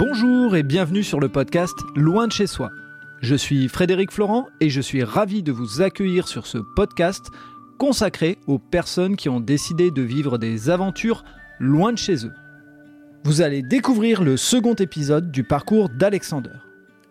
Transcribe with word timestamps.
Bonjour 0.00 0.56
et 0.56 0.62
bienvenue 0.62 1.02
sur 1.02 1.20
le 1.20 1.28
podcast 1.28 1.74
Loin 1.94 2.26
de 2.26 2.32
chez 2.32 2.46
soi. 2.46 2.70
Je 3.20 3.34
suis 3.34 3.68
Frédéric 3.68 4.10
Florent 4.10 4.46
et 4.58 4.70
je 4.70 4.80
suis 4.80 5.04
ravi 5.04 5.42
de 5.42 5.52
vous 5.52 5.82
accueillir 5.82 6.26
sur 6.26 6.46
ce 6.46 6.56
podcast 6.56 7.26
consacré 7.76 8.38
aux 8.46 8.58
personnes 8.58 9.14
qui 9.14 9.28
ont 9.28 9.40
décidé 9.40 9.90
de 9.90 10.00
vivre 10.00 10.38
des 10.38 10.70
aventures 10.70 11.22
loin 11.58 11.92
de 11.92 11.98
chez 11.98 12.24
eux. 12.24 12.32
Vous 13.24 13.42
allez 13.42 13.60
découvrir 13.60 14.22
le 14.22 14.38
second 14.38 14.72
épisode 14.72 15.30
du 15.30 15.44
parcours 15.44 15.90
d'Alexander. 15.90 16.56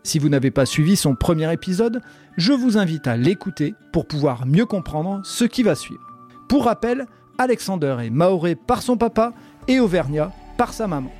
Si 0.01 0.17
vous 0.17 0.29
n'avez 0.29 0.49
pas 0.49 0.65
suivi 0.65 0.95
son 0.95 1.13
premier 1.13 1.53
épisode, 1.53 2.01
je 2.37 2.53
vous 2.53 2.79
invite 2.79 3.05
à 3.05 3.17
l'écouter 3.17 3.75
pour 3.93 4.07
pouvoir 4.07 4.47
mieux 4.47 4.65
comprendre 4.65 5.21
ce 5.23 5.45
qui 5.45 5.61
va 5.61 5.75
suivre. 5.75 6.01
Pour 6.47 6.65
rappel, 6.65 7.05
Alexander 7.37 7.97
est 8.01 8.09
maoré 8.09 8.55
par 8.55 8.81
son 8.81 8.97
papa 8.97 9.33
et 9.67 9.79
auvergnat 9.79 10.31
par 10.57 10.73
sa 10.73 10.87
maman. 10.87 11.11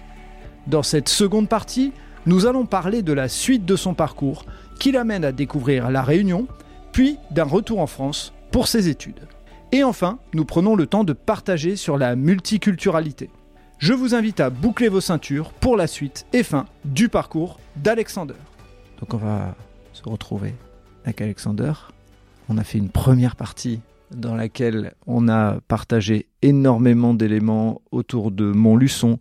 Dans 0.70 0.84
cette 0.84 1.10
seconde 1.10 1.50
partie, 1.50 1.94
nous 2.28 2.46
allons 2.46 2.68
parler 2.68 3.02
de 3.02 3.12
la 3.12 3.28
suite 3.28 3.66
de 3.66 3.76
son 3.76 3.96
parcours 3.96 4.46
qui 4.80 4.92
l'amène 4.92 5.26
à 5.26 5.32
découvrir 5.32 5.90
la 5.90 6.04
Réunion, 6.04 6.48
puis 6.92 7.18
d'un 7.32 7.44
retour 7.44 7.80
en 7.80 7.88
France 7.88 8.34
pour 8.52 8.68
ses 8.68 8.88
études. 8.88 9.22
Et 9.72 9.84
enfin, 9.84 10.20
nous 10.36 10.46
prenons 10.46 10.76
le 10.76 10.86
temps 10.86 11.04
de 11.04 11.14
partager 11.14 11.76
sur 11.76 11.98
la 11.98 12.16
multiculturalité. 12.16 13.32
Je 13.80 13.94
vous 13.94 14.14
invite 14.14 14.40
à 14.42 14.52
boucler 14.52 14.90
vos 14.90 15.02
ceintures 15.02 15.54
pour 15.54 15.76
la 15.76 15.88
suite 15.88 16.28
et 16.34 16.44
fin 16.44 16.68
du 16.86 17.10
parcours 17.10 17.60
d'Alexander. 17.76 18.36
Donc 19.00 19.16
on 19.16 19.18
va 19.18 19.56
se 19.94 20.04
retrouver 20.04 20.54
avec 21.04 21.20
Alexander. 21.22 21.74
On 22.48 22.60
a 22.60 22.64
fait 22.64 22.78
une 22.78 22.90
première 22.90 23.36
partie 23.36 23.80
dans 24.12 24.36
laquelle 24.36 24.94
on 25.08 25.30
a 25.30 25.62
partagé 25.68 26.28
énormément 26.44 27.16
d'éléments 27.16 27.82
autour 27.90 28.30
de 28.30 28.52
Montluçon, 28.52 29.18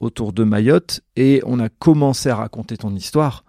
autour 0.00 0.32
de 0.32 0.44
Mayotte 0.44 1.00
et 1.16 1.42
on 1.44 1.58
a 1.58 1.68
commencé 1.68 2.28
à 2.28 2.36
raconter 2.36 2.76
ton 2.76 2.94
histoire. 2.94 3.44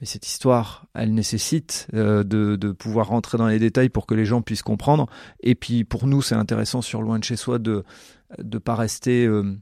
Mais 0.00 0.06
cette 0.06 0.26
histoire, 0.26 0.86
elle 0.94 1.14
nécessite 1.14 1.86
euh, 1.94 2.24
de, 2.24 2.72
pouvoir 2.72 3.08
rentrer 3.08 3.38
dans 3.38 3.46
les 3.46 3.58
détails 3.58 3.88
pour 3.88 4.06
que 4.06 4.14
les 4.14 4.24
gens 4.24 4.42
puissent 4.42 4.62
comprendre. 4.62 5.08
Et 5.40 5.54
puis 5.54 5.84
pour 5.84 6.06
nous, 6.06 6.20
c'est 6.20 6.34
intéressant 6.34 6.82
sur 6.82 7.00
Loin 7.00 7.18
de 7.18 7.24
chez 7.24 7.36
soi 7.36 7.58
de 7.58 7.84
ne 8.42 8.58
pas 8.58 8.74
rester 8.74 9.24
euh, 9.26 9.56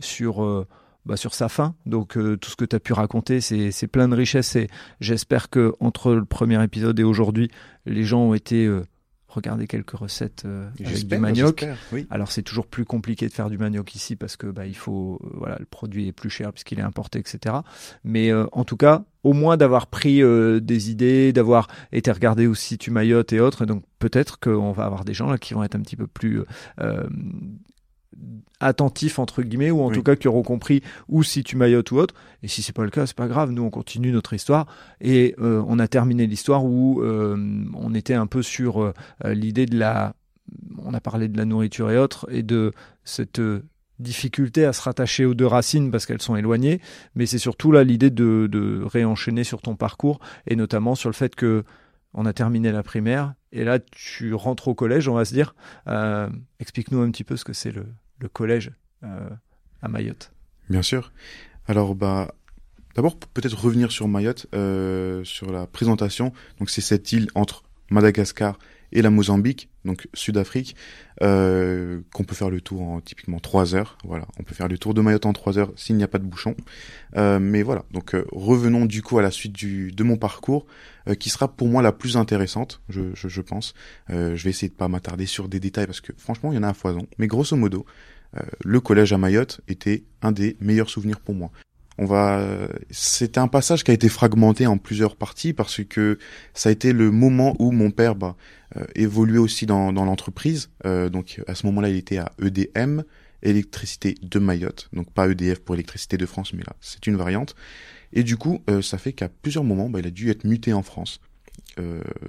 sur, 0.00 0.42
euh, 0.42 0.66
bah, 1.04 1.16
sur 1.16 1.34
sa 1.34 1.48
fin. 1.48 1.74
Donc 1.84 2.14
tout 2.14 2.50
ce 2.50 2.56
que 2.56 2.64
tu 2.64 2.74
as 2.74 2.80
pu 2.80 2.94
raconter, 2.94 3.40
c'est 3.40 3.86
plein 3.86 4.08
de 4.08 4.16
richesses. 4.16 4.56
Et 4.56 4.68
j'espère 5.00 5.50
que 5.50 5.74
entre 5.78 6.14
le 6.14 6.24
premier 6.24 6.62
épisode 6.64 6.98
et 6.98 7.04
aujourd'hui, 7.04 7.50
les 7.84 8.02
gens 8.02 8.22
ont 8.22 8.34
été 8.34 8.68
regarder 9.36 9.66
quelques 9.66 9.92
recettes 9.92 10.44
euh, 10.44 10.68
avec 10.84 11.06
du 11.06 11.18
manioc. 11.18 11.64
Alors 12.10 12.32
c'est 12.32 12.42
toujours 12.42 12.66
plus 12.66 12.84
compliqué 12.84 13.28
de 13.28 13.32
faire 13.32 13.50
du 13.50 13.58
manioc 13.58 13.94
ici 13.94 14.16
parce 14.16 14.36
que 14.36 14.46
bah, 14.46 14.66
il 14.66 14.76
faut 14.76 15.20
euh, 15.24 15.28
voilà 15.34 15.56
le 15.58 15.66
produit 15.66 16.08
est 16.08 16.12
plus 16.12 16.30
cher 16.30 16.52
puisqu'il 16.52 16.78
est 16.78 16.82
importé 16.82 17.18
etc. 17.18 17.56
Mais 18.04 18.30
euh, 18.30 18.46
en 18.52 18.64
tout 18.64 18.76
cas 18.76 19.04
au 19.22 19.32
moins 19.32 19.56
d'avoir 19.56 19.88
pris 19.88 20.22
des 20.60 20.90
idées, 20.90 21.32
d'avoir 21.32 21.66
été 21.90 22.12
regardé 22.12 22.46
aussi 22.46 22.78
tu 22.78 22.92
maillotes 22.92 23.32
et 23.32 23.40
autres. 23.40 23.66
donc 23.66 23.82
peut-être 23.98 24.38
qu'on 24.38 24.70
va 24.70 24.84
avoir 24.84 25.04
des 25.04 25.14
gens 25.14 25.28
là 25.28 25.36
qui 25.36 25.52
vont 25.52 25.64
être 25.64 25.74
un 25.74 25.80
petit 25.80 25.96
peu 25.96 26.06
plus 26.06 26.42
attentifs 28.60 29.18
entre 29.18 29.42
guillemets 29.42 29.70
ou 29.70 29.82
en 29.82 29.90
tout 29.90 30.02
cas 30.02 30.16
qui 30.16 30.28
auront 30.28 30.42
compris 30.42 30.82
ou 31.08 31.22
si 31.22 31.44
tu 31.44 31.56
maillotes 31.56 31.90
ou 31.90 31.98
autre. 31.98 32.14
Et 32.42 32.48
si 32.48 32.62
c'est 32.62 32.72
pas 32.72 32.84
le 32.84 32.90
cas 32.90 33.06
c'est 33.06 33.16
pas 33.16 33.28
grave. 33.28 33.50
Nous 33.50 33.62
on 33.62 33.70
continue 33.70 34.12
notre 34.12 34.32
histoire. 34.32 34.66
Et 35.00 35.34
euh, 35.38 35.62
on 35.66 35.78
a 35.78 35.88
terminé 35.88 36.26
l'histoire 36.26 36.64
où 36.64 37.02
euh, 37.02 37.36
on 37.74 37.94
était 37.94 38.14
un 38.14 38.26
peu 38.26 38.42
sur 38.42 38.82
euh, 38.82 38.92
l'idée 39.24 39.66
de 39.66 39.78
la 39.78 40.14
on 40.78 40.94
a 40.94 41.00
parlé 41.00 41.28
de 41.28 41.36
la 41.36 41.44
nourriture 41.44 41.90
et 41.90 41.98
autres 41.98 42.26
et 42.30 42.44
de 42.44 42.72
cette 43.02 43.40
difficulté 43.98 44.64
à 44.64 44.72
se 44.72 44.82
rattacher 44.82 45.24
aux 45.24 45.34
deux 45.34 45.46
racines 45.46 45.90
parce 45.90 46.06
qu'elles 46.06 46.22
sont 46.22 46.36
éloignées. 46.36 46.80
Mais 47.16 47.26
c'est 47.26 47.38
surtout 47.38 47.72
là 47.72 47.82
l'idée 47.82 48.10
de, 48.10 48.46
de 48.50 48.82
réenchaîner 48.84 49.42
sur 49.42 49.60
ton 49.60 49.74
parcours 49.74 50.20
et 50.46 50.54
notamment 50.54 50.94
sur 50.94 51.08
le 51.08 51.14
fait 51.14 51.34
que 51.34 51.64
on 52.14 52.24
a 52.24 52.32
terminé 52.32 52.72
la 52.72 52.82
primaire 52.82 53.34
et 53.52 53.64
là 53.64 53.78
tu 53.78 54.32
rentres 54.32 54.68
au 54.68 54.74
collège 54.74 55.08
on 55.08 55.14
va 55.14 55.24
se 55.24 55.34
dire. 55.34 55.54
Explique-nous 56.60 57.00
un 57.00 57.10
petit 57.10 57.24
peu 57.24 57.36
ce 57.36 57.44
que 57.44 57.52
c'est 57.52 57.72
le, 57.72 57.86
le 58.18 58.28
collège 58.28 58.72
euh, 59.02 59.28
à 59.82 59.88
Mayotte 59.88 60.32
Bien 60.68 60.82
sûr. 60.82 61.12
Alors, 61.66 61.94
bah, 61.94 62.34
d'abord, 62.94 63.16
peut-être 63.16 63.58
revenir 63.58 63.92
sur 63.92 64.08
Mayotte, 64.08 64.46
euh, 64.54 65.22
sur 65.24 65.52
la 65.52 65.66
présentation. 65.66 66.32
Donc, 66.58 66.70
c'est 66.70 66.80
cette 66.80 67.12
île 67.12 67.28
entre 67.34 67.62
Madagascar 67.90 68.58
et 68.92 69.02
la 69.02 69.10
Mozambique, 69.10 69.68
donc 69.84 70.08
Sud-Afrique, 70.14 70.76
euh, 71.22 72.00
qu'on 72.12 72.24
peut 72.24 72.34
faire 72.34 72.50
le 72.50 72.60
tour 72.60 72.82
en 72.82 73.00
typiquement 73.00 73.38
trois 73.38 73.74
heures. 73.74 73.98
Voilà, 74.04 74.26
on 74.38 74.42
peut 74.42 74.54
faire 74.54 74.68
le 74.68 74.78
tour 74.78 74.94
de 74.94 75.00
Mayotte 75.00 75.26
en 75.26 75.32
trois 75.32 75.58
heures 75.58 75.72
s'il 75.76 75.96
n'y 75.96 76.02
a 76.02 76.08
pas 76.08 76.18
de 76.18 76.24
bouchon. 76.24 76.54
Euh, 77.16 77.38
mais 77.38 77.62
voilà, 77.62 77.84
donc 77.92 78.14
euh, 78.14 78.24
revenons 78.32 78.86
du 78.86 79.02
coup 79.02 79.18
à 79.18 79.22
la 79.22 79.30
suite 79.30 79.52
du, 79.52 79.92
de 79.92 80.04
mon 80.04 80.16
parcours, 80.16 80.66
euh, 81.08 81.14
qui 81.14 81.30
sera 81.30 81.48
pour 81.48 81.68
moi 81.68 81.82
la 81.82 81.92
plus 81.92 82.16
intéressante, 82.16 82.82
je, 82.88 83.14
je, 83.14 83.28
je 83.28 83.40
pense. 83.40 83.74
je 84.08 84.42
vais 84.42 84.50
essayer 84.50 84.68
de 84.68 84.74
pas 84.74 84.88
m'attarder 84.88 85.26
sur 85.26 85.48
des 85.48 85.60
détails 85.60 85.86
parce 85.86 86.00
que 86.00 86.12
franchement, 86.16 86.52
il 86.52 86.56
y 86.56 86.58
en 86.58 86.62
a 86.62 86.68
à 86.68 86.74
foison. 86.74 87.06
Mais 87.18 87.26
grosso 87.26 87.56
modo, 87.56 87.86
le 88.64 88.80
collège 88.80 89.12
à 89.12 89.18
Mayotte 89.18 89.60
était 89.68 90.04
un 90.20 90.32
des 90.32 90.56
meilleurs 90.60 90.90
souvenirs 90.90 91.20
pour 91.20 91.34
moi 91.34 91.50
on 91.98 92.04
va 92.04 92.68
c'était 92.90 93.38
un 93.38 93.48
passage 93.48 93.84
qui 93.84 93.90
a 93.90 93.94
été 93.94 94.08
fragmenté 94.08 94.66
en 94.66 94.78
plusieurs 94.78 95.16
parties 95.16 95.52
parce 95.52 95.82
que 95.84 96.18
ça 96.54 96.68
a 96.68 96.72
été 96.72 96.92
le 96.92 97.10
moment 97.10 97.56
où 97.58 97.72
mon 97.72 97.90
père 97.90 98.14
bah, 98.14 98.36
euh, 98.76 98.84
évoluait 98.94 99.38
aussi 99.38 99.66
dans, 99.66 99.92
dans 99.92 100.04
l'entreprise. 100.04 100.70
Euh, 100.84 101.08
donc 101.08 101.40
à 101.46 101.54
ce 101.54 101.66
moment-là 101.66 101.88
il 101.88 101.96
était 101.96 102.18
à 102.18 102.32
EDM 102.42 103.02
électricité 103.42 104.14
de 104.22 104.38
Mayotte. 104.38 104.88
Donc 104.92 105.12
pas 105.12 105.28
EDF 105.28 105.60
pour 105.60 105.74
électricité 105.74 106.16
de 106.16 106.26
France 106.26 106.52
mais 106.52 106.62
là 106.64 106.74
c'est 106.80 107.06
une 107.06 107.16
variante. 107.16 107.54
Et 108.12 108.22
du 108.22 108.36
coup 108.36 108.62
euh, 108.68 108.82
ça 108.82 108.98
fait 108.98 109.12
qu'à 109.12 109.28
plusieurs 109.28 109.64
moments 109.64 109.88
bah, 109.88 110.00
il 110.00 110.06
a 110.06 110.10
dû 110.10 110.30
être 110.30 110.44
muté 110.44 110.72
en 110.72 110.82
France. 110.82 111.20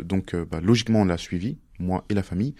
Donc 0.03 0.35
bah, 0.35 0.59
logiquement 0.61 1.01
on 1.01 1.05
l'a 1.05 1.17
suivi 1.17 1.57
moi 1.79 2.05
et 2.09 2.13
la 2.13 2.23
famille. 2.23 2.53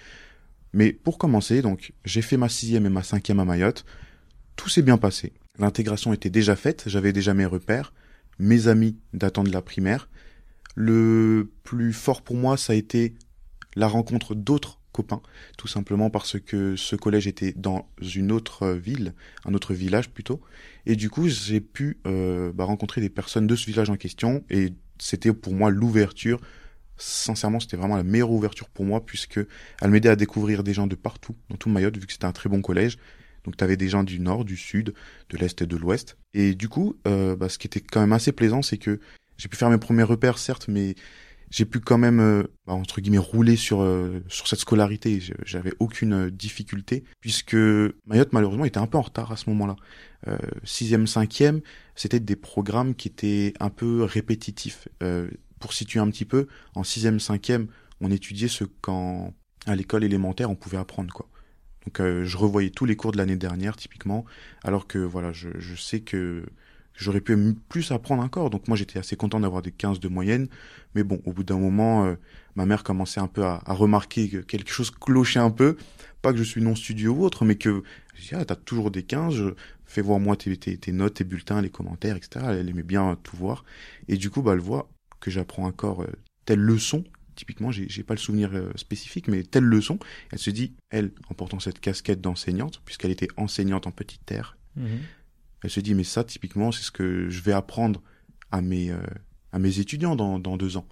Mais 0.73 0.93
pour 0.93 1.17
commencer 1.17 1.61
donc 1.61 1.93
j'ai 2.05 2.21
fait 2.21 2.37
ma 2.37 2.49
sixième 2.49 2.85
et 2.85 2.89
ma 2.89 3.03
cinquième 3.03 3.39
à 3.39 3.45
Mayotte. 3.45 3.85
Tout 4.55 4.69
s'est 4.69 4.81
bien 4.81 4.97
passé 4.97 5.33
L'intégration 5.59 6.13
était 6.13 6.29
déjà 6.29 6.55
faite, 6.55 6.83
j'avais 6.87 7.13
déjà 7.13 7.33
mes 7.33 7.45
repères, 7.45 7.93
mes 8.39 8.67
amis 8.67 8.97
datant 9.13 9.43
de 9.43 9.51
la 9.51 9.61
primaire. 9.61 10.09
Le 10.75 11.51
plus 11.63 11.93
fort 11.93 12.21
pour 12.21 12.35
moi, 12.35 12.57
ça 12.57 12.73
a 12.73 12.75
été 12.75 13.15
la 13.75 13.87
rencontre 13.87 14.35
d'autres 14.35 14.79
copains, 14.91 15.21
tout 15.57 15.67
simplement 15.67 16.09
parce 16.09 16.39
que 16.39 16.75
ce 16.75 16.95
collège 16.95 17.27
était 17.27 17.53
dans 17.55 17.87
une 18.01 18.31
autre 18.31 18.69
ville, 18.69 19.13
un 19.45 19.53
autre 19.53 19.73
village 19.73 20.09
plutôt, 20.09 20.41
et 20.87 20.95
du 20.95 21.11
coup 21.11 21.27
j'ai 21.27 21.61
pu 21.61 21.99
euh, 22.07 22.51
bah, 22.51 22.63
rencontrer 22.63 22.99
des 23.01 23.09
personnes 23.09 23.45
de 23.45 23.55
ce 23.55 23.67
village 23.67 23.91
en 23.91 23.95
question, 23.95 24.43
et 24.49 24.73
c'était 24.99 25.31
pour 25.33 25.53
moi 25.53 25.69
l'ouverture. 25.69 26.41
Sincèrement, 26.99 27.59
c'était 27.59 27.77
vraiment 27.77 27.95
la 27.95 28.03
meilleure 28.03 28.31
ouverture 28.31 28.69
pour 28.69 28.83
moi 28.83 29.05
puisque 29.05 29.39
elle 29.81 29.91
m'aidait 29.91 30.09
à 30.09 30.15
découvrir 30.15 30.63
des 30.63 30.73
gens 30.73 30.87
de 30.87 30.95
partout, 30.95 31.35
dans 31.49 31.55
tout 31.55 31.69
Mayotte, 31.69 31.95
vu 31.97 32.07
que 32.07 32.11
c'était 32.11 32.25
un 32.25 32.31
très 32.31 32.49
bon 32.49 32.61
collège. 32.63 32.97
Donc 33.47 33.55
tu 33.55 33.63
avais 33.63 33.77
des 33.77 33.87
gens 33.87 34.03
du 34.03 34.19
nord, 34.19 34.43
du 34.43 34.57
sud, 34.57 34.93
de 35.29 35.37
l'est 35.37 35.61
et 35.61 35.65
de 35.65 35.77
l'ouest. 35.77 36.17
Et 36.33 36.53
du 36.53 36.67
coup, 36.67 36.97
euh, 37.07 37.37
bah, 37.37 37.47
ce 37.47 37.57
qui 37.57 37.67
était 37.67 37.79
quand 37.79 38.01
même 38.01 38.11
assez 38.11 38.33
plaisant, 38.33 38.61
c'est 38.61 38.77
que 38.77 38.99
j'ai 39.37 39.47
pu 39.47 39.55
faire 39.55 39.69
mes 39.69 39.77
premiers 39.77 40.03
repères, 40.03 40.37
certes, 40.37 40.67
mais 40.67 40.95
j'ai 41.49 41.63
pu 41.63 41.79
quand 41.79 41.97
même 41.97 42.19
euh, 42.19 42.43
bah, 42.65 42.73
entre 42.73 42.99
guillemets 42.99 43.17
rouler 43.17 43.55
sur 43.55 43.81
euh, 43.81 44.21
sur 44.27 44.49
cette 44.49 44.59
scolarité. 44.59 45.21
J'avais 45.45 45.71
aucune 45.79 46.29
difficulté 46.29 47.05
puisque 47.21 47.55
Mayotte 48.05 48.33
malheureusement 48.33 48.65
était 48.65 48.79
un 48.79 48.87
peu 48.87 48.97
en 48.97 49.01
retard 49.01 49.31
à 49.31 49.37
ce 49.37 49.49
moment-là. 49.51 49.77
Euh, 50.27 50.37
sixième, 50.65 51.07
cinquième, 51.07 51.61
c'était 51.95 52.19
des 52.19 52.35
programmes 52.35 52.95
qui 52.95 53.07
étaient 53.07 53.53
un 53.61 53.69
peu 53.69 54.03
répétitifs. 54.03 54.89
pour 55.61 55.71
situer 55.71 56.01
un 56.01 56.09
petit 56.09 56.25
peu, 56.25 56.47
en 56.75 56.83
sixième, 56.83 57.21
cinquième, 57.21 57.67
on 58.01 58.11
étudiait 58.11 58.49
ce 58.49 58.65
qu'en 58.65 59.33
à 59.65 59.75
l'école 59.75 60.03
élémentaire 60.03 60.49
on 60.51 60.55
pouvait 60.55 60.77
apprendre 60.77 61.13
quoi. 61.13 61.29
Donc 61.87 62.01
euh, 62.01 62.25
je 62.25 62.35
revoyais 62.35 62.69
tous 62.69 62.83
les 62.83 62.97
cours 62.97 63.13
de 63.13 63.17
l'année 63.17 63.37
dernière 63.37 63.77
typiquement, 63.77 64.25
alors 64.65 64.87
que 64.87 64.97
voilà, 64.97 65.31
je, 65.31 65.47
je 65.57 65.75
sais 65.75 66.01
que 66.01 66.43
j'aurais 66.95 67.21
pu 67.21 67.37
plus 67.69 67.93
apprendre 67.93 68.23
encore. 68.23 68.49
Donc 68.49 68.67
moi 68.67 68.75
j'étais 68.75 68.99
assez 68.99 69.15
content 69.15 69.39
d'avoir 69.39 69.61
des 69.61 69.71
15 69.71 70.01
de 70.01 70.09
moyenne, 70.09 70.49
mais 70.95 71.03
bon, 71.03 71.21
au 71.23 71.31
bout 71.31 71.45
d'un 71.45 71.57
moment, 71.57 72.03
euh, 72.03 72.15
ma 72.57 72.65
mère 72.65 72.83
commençait 72.83 73.21
un 73.21 73.29
peu 73.29 73.45
à, 73.45 73.61
remarquer 73.67 74.27
que 74.27 74.39
quelque 74.39 74.69
chose 74.69 74.91
clochait 74.91 75.39
un 75.39 75.49
peu. 75.49 75.77
Pas 76.21 76.33
que 76.33 76.39
je 76.39 76.43
suis 76.43 76.61
non 76.61 76.75
studio 76.75 77.13
ou 77.13 77.23
autre, 77.23 77.45
mais 77.45 77.55
que 77.55 77.83
je 78.15 78.21
dis, 78.21 78.35
ah, 78.35 78.43
t'as 78.43 78.57
toujours 78.57 78.91
des 78.91 79.03
15, 79.03 79.53
fais 79.85 80.01
voir 80.01 80.19
moi 80.19 80.35
tes, 80.35 80.57
tes, 80.57 80.77
tes, 80.77 80.91
notes, 80.91 81.13
tes 81.13 81.23
bulletins, 81.23 81.61
les 81.61 81.69
commentaires, 81.69 82.17
etc. 82.17 82.47
Elle 82.49 82.67
aimait 82.67 82.83
bien 82.83 83.17
tout 83.23 83.37
voir. 83.37 83.63
Et 84.09 84.17
du 84.17 84.29
coup, 84.29 84.41
bah, 84.41 84.51
elle 84.55 84.59
voit 84.59 84.89
que 85.21 85.31
j'apprends 85.31 85.63
encore 85.63 86.01
euh, 86.01 86.11
telle 86.43 86.59
leçon 86.59 87.05
typiquement, 87.37 87.71
j'ai 87.71 88.03
pas 88.03 88.15
le 88.15 88.19
souvenir 88.19 88.53
euh, 88.53 88.71
spécifique, 88.75 89.29
mais 89.29 89.43
telle 89.43 89.63
leçon, 89.63 89.99
elle 90.31 90.39
se 90.39 90.49
dit, 90.49 90.73
elle, 90.89 91.11
en 91.29 91.33
portant 91.35 91.59
cette 91.59 91.79
casquette 91.79 92.19
d'enseignante, 92.19 92.81
puisqu'elle 92.83 93.11
était 93.11 93.29
enseignante 93.37 93.87
en 93.87 93.91
petite 93.91 94.25
terre, 94.25 94.57
mhm. 94.75 94.99
elle 95.63 95.69
se 95.69 95.79
dit, 95.79 95.93
mais 95.93 96.03
ça, 96.03 96.25
typiquement, 96.25 96.73
c'est 96.73 96.83
ce 96.83 96.91
que 96.91 97.29
je 97.29 97.41
vais 97.41 97.53
apprendre 97.53 98.01
à 98.51 98.61
mes, 98.61 98.91
euh, 98.91 98.97
à 99.53 99.59
mes 99.59 99.79
étudiants 99.79 100.15
dans, 100.15 100.39
dans 100.39 100.57
deux 100.57 100.75
ans. 100.75 100.87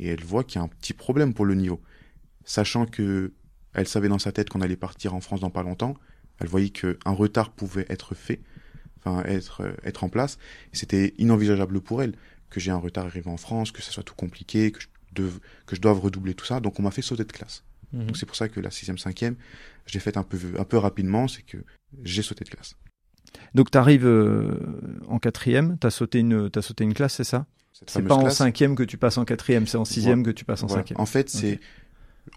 Et 0.00 0.08
elle 0.08 0.24
voit 0.24 0.42
qu'il 0.42 0.56
y 0.56 0.58
a 0.58 0.64
un 0.64 0.68
petit 0.68 0.94
problème 0.94 1.34
pour 1.34 1.44
le 1.44 1.54
niveau. 1.54 1.80
Sachant 2.44 2.86
que 2.86 3.32
elle 3.72 3.86
savait 3.86 4.08
dans 4.08 4.18
sa 4.18 4.32
tête 4.32 4.48
qu'on 4.48 4.62
allait 4.62 4.74
partir 4.74 5.14
en 5.14 5.20
France 5.20 5.40
dans 5.40 5.50
pas 5.50 5.62
longtemps, 5.62 5.94
elle 6.40 6.48
voyait 6.48 6.70
qu'un 6.70 6.96
retard 7.04 7.52
pouvait 7.52 7.86
être 7.88 8.16
fait. 8.16 8.40
enfin 8.98 9.22
être 9.24 9.62
être 9.84 10.02
en 10.02 10.08
place. 10.08 10.38
C'était 10.72 11.14
inenvisageable 11.18 11.80
pour 11.80 12.02
elle 12.02 12.16
que 12.48 12.58
j'ai 12.58 12.70
un 12.70 12.78
retard 12.78 13.06
arrivé 13.06 13.30
en 13.30 13.36
France, 13.36 13.70
que 13.70 13.82
ça 13.82 13.92
soit 13.92 14.02
tout 14.02 14.14
compliqué, 14.14 14.72
que 14.72 14.80
je, 14.80 14.88
que 15.14 15.76
je 15.76 15.80
doive 15.80 16.00
redoubler 16.00 16.34
tout 16.34 16.44
ça. 16.44 16.60
Donc 16.60 16.78
on 16.78 16.82
m'a 16.82 16.90
fait 16.90 17.02
sauter 17.02 17.24
de 17.24 17.32
classe. 17.32 17.64
Mhm. 17.92 18.06
Donc 18.06 18.16
c'est 18.16 18.26
pour 18.26 18.36
ça 18.36 18.48
que 18.48 18.60
la 18.60 18.70
sixième, 18.70 18.98
cinquième, 18.98 19.36
je 19.86 19.94
l'ai 19.94 20.00
faite 20.00 20.16
un 20.16 20.22
peu, 20.22 20.38
un 20.58 20.64
peu 20.64 20.76
rapidement, 20.76 21.28
c'est 21.28 21.42
que 21.42 21.58
j'ai 22.02 22.22
sauté 22.22 22.44
de 22.44 22.50
classe. 22.50 22.76
Donc 23.54 23.70
tu 23.70 23.78
arrives 23.78 24.06
euh, 24.06 24.58
en 25.08 25.18
quatrième, 25.18 25.76
tu 25.80 25.86
as, 25.86 25.90
sauté 25.90 26.20
une, 26.20 26.50
as 26.54 26.62
sauté 26.62 26.84
une 26.84 26.94
classe, 26.94 27.14
c'est 27.14 27.24
ça? 27.24 27.46
C'est 27.86 28.02
pas 28.02 28.14
en 28.14 28.28
cinquième 28.30 28.74
que 28.74 28.82
tu 28.82 28.98
passes 28.98 29.16
en 29.16 29.24
quatrième, 29.24 29.66
c'est 29.66 29.78
en 29.78 29.84
sixième 29.84 30.22
que 30.22 30.30
tu 30.30 30.44
passes 30.44 30.62
en 30.62 30.68
cinquième. 30.68 31.00
En 31.00 31.06
fait, 31.06 31.30
c'est 31.30 31.60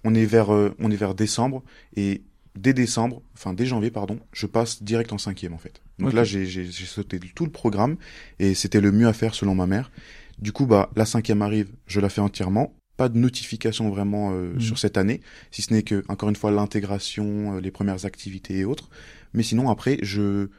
on 0.04 0.16
est 0.16 0.26
vers 0.26 0.54
euh, 0.54 0.74
on 0.80 0.90
est 0.90 0.96
vers 0.96 1.16
décembre 1.16 1.64
et 1.96 2.24
dès 2.56 2.74
décembre, 2.74 3.22
enfin 3.34 3.54
dès 3.54 3.66
janvier 3.66 3.92
pardon, 3.92 4.20
je 4.32 4.46
passe 4.46 4.84
direct 4.84 5.12
en 5.12 5.18
cinquième 5.18 5.54
en 5.54 5.58
fait. 5.58 5.82
Donc 6.00 6.14
là 6.14 6.24
j'ai 6.24 6.66
sauté 6.72 7.20
tout 7.36 7.46
le 7.46 7.52
programme 7.52 7.98
et 8.40 8.54
c'était 8.54 8.82
le 8.82 8.92
mieux 8.92 9.08
à 9.08 9.14
faire 9.14 9.36
selon 9.36 9.56
ma 9.56 9.68
mère. 9.68 9.92
Du 10.40 10.52
coup 10.52 10.66
bah 10.66 10.92
la 10.96 11.06
cinquième 11.06 11.42
arrive, 11.42 11.72
je 11.88 12.00
la 12.00 12.10
fais 12.10 12.22
entièrement 12.22 12.74
pas 12.98 13.10
de 13.10 13.18
notification 13.18 13.90
vraiment 13.90 14.32
euh, 14.34 14.54
mm. 14.56 14.62
sur 14.62 14.78
cette 14.78 14.98
année, 14.98 15.22
si 15.52 15.62
ce 15.62 15.74
n'est 15.74 15.84
que 15.84 16.04
encore 16.08 16.30
une 16.30 16.36
fois 16.36 16.52
l'intégration, 16.52 17.56
euh, 17.56 17.62
les 17.62 17.72
premières 17.72 18.06
activités 18.06 18.60
et 18.60 18.66
autres. 18.66 18.90
Mais 19.34 19.44
sinon 19.44 19.70
après 19.70 19.98
je 20.02 20.50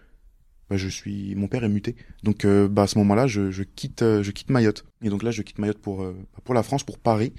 bah, 0.70 0.76
je 0.76 0.88
suis 0.88 1.34
mon 1.36 1.46
père 1.46 1.64
est 1.64 1.68
muté. 1.68 1.96
Donc 2.22 2.44
euh, 2.44 2.68
bah 2.68 2.82
à 2.82 2.86
ce 2.86 2.98
moment-là, 2.98 3.26
je, 3.26 3.50
je 3.50 3.62
quitte 3.62 4.00
je 4.00 4.30
quitte 4.30 4.50
Mayotte. 4.50 4.84
Et 5.02 5.10
donc 5.10 5.22
là 5.22 5.30
je 5.30 5.42
quitte 5.42 5.58
Mayotte 5.58 5.78
pour 5.78 6.04
pour 6.44 6.54
la 6.54 6.62
France 6.62 6.82
pour 6.82 6.98
Paris. 6.98 7.32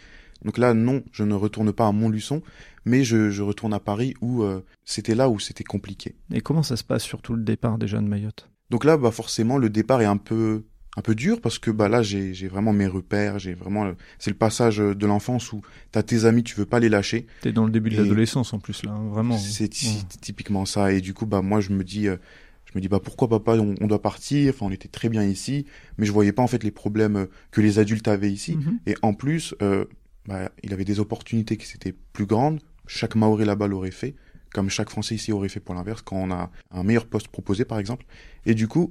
Donc 0.43 0.57
là 0.57 0.73
non, 0.73 1.03
je 1.11 1.23
ne 1.23 1.33
retourne 1.33 1.73
pas 1.73 1.87
à 1.87 1.91
Montluçon, 1.91 2.41
mais 2.85 3.03
je, 3.03 3.31
je 3.31 3.41
retourne 3.41 3.73
à 3.73 3.79
Paris 3.79 4.13
où 4.21 4.43
c'était 4.83 5.15
là 5.15 5.29
où 5.29 5.39
c'était 5.39 5.63
compliqué. 5.63 6.15
Et 6.31 6.41
comment 6.41 6.63
ça 6.63 6.77
se 6.77 6.83
passe 6.83 7.03
surtout 7.03 7.33
le 7.33 7.43
départ 7.43 7.77
déjà 7.77 7.99
de 7.99 8.07
Mayotte? 8.07 8.49
Donc 8.69 8.85
là 8.85 8.97
bah 8.97 9.11
forcément 9.11 9.57
le 9.57 9.69
départ 9.69 10.01
est 10.01 10.05
un 10.05 10.17
peu 10.17 10.63
un 10.97 11.01
peu 11.01 11.15
dur 11.15 11.41
parce 11.41 11.59
que 11.59 11.71
bah 11.71 11.89
là 11.89 12.01
j'ai 12.01 12.33
j'ai 12.33 12.47
vraiment 12.47 12.73
mes 12.73 12.87
repères, 12.87 13.39
j'ai 13.39 13.53
vraiment 13.53 13.91
c'est 14.19 14.29
le 14.29 14.37
passage 14.37 14.77
de 14.77 15.05
l'enfance 15.05 15.51
où 15.53 15.61
t'as 15.91 16.03
tes 16.03 16.25
amis, 16.25 16.43
tu 16.43 16.55
veux 16.55 16.65
pas 16.65 16.79
les 16.79 16.89
lâcher. 16.89 17.27
T'es 17.41 17.51
dans 17.51 17.65
le 17.65 17.71
début 17.71 17.89
de 17.89 17.97
l'adolescence 17.97 18.53
en 18.53 18.59
plus 18.59 18.83
là, 18.83 18.91
hein, 18.91 19.07
vraiment. 19.09 19.37
C'est 19.37 19.69
typiquement 19.69 20.65
ça 20.65 20.91
et 20.91 21.01
du 21.01 21.13
coup 21.13 21.25
bah 21.25 21.41
moi 21.41 21.59
je 21.59 21.71
me 21.71 21.83
dis 21.83 22.07
euh, 22.07 22.17
je 22.65 22.71
me 22.75 22.81
dis 22.81 22.87
bah 22.87 22.99
pourquoi 23.03 23.27
papa 23.27 23.57
on, 23.57 23.75
on, 23.79 23.87
doit 23.87 24.01
partir, 24.01 24.53
enfin 24.53 24.67
on 24.67 24.71
était 24.71 24.87
très 24.87 25.09
bien 25.09 25.23
ici, 25.23 25.65
mais 25.97 26.05
je 26.05 26.11
voyais 26.11 26.31
pas 26.31 26.43
en 26.43 26.47
fait 26.47 26.63
les 26.63 26.71
problèmes 26.71 27.17
euh, 27.17 27.25
que 27.51 27.61
les 27.61 27.79
adultes 27.79 28.07
avaient 28.07 28.31
ici 28.31 28.55
mhm. 28.55 28.79
et 28.85 28.95
en 29.01 29.13
plus 29.13 29.55
euh, 29.61 29.85
bah, 30.27 30.49
il 30.63 30.73
avait 30.73 30.85
des 30.85 30.99
opportunités 30.99 31.57
qui 31.57 31.71
étaient 31.75 31.95
plus 32.13 32.25
grandes, 32.25 32.59
chaque 32.87 33.15
Maoré 33.15 33.45
là-bas 33.45 33.67
l'aurait 33.67 33.91
fait 33.91 34.15
comme 34.55 34.69
chaque 34.69 34.89
Français 34.89 35.15
ici 35.15 35.33
aurait 35.33 35.49
fait 35.49 35.59
pour 35.59 35.75
l'inverse 35.75 36.01
quand 36.01 36.15
on 36.15 36.31
a 36.31 36.49
un 36.71 36.83
meilleur 36.83 37.07
poste 37.07 37.27
proposé 37.27 37.65
par 37.65 37.77
exemple. 37.77 38.05
Et 38.45 38.53
du 38.53 38.69
coup, 38.69 38.89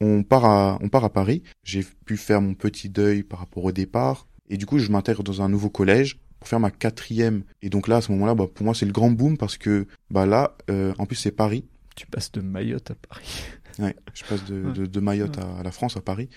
on 0.00 0.22
part 0.22 0.44
à, 0.44 0.78
on 0.80 0.88
part 0.88 1.04
à 1.04 1.12
Paris. 1.12 1.42
J'ai 1.62 1.84
pu 2.04 2.16
faire 2.16 2.40
mon 2.40 2.54
petit 2.54 2.88
deuil 2.88 3.22
par 3.22 3.38
rapport 3.38 3.64
au 3.64 3.72
départ. 3.72 4.26
Et 4.48 4.56
du 4.56 4.66
coup, 4.66 4.78
je 4.78 4.90
m'intègre 4.90 5.22
dans 5.22 5.42
un 5.42 5.48
nouveau 5.48 5.70
collège 5.70 6.18
pour 6.38 6.48
faire 6.48 6.60
ma 6.60 6.70
quatrième. 6.70 7.42
Et 7.62 7.70
donc 7.70 7.88
là, 7.88 7.96
à 7.96 8.00
ce 8.00 8.12
moment-là, 8.12 8.34
bah, 8.34 8.46
pour 8.52 8.64
moi, 8.64 8.74
c'est 8.74 8.86
le 8.86 8.92
grand 8.92 9.10
boom 9.10 9.36
parce 9.36 9.56
que 9.56 9.86
bah 10.10 10.26
là, 10.26 10.56
euh, 10.70 10.94
en 10.98 11.06
plus, 11.06 11.16
c'est 11.16 11.32
Paris. 11.32 11.64
Tu 11.96 12.06
passes 12.06 12.30
de 12.32 12.40
Mayotte 12.40 12.90
à 12.90 12.94
Paris. 12.94 13.44
Ouais, 13.78 13.94
je 14.14 14.24
passe 14.24 14.42
de, 14.46 14.70
de, 14.70 14.86
de 14.86 15.00
Mayotte 15.00 15.36
à, 15.36 15.62
la 15.62 15.70
France, 15.70 15.98
à 15.98 16.00
Paris. 16.00 16.30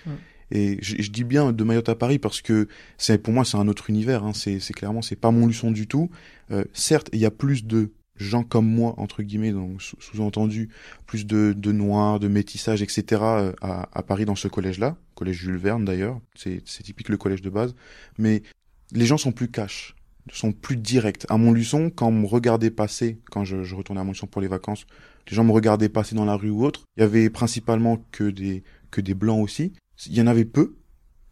Et 0.51 0.77
je, 0.81 1.01
je, 1.01 1.09
dis 1.09 1.23
bien 1.23 1.53
de 1.53 1.63
Mayotte 1.63 1.87
à 1.87 1.95
Paris 1.95 2.19
parce 2.19 2.41
que 2.41 2.67
c'est 2.97 3.17
pour 3.17 3.33
moi 3.33 3.45
c'est 3.45 3.55
un 3.55 3.69
autre 3.69 3.89
univers. 3.89 4.25
Hein. 4.25 4.33
C'est 4.33 4.59
clairement 4.73 5.01
c'est 5.01 5.15
pas 5.15 5.31
mon 5.31 5.47
luçon 5.47 5.71
du 5.71 5.87
tout. 5.87 6.09
Euh, 6.51 6.65
certes, 6.73 7.09
il 7.13 7.19
y 7.19 7.25
a 7.25 7.31
plus 7.31 7.65
de 7.65 7.93
gens 8.19 8.43
comme 8.43 8.67
moi, 8.67 8.93
entre 8.97 9.23
guillemets, 9.23 9.51
donc 9.51 9.81
sous-entendu, 9.81 10.69
plus 11.05 11.25
de, 11.25 11.53
de 11.55 11.71
noirs, 11.71 12.19
de 12.19 12.27
métissage, 12.27 12.81
etc. 12.81 13.03
Euh, 13.21 13.53
à, 13.61 13.89
à 13.97 14.03
Paris 14.03 14.25
dans 14.25 14.35
ce 14.35 14.47
collège-là, 14.47 14.97
collège 15.15 15.37
Jules 15.37 15.57
Verne 15.57 15.85
d'ailleurs, 15.85 16.19
c'est 16.35 16.63
typique 16.83 17.09
le 17.09 17.17
collège 17.17 17.41
de 17.41 17.49
base, 17.49 17.75
mais 18.17 18.43
les 18.91 19.05
gens 19.05 19.17
sont 19.17 19.31
plus 19.31 19.49
cash, 19.49 19.95
sont 20.31 20.51
plus 20.51 20.77
directs. 20.77 21.25
À 21.29 21.37
Montluçon, 21.37 21.89
quand 21.89 22.07
on 22.07 22.11
me 22.11 22.27
regardait 22.27 22.71
passer, 22.71 23.19
quand 23.31 23.45
je, 23.45 23.63
je 23.63 23.75
retournais 23.75 24.01
à 24.01 24.03
Montluçon 24.03 24.27
pour 24.27 24.41
les 24.41 24.47
vacances, 24.47 24.85
les 25.29 25.35
gens 25.35 25.43
me 25.43 25.51
regardaient 25.51 25.89
passer 25.89 26.15
dans 26.15 26.25
la 26.25 26.35
rue 26.35 26.49
ou 26.49 26.65
autre, 26.65 26.83
il 26.97 27.01
y 27.01 27.03
avait 27.03 27.29
principalement 27.29 28.03
que 28.11 28.29
des, 28.29 28.63
que 28.91 29.01
des 29.01 29.13
blancs 29.13 29.43
aussi, 29.43 29.73
il 30.07 30.15
y 30.15 30.21
en 30.21 30.27
avait 30.27 30.45
peu, 30.45 30.75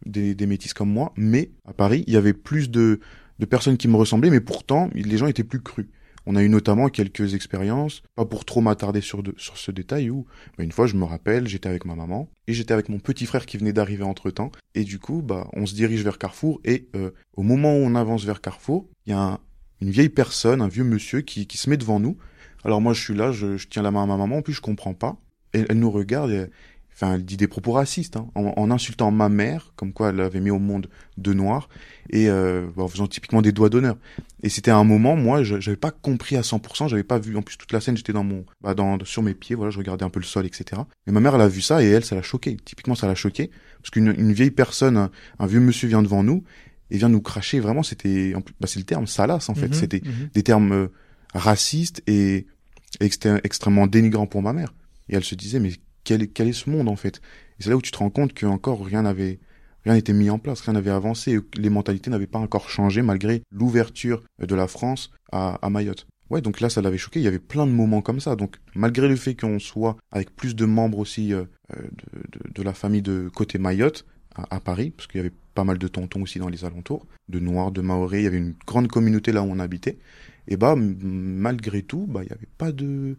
des, 0.05 0.35
des 0.35 0.45
métis 0.45 0.73
comme 0.73 0.91
moi, 0.91 1.13
mais 1.17 1.51
à 1.65 1.73
Paris, 1.73 2.03
il 2.07 2.13
y 2.13 2.17
avait 2.17 2.33
plus 2.33 2.69
de, 2.69 2.99
de 3.39 3.45
personnes 3.45 3.77
qui 3.77 3.87
me 3.87 3.95
ressemblaient, 3.95 4.29
mais 4.29 4.41
pourtant, 4.41 4.89
les 4.93 5.17
gens 5.17 5.27
étaient 5.27 5.43
plus 5.43 5.61
crus. 5.61 5.87
On 6.29 6.35
a 6.35 6.43
eu 6.43 6.49
notamment 6.49 6.89
quelques 6.89 7.35
expériences, 7.35 8.03
pas 8.15 8.25
pour 8.25 8.43
trop 8.43 8.59
m'attarder 8.59 8.99
sur, 8.99 9.23
sur 9.37 9.57
ce 9.57 9.71
détail, 9.71 10.09
où 10.09 10.25
bah, 10.57 10.65
une 10.65 10.73
fois 10.73 10.85
je 10.85 10.97
me 10.97 11.05
rappelle, 11.05 11.47
j'étais 11.47 11.69
avec 11.69 11.85
ma 11.85 11.95
maman 11.95 12.29
et 12.47 12.53
j'étais 12.53 12.73
avec 12.73 12.89
mon 12.89 12.99
petit 12.99 13.25
frère 13.25 13.45
qui 13.45 13.57
venait 13.57 13.71
d'arriver 13.71 14.03
entre 14.03 14.29
temps. 14.29 14.51
Et 14.75 14.83
du 14.83 14.99
coup, 14.99 15.21
bah, 15.21 15.47
on 15.53 15.65
se 15.65 15.73
dirige 15.73 16.03
vers 16.03 16.17
Carrefour 16.17 16.59
et 16.65 16.89
euh, 16.97 17.11
au 17.37 17.43
moment 17.43 17.73
où 17.77 17.79
on 17.79 17.95
avance 17.95 18.25
vers 18.25 18.41
Carrefour, 18.41 18.89
il 19.05 19.11
y 19.11 19.15
a 19.15 19.39
une 19.79 19.89
vieille 19.89 20.09
personne, 20.09 20.61
un 20.61 20.67
vieux 20.67 20.83
monsieur 20.83 21.21
qui, 21.21 21.47
qui 21.47 21.57
se 21.57 21.69
met 21.69 21.77
devant 21.77 22.01
nous. 22.01 22.17
Alors 22.65 22.81
moi 22.81 22.91
je 22.91 23.01
suis 23.01 23.15
là, 23.15 23.31
je, 23.31 23.65
tiens 23.65 23.81
la 23.81 23.91
main 23.91 24.03
à 24.03 24.05
ma 24.05 24.17
maman, 24.17 24.39
en 24.39 24.41
plus 24.41 24.53
je 24.53 24.61
comprends 24.61 24.93
pas. 24.93 25.15
Et 25.53 25.63
elle 25.69 25.79
nous 25.79 25.91
regarde 25.91 26.31
et 26.31 26.47
enfin, 26.99 27.13
elle 27.13 27.25
dit 27.25 27.37
des 27.37 27.47
propos 27.47 27.73
racistes, 27.73 28.17
hein, 28.17 28.27
en, 28.33 28.71
insultant 28.71 29.11
ma 29.11 29.29
mère, 29.29 29.71
comme 29.75 29.93
quoi 29.93 30.09
elle 30.09 30.19
avait 30.19 30.39
mis 30.39 30.49
au 30.49 30.57
monde 30.57 30.89
deux 31.17 31.33
noirs, 31.33 31.69
et 32.09 32.27
euh, 32.27 32.67
en 32.75 32.87
faisant 32.87 33.05
typiquement 33.05 33.43
des 33.43 33.51
doigts 33.51 33.69
d'honneur. 33.69 33.97
Et 34.41 34.49
c'était 34.49 34.71
un 34.71 34.83
moment, 34.83 35.15
moi, 35.15 35.43
je 35.43 35.59
j'avais 35.59 35.77
pas 35.77 35.91
compris 35.91 36.37
à 36.37 36.41
100%, 36.41 36.89
j'avais 36.89 37.03
pas 37.03 37.19
vu, 37.19 37.37
en 37.37 37.43
plus 37.43 37.55
toute 37.57 37.71
la 37.71 37.81
scène, 37.81 37.97
j'étais 37.97 38.13
dans 38.13 38.23
mon, 38.23 38.45
bah, 38.61 38.73
dans, 38.73 38.97
sur 39.05 39.21
mes 39.21 39.35
pieds, 39.35 39.55
voilà, 39.55 39.69
je 39.69 39.77
regardais 39.77 40.05
un 40.05 40.09
peu 40.09 40.19
le 40.19 40.25
sol, 40.25 40.47
etc. 40.47 40.81
Mais 41.05 41.13
ma 41.13 41.19
mère, 41.19 41.35
elle 41.35 41.41
a 41.41 41.47
vu 41.47 41.61
ça, 41.61 41.83
et 41.83 41.87
elle, 41.87 42.03
ça 42.03 42.15
l'a 42.15 42.23
choqué. 42.23 42.57
Typiquement, 42.65 42.95
ça 42.95 43.05
l'a 43.05 43.15
choqué, 43.15 43.51
parce 43.81 43.91
qu'une 43.91 44.15
une 44.17 44.33
vieille 44.33 44.51
personne, 44.51 45.09
un, 45.37 45.47
vieux 45.47 45.59
monsieur 45.59 45.87
vient 45.87 46.01
devant 46.01 46.23
nous, 46.23 46.43
et 46.89 46.97
vient 46.97 47.09
nous 47.09 47.21
cracher, 47.21 47.59
vraiment, 47.59 47.83
c'était, 47.83 48.33
bah, 48.59 48.65
c'est 48.65 48.79
le 48.79 48.85
terme 48.85 49.05
salace, 49.05 49.49
en 49.49 49.55
fait. 49.55 49.67
Mhm, 49.67 49.73
c'était 49.73 50.01
mhm. 50.03 50.29
des 50.33 50.41
termes 50.41 50.71
euh, 50.71 50.87
racistes 51.35 52.01
et 52.07 52.47
extrêmement 52.99 53.85
dénigrants 53.85 54.25
pour 54.25 54.41
ma 54.41 54.53
mère. 54.53 54.73
Et 55.09 55.15
elle 55.15 55.23
se 55.23 55.35
disait, 55.35 55.59
mais 55.59 55.73
quel, 56.07 56.47
est 56.47 56.53
ce 56.53 56.69
monde 56.69 56.87
en 56.87 56.95
fait 56.95 57.21
Et 57.59 57.63
c'est 57.63 57.69
là 57.69 57.75
où 57.75 57.81
tu 57.81 57.91
te 57.91 57.97
rends 57.97 58.09
compte 58.09 58.33
que 58.33 58.45
encore 58.45 58.85
rien 58.85 59.01
n'avait 59.01 59.39
rien 59.83 59.93
n'était 59.93 60.13
mis 60.13 60.29
en 60.29 60.39
place, 60.39 60.61
rien 60.61 60.73
n'avait 60.73 60.91
avancé, 60.91 61.39
les 61.55 61.69
mentalités 61.69 62.09
n'avaient 62.09 62.27
pas 62.27 62.39
encore 62.39 62.69
changé 62.69 63.01
malgré 63.01 63.41
l'ouverture 63.51 64.23
de 64.39 64.55
la 64.55 64.67
France 64.67 65.11
à, 65.31 65.69
Mayotte. 65.69 66.07
Ouais, 66.29 66.41
donc 66.41 66.59
là, 66.59 66.69
ça 66.69 66.81
l'avait 66.81 66.97
choqué. 66.97 67.21
Il 67.21 67.23
y 67.23 67.27
avait 67.27 67.39
plein 67.39 67.65
de 67.65 67.71
moments 67.71 68.01
comme 68.01 68.19
ça. 68.19 68.35
Donc, 68.35 68.57
malgré 68.75 69.07
le 69.07 69.15
fait 69.15 69.33
qu'on 69.33 69.59
soit 69.59 69.95
avec 70.11 70.35
plus 70.35 70.55
de 70.55 70.65
membres 70.65 70.99
aussi 70.99 71.33
euh, 71.33 71.45
de, 72.53 72.63
la 72.63 72.73
famille 72.73 73.01
de 73.01 73.29
côté 73.33 73.59
Mayotte 73.59 74.05
à, 74.35 74.59
Paris, 74.59 74.91
parce 74.91 75.07
qu'il 75.07 75.19
y 75.19 75.21
avait 75.21 75.33
pas 75.53 75.63
mal 75.63 75.77
de 75.77 75.87
tontons 75.87 76.21
aussi 76.21 76.37
dans 76.37 76.49
les 76.49 76.65
alentours, 76.65 77.07
de 77.29 77.39
Noirs, 77.39 77.71
de 77.71 77.79
Maoris, 77.79 78.19
il 78.19 78.23
y 78.25 78.27
avait 78.27 78.37
une 78.37 78.55
grande 78.65 78.89
communauté 78.89 79.31
là 79.31 79.41
où 79.41 79.45
on 79.45 79.59
habitait. 79.59 79.99
Et 80.49 80.57
bah, 80.57 80.75
malgré 80.75 81.81
tout, 81.81 82.07
bah, 82.07 82.23
il 82.23 82.27
n'y 82.27 82.33
avait 82.33 82.49
pas 82.57 82.73
de, 82.73 83.17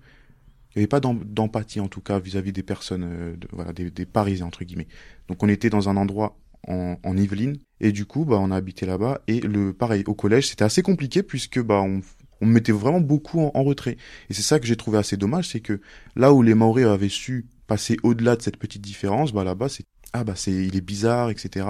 il 0.74 0.78
n'y 0.78 0.82
avait 0.82 0.86
pas 0.86 1.00
d'empathie 1.00 1.80
en 1.80 1.88
tout 1.88 2.00
cas 2.00 2.18
vis-à-vis 2.18 2.52
des 2.52 2.62
personnes, 2.62 3.04
euh, 3.04 3.36
voilà, 3.52 3.72
des, 3.72 4.06
Parisiens 4.06 4.46
entre 4.46 4.64
guillemets. 4.64 4.88
Donc 5.28 5.42
on 5.42 5.48
était 5.48 5.70
dans 5.70 5.88
un 5.88 5.96
endroit 5.96 6.38
en, 6.66 6.96
en 7.02 7.16
Yvelines 7.16 7.56
et 7.80 7.92
du 7.92 8.04
coup 8.04 8.24
bah 8.24 8.36
on 8.40 8.50
a 8.50 8.56
habité 8.56 8.84
là-bas 8.84 9.20
et 9.28 9.40
le 9.40 9.72
pareil 9.72 10.02
au 10.06 10.14
collège 10.14 10.48
c'était 10.48 10.64
assez 10.64 10.82
compliqué 10.82 11.22
puisque 11.22 11.60
bah 11.60 11.80
on, 11.80 12.00
on 12.40 12.46
me 12.46 12.52
mettait 12.52 12.72
vraiment 12.72 13.00
beaucoup 13.00 13.40
en, 13.40 13.62
retrait 13.62 13.96
et 14.28 14.34
c'est 14.34 14.42
ça 14.42 14.58
que 14.58 14.66
j'ai 14.66 14.76
trouvé 14.76 14.98
assez 14.98 15.16
dommage 15.16 15.48
c'est 15.48 15.60
que 15.60 15.80
là 16.16 16.32
où 16.32 16.42
les 16.42 16.54
Maoris 16.54 16.84
avaient 16.84 17.08
su 17.08 17.46
passer 17.68 17.96
au-delà 18.02 18.34
de 18.34 18.42
cette 18.42 18.56
petite 18.56 18.82
différence 18.82 19.32
bah 19.32 19.44
là-bas 19.44 19.68
c'est 19.68 19.84
ah 20.12 20.24
bah 20.24 20.34
c'est 20.34 20.52
il 20.52 20.76
est 20.76 20.80
bizarre 20.80 21.30
etc 21.30 21.66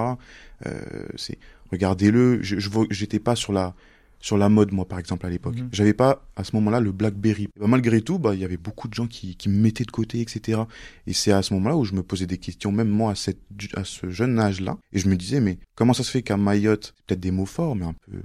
euh, 0.67 0.81
c'est 1.17 1.38
regardez-le 1.71 2.43
je 2.43 2.57
j'étais 2.90 3.21
pas 3.21 3.37
sur 3.37 3.52
la 3.52 3.75
sur 4.21 4.37
la 4.37 4.49
mode, 4.49 4.73
moi, 4.73 4.87
par 4.87 4.99
exemple, 4.99 5.27
à 5.27 5.31
l'époque. 5.31 5.57
Mhm. 5.57 5.69
J'avais 5.73 5.95
pas, 5.95 6.27
à 6.37 6.45
ce 6.45 6.55
moment-là, 6.57 6.81
le 6.81 6.93
BlackBerry. 6.93 7.49
Bah, 7.59 7.67
malgré 7.67 8.01
tout, 8.01 8.19
bah, 8.19 8.35
il 8.35 8.41
y 8.41 8.45
avait 8.45 8.57
beaucoup 8.57 8.89
de 8.89 8.95
gens 8.95 9.07
qui, 9.07 9.37
qui 9.37 9.49
me 9.49 9.59
mettaient 9.59 9.85
de 9.85 9.91
côté, 9.91 10.21
etc. 10.21 10.63
Et 11.07 11.13
c'est 11.13 11.33
à 11.33 11.43
ce 11.43 11.55
moment-là 11.55 11.77
où 11.77 11.85
je 11.85 11.95
me 11.95 12.03
posais 12.03 12.27
des 12.27 12.39
questions, 12.39 12.73
même 12.73 12.89
moi, 12.89 13.13
à, 13.13 13.15
cette, 13.15 13.41
à 13.75 13.85
ce 13.85 14.11
jeune 14.11 14.39
âge-là. 14.39 14.77
Et 14.93 14.99
je 14.99 15.09
me 15.09 15.17
disais, 15.17 15.41
mais 15.41 15.59
comment 15.75 15.93
ça 15.93 16.03
se 16.03 16.11
fait 16.11 16.23
qu'à 16.23 16.37
Mayotte, 16.37 16.95
peut-être 17.07 17.21
des 17.21 17.31
mots 17.31 17.47
forts, 17.47 17.77
mais 17.77 17.85
un 17.85 17.95
peu 17.95 18.19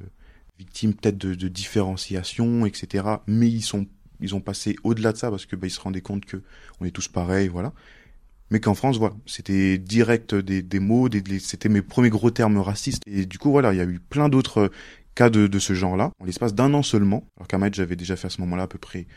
victime 0.60 0.94
peut-être 0.94 1.18
de, 1.18 1.34
de 1.36 1.48
différenciation, 1.48 2.66
etc. 2.66 3.06
Mais 3.28 3.50
ils 3.50 3.64
sont, 3.64 3.88
ils 4.20 4.36
ont 4.36 4.42
passé 4.42 4.76
au-delà 4.84 5.12
de 5.12 5.18
ça 5.18 5.30
parce 5.30 5.46
que, 5.46 5.56
bah, 5.56 5.68
ils 5.68 5.72
se 5.72 5.80
rendaient 5.80 6.02
compte 6.02 6.26
que 6.26 6.42
on 6.80 6.86
est 6.86 6.92
tous 6.92 7.08
pareils, 7.08 7.48
voilà 7.48 7.74
mais 8.54 8.60
qu'en 8.60 8.76
France, 8.76 9.00
voilà, 9.00 9.16
c'était 9.26 9.80
direct 9.80 10.36
des, 10.36 10.62
des 10.62 10.80
mots, 10.80 11.10
des, 11.10 11.40
c'était 11.40 11.70
mes 11.70 11.82
premiers 11.82 12.12
gros 12.12 12.30
termes 12.30 12.60
racistes. 12.60 13.02
Et 13.08 13.26
du 13.26 13.40
coup, 13.40 13.50
voilà, 13.50 13.74
il 13.74 13.78
y 13.78 13.82
a 13.82 13.86
eu 13.86 14.00
plein 14.00 14.30
d'autres 14.30 14.70
cas 15.15 15.29
de, 15.29 15.48
de 15.48 15.60
ce 15.60 15.74
genre-là, 15.74 16.12
en 16.20 16.25
l'espace 16.25 16.53
d'un 16.53 16.74
an 16.74 16.84
seulement, 16.84 17.27
alors 17.38 17.48
qu'à 17.48 17.60
j'avais 17.72 17.96
déjà 17.96 18.15
fait 18.15 18.27
à 18.27 18.29
ce 18.29 18.41
moment-là 18.41 18.63
à 18.63 18.67
peu 18.67 18.77
près 18.77 19.08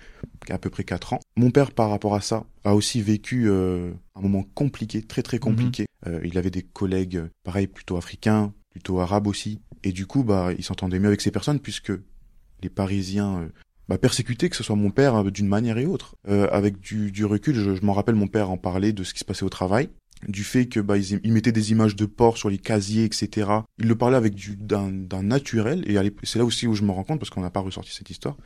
à 0.50 0.58
peu 0.58 0.70
près 0.70 0.84
quatre 0.84 1.12
ans. 1.12 1.20
Mon 1.36 1.50
père, 1.50 1.72
par 1.72 1.90
rapport 1.90 2.14
à 2.14 2.20
ça, 2.20 2.44
a 2.64 2.74
aussi 2.74 3.02
vécu 3.02 3.48
euh, 3.48 3.90
un 4.14 4.20
moment 4.20 4.44
compliqué, 4.54 5.02
très 5.02 5.22
très 5.22 5.38
compliqué. 5.38 5.86
Mhm. 6.04 6.12
Euh, 6.12 6.20
il 6.24 6.38
avait 6.38 6.50
des 6.50 6.62
collègues, 6.62 7.24
pareil, 7.42 7.66
plutôt 7.66 7.96
africains, 7.96 8.52
plutôt 8.70 9.00
arabes 9.00 9.26
aussi, 9.26 9.60
et 9.82 9.92
du 9.92 10.06
coup, 10.06 10.24
bah, 10.24 10.50
il 10.56 10.64
s'entendait 10.64 10.98
mieux 10.98 11.06
avec 11.08 11.20
ces 11.20 11.30
personnes 11.30 11.60
puisque 11.60 11.92
les 12.62 12.68
Parisiens 12.68 13.38
euh, 13.38 13.48
bah, 13.88 13.98
persécuté, 13.98 14.48
que 14.50 14.56
ce 14.56 14.64
soit 14.64 14.76
mon 14.76 14.90
père 14.90 15.14
euh, 15.14 15.30
d'une 15.30 15.46
manière 15.46 15.78
et 15.78 15.86
autre. 15.86 16.16
Euh, 16.28 16.48
avec 16.50 16.80
du, 16.80 17.12
du 17.12 17.24
recul, 17.24 17.54
je, 17.54 17.74
je 17.74 17.84
m'en 17.84 17.92
rappelle 17.92 18.16
mon 18.16 18.26
père 18.26 18.50
en 18.50 18.56
parlait 18.56 18.92
de 18.92 19.04
ce 19.04 19.14
qui 19.14 19.20
se 19.20 19.24
passait 19.24 19.44
au 19.44 19.48
travail, 19.48 19.88
du 20.26 20.44
fait 20.44 20.66
que 20.66 20.80
bah, 20.80 20.96
ils, 20.96 21.20
ils 21.22 21.32
mettaient 21.32 21.52
des 21.52 21.72
images 21.72 21.96
de 21.96 22.06
porc 22.06 22.38
sur 22.38 22.50
les 22.50 22.58
casiers, 22.58 23.04
etc. 23.04 23.50
Il 23.78 23.88
le 23.88 23.96
parlait 23.96 24.16
avec 24.16 24.34
du 24.34 24.56
d'un 24.56 24.90
naturel, 25.22 25.84
et 25.86 25.96
c'est 26.24 26.38
là 26.38 26.44
aussi 26.44 26.66
où 26.66 26.74
je 26.74 26.82
me 26.82 26.90
rends 26.90 27.04
compte, 27.04 27.18
parce 27.18 27.30
qu'on 27.30 27.42
n'a 27.42 27.50
pas 27.50 27.60
ressorti 27.60 27.92
cette 27.92 28.10
histoire, 28.10 28.36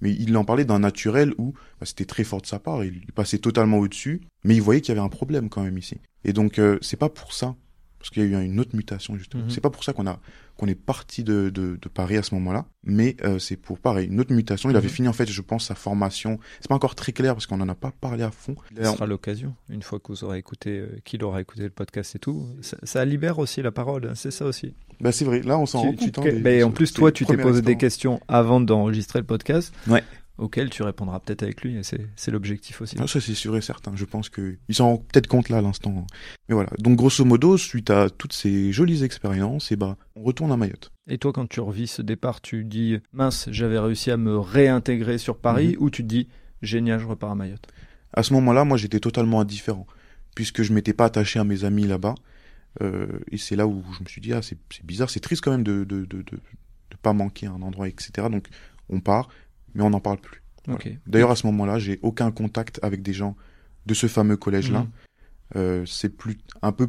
mais 0.00 0.12
il 0.12 0.36
en 0.36 0.44
parlait 0.44 0.64
d'un 0.64 0.78
naturel 0.78 1.32
où 1.38 1.52
bah, 1.80 1.86
c'était 1.86 2.04
très 2.04 2.24
fort 2.24 2.42
de 2.42 2.46
sa 2.46 2.58
part, 2.58 2.84
il, 2.84 3.02
il 3.04 3.12
passait 3.12 3.38
totalement 3.38 3.78
au-dessus, 3.78 4.20
mais 4.44 4.54
il 4.54 4.62
voyait 4.62 4.80
qu'il 4.80 4.94
y 4.94 4.98
avait 4.98 5.06
un 5.06 5.10
problème 5.10 5.48
quand 5.48 5.62
même 5.62 5.78
ici. 5.78 5.98
Et 6.24 6.32
donc 6.32 6.58
euh, 6.58 6.78
c'est 6.82 6.98
pas 6.98 7.08
pour 7.08 7.32
ça, 7.32 7.56
parce 7.98 8.10
qu'il 8.10 8.22
y 8.30 8.34
a 8.34 8.40
eu 8.42 8.44
une 8.44 8.60
autre 8.60 8.74
mutation 8.76 9.16
justement. 9.16 9.44
Mhm. 9.44 9.50
C'est 9.50 9.60
pas 9.60 9.70
pour 9.70 9.84
ça 9.84 9.92
qu'on 9.92 10.06
a 10.06 10.18
qu'on 10.58 10.66
est 10.68 10.74
parti 10.74 11.22
de, 11.22 11.50
de, 11.50 11.78
de 11.80 11.88
Paris 11.90 12.16
à 12.16 12.22
ce 12.22 12.34
moment-là, 12.36 12.64
mais 12.82 13.14
euh, 13.24 13.38
c'est 13.38 13.56
pour 13.56 13.78
pareil 13.78 14.08
une 14.08 14.20
autre 14.20 14.32
mutation. 14.32 14.70
Il 14.70 14.76
avait 14.76 14.86
Mhm. 14.88 14.92
fini 14.94 15.08
en 15.08 15.12
fait, 15.12 15.26
je 15.30 15.42
pense, 15.42 15.66
sa 15.66 15.74
formation. 15.74 16.38
C'est 16.60 16.68
pas 16.68 16.74
encore 16.74 16.94
très 16.94 17.12
clair 17.12 17.34
parce 17.34 17.46
qu'on 17.46 17.60
en 17.60 17.68
a 17.68 17.74
pas 17.74 17.90
parlé 18.00 18.22
à 18.22 18.30
fond. 18.30 18.54
Ce 18.74 18.82
sera 18.84 19.04
l'occasion, 19.06 19.54
une 19.68 19.82
fois 19.82 19.98
que 20.00 20.08
vous 20.08 20.24
aurez 20.24 20.38
écouté, 20.38 20.78
euh, 20.78 20.98
qu'il 21.04 21.22
aura 21.24 21.42
écouté 21.42 21.62
le 21.64 21.70
podcast 21.70 22.16
et 22.16 22.18
tout. 22.18 22.46
Ça, 22.62 22.78
ça 22.84 23.04
libère 23.04 23.38
aussi 23.38 23.60
la 23.60 23.70
parole, 23.70 24.06
hein, 24.06 24.14
c'est 24.14 24.30
ça 24.30 24.46
aussi. 24.46 24.74
Bah 24.98 25.12
c'est 25.12 25.26
vrai. 25.26 25.42
Là 25.42 25.58
on 25.58 25.66
s'en 25.66 25.80
rend 25.82 25.92
compte. 25.92 26.10
te- 26.12 26.20
hein, 26.20 26.24
des- 26.24 26.40
mais 26.40 26.62
en 26.62 26.70
plus, 26.70 26.90
toi, 26.94 27.12
tu 27.12 27.26
t'es 27.26 27.36
posé 27.36 27.60
des 27.60 27.76
questions 27.76 28.18
avant 28.28 28.58
d'enregistrer 28.60 29.18
le 29.18 29.26
podcast. 29.26 29.74
Ouais. 29.88 30.02
Auxquelles 30.38 30.68
tu 30.68 30.82
répondras 30.82 31.18
peut-être 31.20 31.42
avec 31.42 31.62
lui, 31.62 31.76
et 31.76 31.82
c'est 31.82 32.30
l'objectif 32.30 32.82
aussi. 32.82 32.94
Ah, 33.00 33.06
ça 33.06 33.20
c'est 33.22 33.34
sûr 33.34 33.56
et 33.56 33.62
certain. 33.62 33.92
Je 33.96 34.04
pense 34.04 34.28
que 34.28 34.58
ils 34.68 34.74
s'en 34.74 34.88
rendent 34.88 35.06
peut-être 35.06 35.28
compte 35.28 35.48
là 35.48 35.58
à 35.58 35.62
l'instant. 35.62 36.06
Mais 36.48 36.54
voilà. 36.54 36.70
Donc 36.78 36.96
grosso 36.98 37.24
modo, 37.24 37.56
suite 37.56 37.88
à 37.90 38.10
toutes 38.10 38.34
ces 38.34 38.70
jolies 38.70 39.02
expériences, 39.02 39.72
et 39.72 39.76
bah 39.76 39.96
on 40.14 40.22
retourne 40.22 40.52
à 40.52 40.56
Mayotte. 40.58 40.92
Et 41.08 41.16
toi, 41.16 41.32
quand 41.32 41.48
tu 41.48 41.60
revis 41.60 41.86
ce 41.86 42.02
départ, 42.02 42.42
tu 42.42 42.64
dis 42.64 42.98
mince, 43.12 43.48
j'avais 43.50 43.78
réussi 43.78 44.10
à 44.10 44.18
me 44.18 44.36
réintégrer 44.38 45.16
sur 45.18 45.38
Paris, 45.38 45.68
Mhm. 45.78 45.82
ou 45.82 45.88
tu 45.90 46.02
te 46.02 46.08
dis 46.08 46.28
génial, 46.60 47.00
je 47.00 47.06
repars 47.06 47.30
à 47.30 47.34
Mayotte? 47.34 47.66
À 48.12 48.22
ce 48.22 48.34
moment-là, 48.34 48.64
moi 48.64 48.76
j'étais 48.76 49.00
totalement 49.00 49.40
indifférent 49.40 49.86
puisque 50.34 50.62
je 50.62 50.72
m'étais 50.74 50.92
pas 50.92 51.06
attaché 51.06 51.38
à 51.38 51.44
mes 51.44 51.64
amis 51.64 51.86
là-bas. 51.86 52.14
Euh, 52.82 53.06
et 53.30 53.38
c'est 53.38 53.56
là 53.56 53.66
où 53.66 53.82
je 53.96 54.02
me 54.02 54.08
suis 54.08 54.20
dit 54.20 54.34
ah 54.34 54.42
c'est 54.42 54.58
c'est 54.70 54.84
bizarre, 54.84 55.08
c'est 55.08 55.20
triste 55.20 55.42
quand 55.42 55.50
même 55.50 55.62
de 55.64 55.84
de, 55.84 56.00
de 56.04 56.18
de 56.18 56.22
de 56.90 56.96
pas 57.00 57.14
manquer 57.14 57.46
un 57.46 57.62
endroit 57.62 57.88
etc. 57.88 58.28
Donc 58.30 58.48
on 58.90 59.00
part, 59.00 59.28
mais 59.76 59.82
on 59.82 59.90
n'en 59.90 60.00
parle 60.00 60.18
plus. 60.18 60.42
Voilà. 60.66 60.82
D'ailleurs 61.06 61.30
à 61.30 61.36
ce 61.36 61.46
moment-là, 61.46 61.78
j'ai 61.78 62.00
aucun 62.02 62.32
contact 62.32 62.80
avec 62.82 63.02
des 63.02 63.12
gens 63.12 63.36
de 63.86 63.94
ce 63.94 64.08
fameux 64.08 64.36
collège-là. 64.36 64.80
Mhm. 64.80 64.90
Euh, 65.54 65.86
c'est 65.86 66.08
plus 66.08 66.38
un 66.62 66.72
peu 66.72 66.88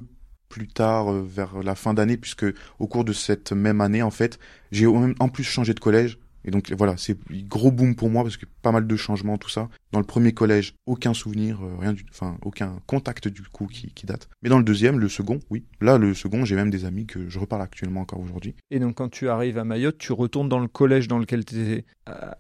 plus 0.50 0.67
tard 0.67 1.12
euh, 1.12 1.22
vers 1.22 1.62
la 1.62 1.75
fin 1.75 1.94
d'année 1.94 2.17
puisque 2.17 2.46
au 2.79 2.88
cours 2.88 3.03
de 3.03 3.13
cette 3.13 3.51
même 3.51 3.82
année 3.82 4.01
en 4.01 4.10
fait 4.10 4.39
j'ai 4.72 4.88
en 4.88 5.29
plus 5.29 5.44
changé 5.44 5.75
de 5.75 5.79
collège 5.79 6.17
et 6.47 6.51
donc 6.51 6.71
voilà 6.71 6.95
c'est 6.97 7.17
gros 7.47 7.71
boom 7.71 7.95
pour 7.95 8.09
moi 8.09 8.23
parce 8.23 8.37
que 8.37 8.45
pas 8.61 8.71
mal 8.71 8.87
de 8.87 8.95
changements 8.95 9.37
tout 9.37 9.49
ça 9.49 9.69
dans 9.91 9.99
le 9.99 10.05
premier 10.05 10.33
collège 10.33 10.73
aucun 10.85 11.13
souvenir 11.13 11.59
euh, 11.61 11.75
rien 11.79 11.93
du 11.93 12.05
enfin 12.09 12.37
aucun 12.41 12.79
contact 12.87 13.27
du 13.27 13.43
coup 13.43 13.67
qui, 13.67 13.91
qui 13.93 14.05
date 14.05 14.29
mais 14.41 14.49
dans 14.49 14.57
le 14.57 14.63
deuxième 14.63 14.99
le 14.99 15.09
second 15.09 15.39
oui 15.49 15.65
là 15.81 15.97
le 15.97 16.13
second 16.13 16.45
j'ai 16.45 16.55
même 16.55 16.71
des 16.71 16.85
amis 16.85 17.05
que 17.05 17.29
je 17.29 17.37
reparle 17.37 17.61
actuellement 17.61 18.01
encore 18.01 18.19
aujourd'hui 18.19 18.55
Et 18.71 18.79
donc, 18.79 18.95
quand 18.95 19.09
tu 19.09 19.29
arrives 19.29 19.57
à 19.57 19.63
Mayotte, 19.63 19.97
tu 19.97 20.13
retournes 20.13 20.49
dans 20.49 20.59
le 20.59 20.67
collège 20.67 21.07
dans 21.07 21.19
lequel 21.19 21.45
tu 21.45 21.61
étais 21.61 21.85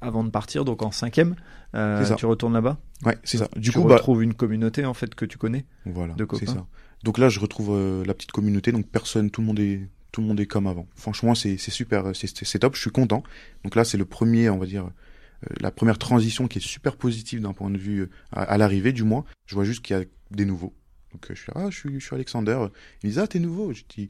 avant 0.01 0.23
de 0.23 0.29
partir, 0.29 0.63
donc 0.63 0.81
en 0.81 0.91
cinquième. 0.91 1.35
Euh, 1.75 2.03
ça. 2.05 2.15
tu 2.15 2.25
retournes 2.25 2.53
là-bas? 2.53 2.77
ouais 3.05 3.17
c'est 3.23 3.37
ça 3.37 3.49
du 3.57 3.69
tu 3.69 3.77
coup 3.77 3.83
bah, 3.83 3.95
retrouves 3.95 4.23
une 4.23 4.33
communauté 4.33 4.85
en 4.85 4.93
fait 4.93 5.13
que 5.13 5.25
tu 5.25 5.37
connais. 5.37 5.65
Voilà, 5.85 6.13
de 6.13 6.23
copains. 6.23 6.45
ça. 6.45 6.65
Donc 7.03 7.17
là, 7.17 7.29
je 7.29 7.39
retrouve 7.39 7.69
euh, 7.71 8.03
la 8.05 8.13
petite 8.13 8.31
communauté, 8.31 8.71
donc 8.71 8.87
personne, 8.87 9.29
tout 9.29 9.41
le 9.41 9.47
monde 9.47 9.59
est, 9.59 9.87
tout 10.11 10.21
le 10.21 10.27
monde 10.27 10.39
est 10.39 10.45
comme 10.45 10.67
avant. 10.67 10.87
Franchement, 10.95 11.35
c'est 11.35 11.57
super, 11.57 12.07
euh, 12.07 12.13
c'est 12.13 12.59
top. 12.59 12.75
Je 12.75 12.81
suis 12.81 12.91
content. 12.91 13.23
Donc 13.63 13.75
là, 13.75 13.83
c'est 13.83 13.97
le 13.97 14.05
premier, 14.05 14.49
on 14.49 14.57
va 14.57 14.65
dire, 14.65 14.85
euh, 14.85 15.53
la 15.59 15.71
première 15.71 15.97
transition 15.97 16.47
qui 16.47 16.59
est 16.59 16.61
super 16.61 16.95
positive 16.97 17.41
d'un 17.41 17.53
point 17.53 17.69
de 17.69 17.77
vue 17.77 18.01
euh, 18.01 18.09
à, 18.31 18.41
à 18.43 18.57
l'arrivée, 18.57 18.93
du 18.93 19.03
moins. 19.03 19.25
Je 19.45 19.55
vois 19.55 19.63
juste 19.65 19.81
qu'il 19.83 19.95
y 19.97 19.99
a 19.99 20.03
des 20.31 20.45
nouveaux. 20.45 20.73
Donc 21.13 21.25
je 21.29 21.35
suis 21.35 21.51
là, 21.55 21.61
ah, 21.65 21.69
je 21.69 21.77
suis, 21.77 21.99
je 21.99 22.05
suis 22.05 22.13
Alexander. 22.15 22.57
Ils 23.01 23.07
me 23.07 23.11
disent 23.11 23.19
ah 23.19 23.27
t'es 23.27 23.39
nouveau. 23.39 23.71
Je 23.73 23.83
dis 23.87 24.09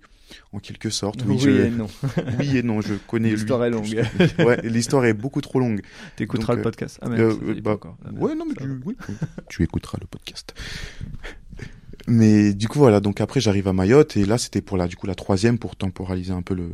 en 0.52 0.60
quelque 0.60 0.90
sorte. 0.90 1.24
Oui, 1.28 1.38
je- 1.40 1.50
et 1.52 1.70
non. 1.70 1.88
oui 2.40 2.58
et 2.58 2.64
non. 2.64 2.82
Je 2.82 2.96
connais. 2.96 3.30
L'histoire 3.32 3.64
est 3.66 3.70
longue. 3.70 3.86
que- 3.86 4.44
ouais, 4.44 4.60
l'histoire 4.64 5.06
est 5.06 5.14
beaucoup 5.14 5.40
trop 5.42 5.60
longue. 5.60 5.82
T'écouteras 6.16 6.56
le 6.56 6.64
podcast. 6.64 6.98
Ah, 7.02 7.10
mais 7.10 7.20
Euh, 7.20 7.36
il 7.56 7.62
bah, 7.62 7.74
encore. 7.74 7.98
Ah, 8.04 8.12
ouais, 8.14 8.34
non, 8.36 8.46
mais 8.48 8.56
tu, 8.56 8.68
oui. 8.84 8.96
tu 9.48 9.64
écouteras 9.64 10.00
le 10.02 10.08
podcast. 10.08 10.56
Mais 12.08 12.54
du 12.54 12.68
coup, 12.68 12.80
voilà. 12.80 13.00
Donc 13.00 13.22
après, 13.22 13.40
j'arrive 13.40 13.68
à 13.68 13.74
Mayotte 13.74 14.18
et 14.18 14.26
là, 14.26 14.38
c'était 14.38 14.62
pour 14.62 14.78
la, 14.78 14.88
du 14.88 14.96
coup, 14.96 15.08
la 15.08 15.16
troisième 15.16 15.58
pour 15.60 15.76
temporaliser 15.76 16.32
un 16.32 16.42
peu 16.42 16.56
le, 16.56 16.70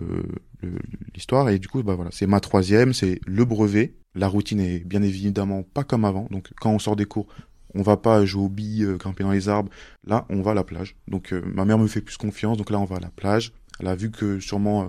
l'histoire. 1.14 1.50
Et 1.50 1.60
du 1.60 1.68
coup, 1.68 1.82
bah 1.84 1.96
voilà, 1.96 2.12
c'est 2.14 2.28
ma 2.28 2.40
troisième, 2.40 2.94
c'est 2.94 3.20
le 3.26 3.46
brevet. 3.46 3.96
La 4.16 4.28
routine 4.28 4.60
est 4.60 4.80
bien 4.80 5.02
évidemment 5.02 5.64
pas 5.64 5.84
comme 5.84 6.06
avant. 6.06 6.28
Donc 6.30 6.52
quand 6.60 6.72
on 6.72 6.80
sort 6.80 6.96
des 6.96 7.06
cours, 7.06 7.28
on 7.74 7.82
va 7.82 7.98
pas 7.98 8.24
jouer 8.26 8.44
aux 8.44 8.50
billes, 8.50 8.84
euh, 8.84 8.98
grimper 8.98 9.24
dans 9.24 9.32
les 9.32 9.50
arbres. 9.50 9.72
Là, 10.06 10.26
on 10.30 10.42
va 10.42 10.52
à 10.52 10.54
la 10.54 10.64
plage. 10.64 10.96
Donc 11.08 11.34
euh, 11.34 11.42
ma 11.46 11.66
mère 11.66 11.80
me 11.80 11.88
fait 11.88 12.02
plus 12.02 12.18
confiance. 12.18 12.58
Donc 12.58 12.70
là, 12.70 12.80
on 12.80 12.86
va 12.86 12.98
à 12.98 13.00
la 13.00 13.10
plage. 13.10 13.54
Elle 13.80 13.88
a 13.88 13.96
vu 13.96 14.12
que 14.12 14.40
sûrement, 14.40 14.84
euh, 14.84 14.88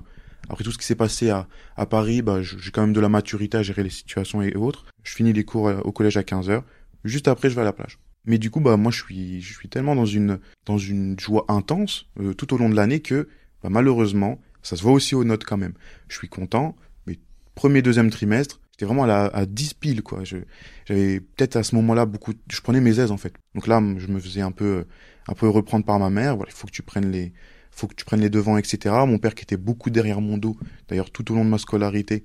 après 0.48 0.64
tout 0.64 0.72
ce 0.72 0.78
qui 0.78 0.84
s'est 0.84 0.94
passé 0.94 1.30
à, 1.30 1.48
à 1.76 1.86
Paris, 1.86 2.22
bah, 2.22 2.42
j'ai 2.42 2.70
quand 2.70 2.82
même 2.82 2.92
de 2.92 3.00
la 3.00 3.08
maturité 3.08 3.56
à 3.56 3.62
gérer 3.62 3.82
les 3.82 3.90
situations 3.90 4.42
et 4.42 4.54
autres. 4.54 4.84
Je 5.02 5.14
finis 5.14 5.32
les 5.32 5.44
cours 5.44 5.68
euh, 5.68 5.80
au 5.84 5.92
collège 5.92 6.16
à 6.16 6.22
15 6.22 6.50
heures. 6.50 6.64
Juste 7.04 7.28
après, 7.28 7.50
je 7.50 7.54
vais 7.54 7.62
à 7.62 7.64
la 7.64 7.72
plage. 7.72 7.98
Mais 8.26 8.38
du 8.38 8.50
coup, 8.50 8.60
bah 8.60 8.76
moi, 8.76 8.90
je 8.90 9.02
suis, 9.02 9.40
je 9.40 9.54
suis 9.54 9.68
tellement 9.68 9.94
dans 9.94 10.06
une, 10.06 10.38
dans 10.66 10.78
une 10.78 11.18
joie 11.18 11.44
intense 11.48 12.06
euh, 12.20 12.34
tout 12.34 12.54
au 12.54 12.58
long 12.58 12.68
de 12.68 12.74
l'année 12.74 13.00
que, 13.00 13.28
bah, 13.62 13.68
malheureusement, 13.70 14.40
ça 14.62 14.76
se 14.76 14.82
voit 14.82 14.92
aussi 14.92 15.14
aux 15.14 15.24
notes 15.24 15.44
quand 15.44 15.56
même. 15.56 15.74
Je 16.08 16.16
suis 16.16 16.28
content, 16.28 16.74
mais 17.06 17.18
premier, 17.54 17.82
deuxième 17.82 18.10
trimestre, 18.10 18.60
j'étais 18.72 18.86
vraiment 18.86 19.04
à, 19.04 19.06
la, 19.06 19.24
à 19.26 19.46
10 19.46 19.74
piles, 19.74 20.02
quoi. 20.02 20.22
J'avais 20.24 21.20
peut-être 21.20 21.56
à 21.56 21.62
ce 21.62 21.74
moment-là 21.76 22.06
beaucoup, 22.06 22.32
je 22.50 22.60
prenais 22.60 22.80
mes 22.80 22.98
aises 22.98 23.10
en 23.10 23.18
fait. 23.18 23.34
Donc 23.54 23.66
là, 23.66 23.82
je 23.98 24.06
me 24.06 24.18
faisais 24.18 24.40
un 24.40 24.52
peu, 24.52 24.86
un 25.28 25.34
peu 25.34 25.48
reprendre 25.48 25.84
par 25.84 25.98
ma 25.98 26.10
mère. 26.10 26.36
Voilà, 26.36 26.50
il 26.50 26.56
faut 26.56 26.66
que 26.66 26.72
tu 26.72 26.82
prennes 26.82 27.10
les, 27.10 27.32
faut 27.70 27.86
que 27.86 27.94
tu 27.94 28.04
prennes 28.04 28.20
les 28.20 28.30
devants, 28.30 28.56
etc. 28.56 28.94
Mon 29.06 29.18
père 29.18 29.34
qui 29.34 29.42
était 29.42 29.56
beaucoup 29.56 29.90
derrière 29.90 30.20
mon 30.20 30.38
dos, 30.38 30.56
d'ailleurs 30.88 31.10
tout 31.10 31.30
au 31.30 31.34
long 31.34 31.44
de 31.44 31.50
ma 31.50 31.58
scolarité, 31.58 32.22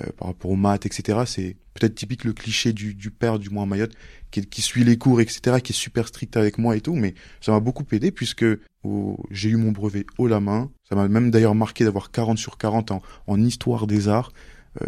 euh, 0.00 0.06
par 0.16 0.28
rapport 0.28 0.50
aux 0.50 0.56
maths, 0.56 0.86
etc. 0.86 1.20
C'est 1.26 1.56
peut-être 1.74 1.94
typique 1.94 2.24
le 2.24 2.32
cliché 2.32 2.72
du, 2.72 2.94
du 2.94 3.10
père, 3.10 3.38
du 3.38 3.50
moins 3.50 3.64
à 3.64 3.66
Mayotte, 3.66 3.92
qui, 4.30 4.44
qui 4.46 4.62
suit 4.62 4.84
les 4.84 4.96
cours, 4.98 5.20
etc., 5.20 5.60
qui 5.62 5.72
est 5.72 5.76
super 5.76 6.08
strict 6.08 6.36
avec 6.36 6.58
moi 6.58 6.76
et 6.76 6.80
tout, 6.80 6.94
mais 6.94 7.14
ça 7.40 7.52
m'a 7.52 7.60
beaucoup 7.60 7.84
aidé 7.92 8.10
puisque 8.10 8.44
au- 8.84 9.18
j'ai 9.30 9.48
eu 9.50 9.56
mon 9.56 9.72
brevet 9.72 10.06
haut 10.18 10.28
la 10.28 10.40
main. 10.40 10.70
Ça 10.88 10.94
m'a 10.96 11.08
même 11.08 11.30
d'ailleurs 11.30 11.54
marqué 11.54 11.84
d'avoir 11.84 12.10
40 12.10 12.38
sur 12.38 12.58
40 12.58 12.90
en, 12.92 13.02
en 13.26 13.40
histoire 13.40 13.86
des 13.86 14.08
arts. 14.08 14.32
Euh, 14.82 14.86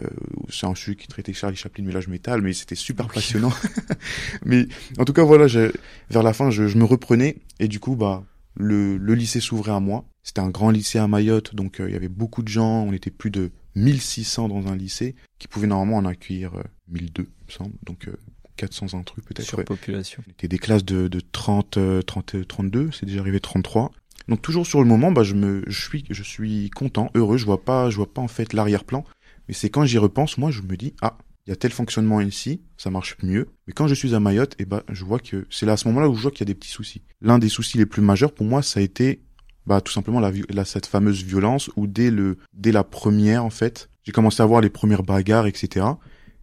c'est 0.49 0.67
un 0.67 0.75
sujet 0.75 0.97
qui 0.97 1.07
traitait 1.07 1.33
Charlie 1.33 1.57
Chaplin, 1.57 1.85
mais 1.87 1.93
là 1.93 2.01
je 2.01 2.11
m'étale, 2.11 2.43
mais 2.43 2.53
c'était 2.53 2.75
super 2.75 3.07
Oui. 3.07 3.13
passionnant. 3.15 3.53
mais 4.45 4.67
en 4.99 5.05
tout 5.05 5.13
cas, 5.13 5.23
voilà, 5.23 5.47
je- 5.47 5.73
vers 6.11 6.23
la 6.23 6.33
fin, 6.33 6.51
je, 6.51 6.67
je 6.67 6.77
me 6.79 6.85
reprenais 6.85 7.37
et 7.61 7.69
du 7.69 7.81
coup, 7.81 7.97
bah, 7.97 8.25
le, 8.57 8.97
le 8.97 9.15
lycée 9.15 9.41
s'ouvrait 9.41 9.73
à 9.73 9.81
moi. 9.81 10.05
C'était 10.23 10.41
un 10.41 10.49
grand 10.51 10.71
lycée 10.71 10.99
à 10.99 11.07
Mayotte, 11.07 11.55
donc 11.55 11.79
euh, 11.81 11.89
il 11.89 11.93
y 11.93 11.97
avait 11.97 12.09
beaucoup 12.09 12.43
de 12.43 12.49
gens. 12.49 12.83
On 12.83 12.93
était 12.93 13.11
plus 13.11 13.31
de 13.31 13.51
1600 13.77 14.49
dans 14.49 14.67
un 14.67 14.77
lycée 14.77 15.15
qui 15.39 15.49
pouvait 15.49 15.67
normalement 15.67 15.99
en 15.99 16.05
accueillir 16.05 16.55
euh, 16.55 16.63
1002, 16.89 17.23
il 17.23 17.47
me 17.47 17.53
semble, 17.53 17.75
donc 17.85 18.09
euh, 18.09 18.17
400 18.57 18.99
un 18.99 19.03
truc 19.03 19.25
peut-être. 19.25 19.47
Sur 19.47 19.59
ouais. 19.59 19.65
population. 19.65 20.23
On 20.27 20.31
était 20.31 20.49
des 20.49 20.59
classes 20.59 20.85
de, 20.85 21.09
de 21.09 21.21
30, 21.21 21.77
euh, 21.77 22.03
30, 22.03 22.35
euh, 22.37 22.45
32, 22.45 22.91
c'est 22.93 23.07
déjà 23.07 23.21
arrivé 23.21 23.41
33. 23.41 23.93
Donc 24.29 24.43
toujours 24.43 24.67
sur 24.67 24.81
le 24.83 24.89
moment, 24.89 25.13
bah, 25.13 25.23
je 25.23 25.35
me, 25.35 25.63
je 25.67 25.81
suis, 25.81 26.05
je 26.11 26.23
suis 26.23 26.71
content, 26.71 27.11
heureux. 27.15 27.37
Je 27.37 27.45
vois 27.45 27.63
pas, 27.63 27.91
je 27.91 27.97
vois 27.97 28.13
pas 28.13 28.23
en 28.23 28.29
fait 28.29 28.53
l'arrière-plan. 28.53 29.05
Mais 29.47 29.55
c'est 29.55 29.71
quand 29.71 29.85
j'y 29.85 29.99
repense, 29.99 30.39
moi, 30.39 30.51
je 30.51 30.63
me 30.63 30.77
dis, 30.77 30.95
ah, 31.01 31.17
il 31.47 31.51
y 31.51 31.53
a 31.53 31.57
tel 31.57 31.71
fonctionnement 31.71 32.21
ici, 32.21 32.63
ça 32.77 32.91
marche 32.91 33.17
mieux. 33.23 33.47
Mais 33.67 33.73
quand 33.73 33.87
je 33.87 33.95
suis 33.95 34.15
à 34.17 34.21
Mayotte, 34.21 34.57
et 34.59 34.65
bah, 34.65 34.83
je 34.91 35.05
vois 35.05 35.21
que 35.21 35.47
c'est 35.49 35.65
là 35.65 35.75
à 35.75 35.77
ce 35.77 35.87
moment-là 35.89 36.09
où 36.09 36.17
je 36.17 36.23
vois 36.23 36.33
qu'il 36.33 36.41
y 36.41 36.43
a 36.43 36.53
des 36.53 36.57
petits 36.57 36.71
soucis. 36.71 37.03
L'un 37.21 37.39
des 37.39 37.49
soucis 37.49 37.79
les 37.79 37.87
plus 37.87 38.03
majeurs 38.03 38.33
pour 38.33 38.47
moi, 38.47 38.63
ça 38.63 38.81
a 38.81 38.83
été, 38.83 39.21
bah, 39.67 39.81
tout 39.81 39.93
simplement 39.93 40.21
la, 40.21 40.31
la 40.51 40.65
cette 40.65 40.87
fameuse 40.87 41.23
violence 41.25 41.71
où 41.77 41.87
dès 41.87 42.11
le, 42.11 42.39
dès 42.55 42.73
la 42.73 42.85
première, 42.85 43.45
en 43.45 43.51
fait, 43.51 43.89
j'ai 44.05 44.13
commencé 44.13 44.43
à 44.43 44.47
voir 44.47 44.61
les 44.61 44.71
premières 44.71 45.03
bagarres, 45.03 45.47
etc. 45.47 45.87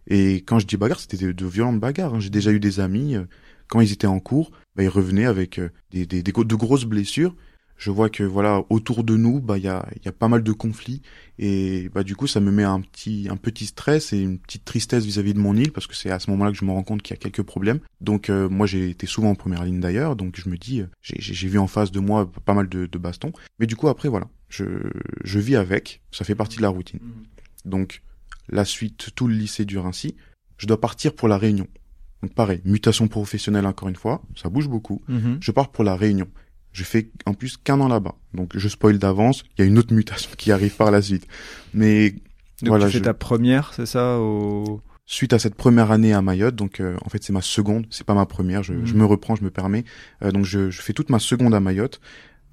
Et 0.06 0.36
quand 0.36 0.58
je 0.58 0.66
dis 0.66 0.76
bagarre, 0.76 1.00
c'était 1.00 1.16
de, 1.16 1.32
de 1.32 1.46
violentes 1.46 1.80
bagarres. 1.80 2.14
hein. 2.14 2.20
J'ai 2.20 2.30
déjà 2.30 2.52
eu 2.52 2.60
des 2.60 2.80
amis, 2.80 3.16
euh, 3.16 3.24
quand 3.68 3.80
ils 3.80 3.92
étaient 3.92 4.06
en 4.06 4.20
cours, 4.20 4.50
bah, 4.76 4.82
ils 4.82 4.88
revenaient 4.88 5.24
avec 5.24 5.58
euh, 5.58 5.70
des, 5.90 6.06
des, 6.06 6.22
des 6.22 6.32
de 6.32 6.54
grosses 6.54 6.84
blessures. 6.84 7.34
Je 7.84 7.90
vois 7.90 8.08
que 8.08 8.22
voilà 8.22 8.64
autour 8.70 9.04
de 9.04 9.14
nous, 9.14 9.42
bah 9.42 9.58
il 9.58 9.64
y 9.64 9.68
a, 9.68 9.86
il 9.96 10.02
y 10.06 10.08
a 10.08 10.12
pas 10.12 10.26
mal 10.26 10.42
de 10.42 10.52
conflits 10.52 11.02
et 11.38 11.90
bah 11.94 12.02
du 12.02 12.16
coup 12.16 12.26
ça 12.26 12.40
me 12.40 12.50
met 12.50 12.62
un 12.62 12.80
petit 12.80 13.28
un 13.30 13.36
petit 13.36 13.66
stress 13.66 14.14
et 14.14 14.20
une 14.20 14.38
petite 14.38 14.64
tristesse 14.64 15.04
vis-à-vis 15.04 15.34
de 15.34 15.38
mon 15.38 15.54
île 15.54 15.70
parce 15.70 15.86
que 15.86 15.94
c'est 15.94 16.08
à 16.08 16.18
ce 16.18 16.30
moment-là 16.30 16.50
que 16.50 16.56
je 16.56 16.64
me 16.64 16.70
rends 16.70 16.82
compte 16.82 17.02
qu'il 17.02 17.14
y 17.14 17.18
a 17.18 17.20
quelques 17.20 17.42
problèmes. 17.42 17.80
Donc 18.00 18.30
euh, 18.30 18.48
moi 18.48 18.66
j'ai 18.66 18.88
été 18.88 19.06
souvent 19.06 19.28
en 19.28 19.34
première 19.34 19.66
ligne 19.66 19.80
d'ailleurs, 19.80 20.16
donc 20.16 20.40
je 20.40 20.48
me 20.48 20.56
dis 20.56 20.80
euh, 20.80 20.86
j'ai 21.02 21.46
vu 21.46 21.58
en 21.58 21.66
face 21.66 21.92
de 21.92 22.00
moi 22.00 22.32
pas 22.46 22.54
mal 22.54 22.70
de, 22.70 22.86
de 22.86 22.98
bastons. 22.98 23.34
Mais 23.58 23.66
du 23.66 23.76
coup 23.76 23.88
après 23.88 24.08
voilà, 24.08 24.28
je 24.48 24.64
je 25.22 25.38
vis 25.38 25.56
avec, 25.56 26.00
ça 26.10 26.24
fait 26.24 26.34
partie 26.34 26.56
de 26.56 26.62
la 26.62 26.70
routine. 26.70 27.00
Donc 27.66 28.00
la 28.48 28.64
suite, 28.64 29.10
tout 29.14 29.28
le 29.28 29.34
lycée 29.34 29.66
dure 29.66 29.84
ainsi. 29.84 30.16
Je 30.56 30.66
dois 30.66 30.80
partir 30.80 31.14
pour 31.14 31.28
la 31.28 31.36
Réunion. 31.36 31.66
Donc 32.22 32.32
pareil, 32.32 32.62
mutation 32.64 33.08
professionnelle 33.08 33.66
encore 33.66 33.90
une 33.90 33.96
fois, 33.96 34.22
ça 34.36 34.48
bouge 34.48 34.68
beaucoup. 34.68 35.02
Mhm. 35.08 35.36
Je 35.38 35.50
pars 35.50 35.70
pour 35.70 35.84
la 35.84 35.96
Réunion. 35.96 36.28
Je 36.74 36.84
fais 36.84 37.10
en 37.24 37.32
plus 37.32 37.56
qu'un 37.56 37.80
an 37.80 37.88
là-bas. 37.88 38.16
Donc 38.34 38.50
je 38.54 38.68
spoil 38.68 38.98
d'avance, 38.98 39.42
il 39.56 39.62
y 39.62 39.64
a 39.64 39.66
une 39.66 39.78
autre 39.78 39.94
mutation 39.94 40.30
qui 40.36 40.52
arrive 40.52 40.76
par 40.76 40.90
la 40.90 41.00
suite. 41.00 41.26
Mais 41.72 42.10
Donc 42.10 42.68
voilà, 42.68 42.86
tu 42.86 42.92
fais 42.92 42.98
je- 42.98 43.04
ta 43.04 43.14
première, 43.14 43.72
c'est 43.72 43.86
ça, 43.86 44.18
au... 44.18 44.80
suite 45.06 45.32
à 45.32 45.38
cette 45.38 45.54
première 45.54 45.90
année 45.90 46.12
à 46.12 46.20
Mayotte, 46.20 46.56
donc 46.56 46.80
euh, 46.80 46.96
en 47.04 47.08
fait 47.08 47.22
c'est 47.22 47.32
ma 47.32 47.42
seconde, 47.42 47.86
c'est 47.90 48.04
pas 48.06 48.14
ma 48.14 48.26
première, 48.26 48.62
je, 48.62 48.84
je 48.84 48.94
me 48.94 49.04
reprends, 49.06 49.36
je 49.36 49.44
me 49.44 49.50
permets. 49.50 49.84
Euh, 50.22 50.30
donc 50.32 50.44
je, 50.44 50.68
je 50.70 50.82
fais 50.82 50.92
toute 50.92 51.10
ma 51.10 51.18
seconde 51.20 51.54
à 51.54 51.60
Mayotte, 51.60 52.00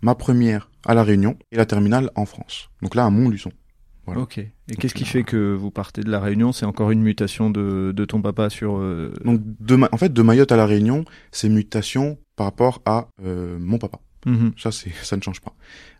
ma 0.01 0.15
première 0.15 0.69
à 0.85 0.93
La 0.93 1.03
Réunion 1.03 1.37
et 1.51 1.57
la 1.57 1.65
terminale 1.65 2.09
en 2.15 2.25
France. 2.25 2.69
Donc 2.81 2.95
là 2.95 3.05
à 3.05 3.09
Montluçon. 3.09 3.51
Voilà. 4.07 4.21
Ok. 4.21 4.39
Et 4.39 4.49
qu'est-ce 4.79 4.95
qui 4.95 5.05
fait 5.05 5.23
que 5.23 5.53
vous 5.53 5.69
partez 5.69 6.01
de 6.01 6.09
la 6.09 6.19
Réunion? 6.19 6.51
C'est 6.51 6.65
encore 6.65 6.89
une 6.89 7.01
mutation 7.03 7.51
de, 7.51 7.91
de 7.95 8.05
ton 8.05 8.19
papa 8.21 8.49
sur. 8.49 8.77
euh, 8.77 9.13
Donc 9.23 9.41
de 9.43 9.75
Ma- 9.75 9.89
en 9.91 9.97
fait 9.97 10.11
de 10.11 10.21
Mayotte 10.23 10.51
à 10.51 10.57
La 10.57 10.65
Réunion, 10.65 11.05
c'est 11.31 11.49
mutation 11.49 12.17
par 12.35 12.47
rapport 12.47 12.81
à 12.85 13.09
euh, 13.23 13.57
mon 13.59 13.77
papa. 13.77 13.99
Mhm. 14.25 14.53
Ça, 14.57 14.71
c'est, 14.71 14.91
ça 15.03 15.15
ne 15.17 15.21
change 15.21 15.41
pas. 15.41 15.53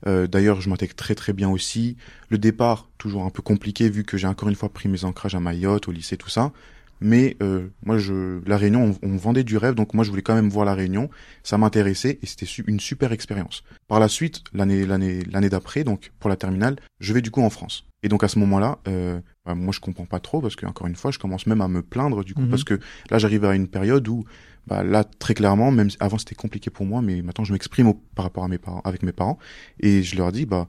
Euh, 0.08 0.28
d'ailleurs, 0.28 0.62
je 0.62 0.70
m'intègre 0.70 0.96
très 0.96 1.16
très 1.16 1.34
bien 1.34 1.50
aussi. 1.50 1.98
Le 2.30 2.38
départ, 2.38 2.88
toujours 2.98 3.24
un 3.26 3.30
peu 3.30 3.42
compliqué 3.42 3.90
vu 3.90 4.04
que 4.04 4.18
j'ai 4.18 4.28
encore 4.28 4.50
une 4.50 4.56
fois 4.56 4.70
pris 4.70 4.90
mes 4.90 5.04
ancrages 5.06 5.36
à 5.36 5.40
Mayotte, 5.40 5.88
au 5.88 5.92
lycée, 5.92 6.18
tout 6.18 6.30
ça. 6.30 6.52
Mais 7.04 7.36
euh, 7.42 7.68
moi, 7.84 7.98
je, 7.98 8.40
la 8.48 8.58
Réunion, 8.58 8.96
on, 9.02 9.10
on 9.14 9.18
vendait 9.18 9.44
du 9.44 9.58
rêve, 9.58 9.74
donc 9.74 9.96
moi, 9.96 10.04
je 10.04 10.12
voulais 10.12 10.22
quand 10.22 10.36
même 10.36 10.50
voir 10.50 10.66
la 10.66 10.76
Réunion. 10.76 11.10
Ça 11.42 11.58
m'intéressait 11.58 12.20
et 12.22 12.26
c'était 12.28 12.46
su- 12.46 12.64
une 12.68 12.80
super 12.80 13.12
expérience. 13.12 13.64
Par 13.88 14.00
la 14.00 14.08
suite, 14.08 14.44
l'année 14.54 14.86
l'année 14.86 15.24
l'année 15.32 15.50
d'après, 15.50 15.84
donc 15.84 16.12
pour 16.20 16.30
la 16.30 16.36
terminale, 16.36 16.76
je 17.00 17.12
vais 17.14 17.22
du 17.22 17.32
coup 17.32 17.42
en 17.42 17.50
France. 17.50 17.86
Et 18.04 18.08
donc 18.10 18.24
à 18.24 18.28
ce 18.28 18.38
moment-là, 18.38 18.78
euh, 18.88 19.20
bah, 19.48 19.56
moi, 19.56 19.72
je 19.74 19.80
comprends 19.80 20.06
pas 20.06 20.20
trop 20.20 20.42
parce 20.42 20.56
que 20.56 20.68
encore 20.68 20.86
une 20.86 20.96
fois, 20.96 21.10
je 21.10 21.18
commence 21.18 21.48
même 21.48 21.62
à 21.62 21.68
me 21.68 21.82
plaindre 21.82 22.24
du 22.24 22.36
coup 22.36 22.42
Mhm. 22.44 22.50
parce 22.50 22.64
que 22.64 22.80
là, 23.10 23.18
j'arrive 23.18 23.46
à 23.46 23.56
une 23.56 23.68
période 23.68 24.08
où 24.08 24.24
bah 24.68 24.84
là 24.84 25.04
très 25.04 25.34
clairement 25.34 25.72
même 25.72 25.90
avant 26.00 26.18
c'était 26.18 26.36
compliqué 26.36 26.70
pour 26.70 26.86
moi 26.86 27.02
mais 27.02 27.22
maintenant 27.22 27.44
je 27.44 27.52
m'exprime 27.54 27.88
au- 27.88 28.02
par 28.16 28.26
rapport 28.26 28.44
à 28.44 28.48
mes 28.48 28.58
parents 28.60 28.82
avec 28.84 29.04
mes 29.04 29.12
parents. 29.12 29.38
Et 29.80 30.04
je 30.04 30.16
leur 30.16 30.32
dis 30.32 30.46
bah 30.46 30.68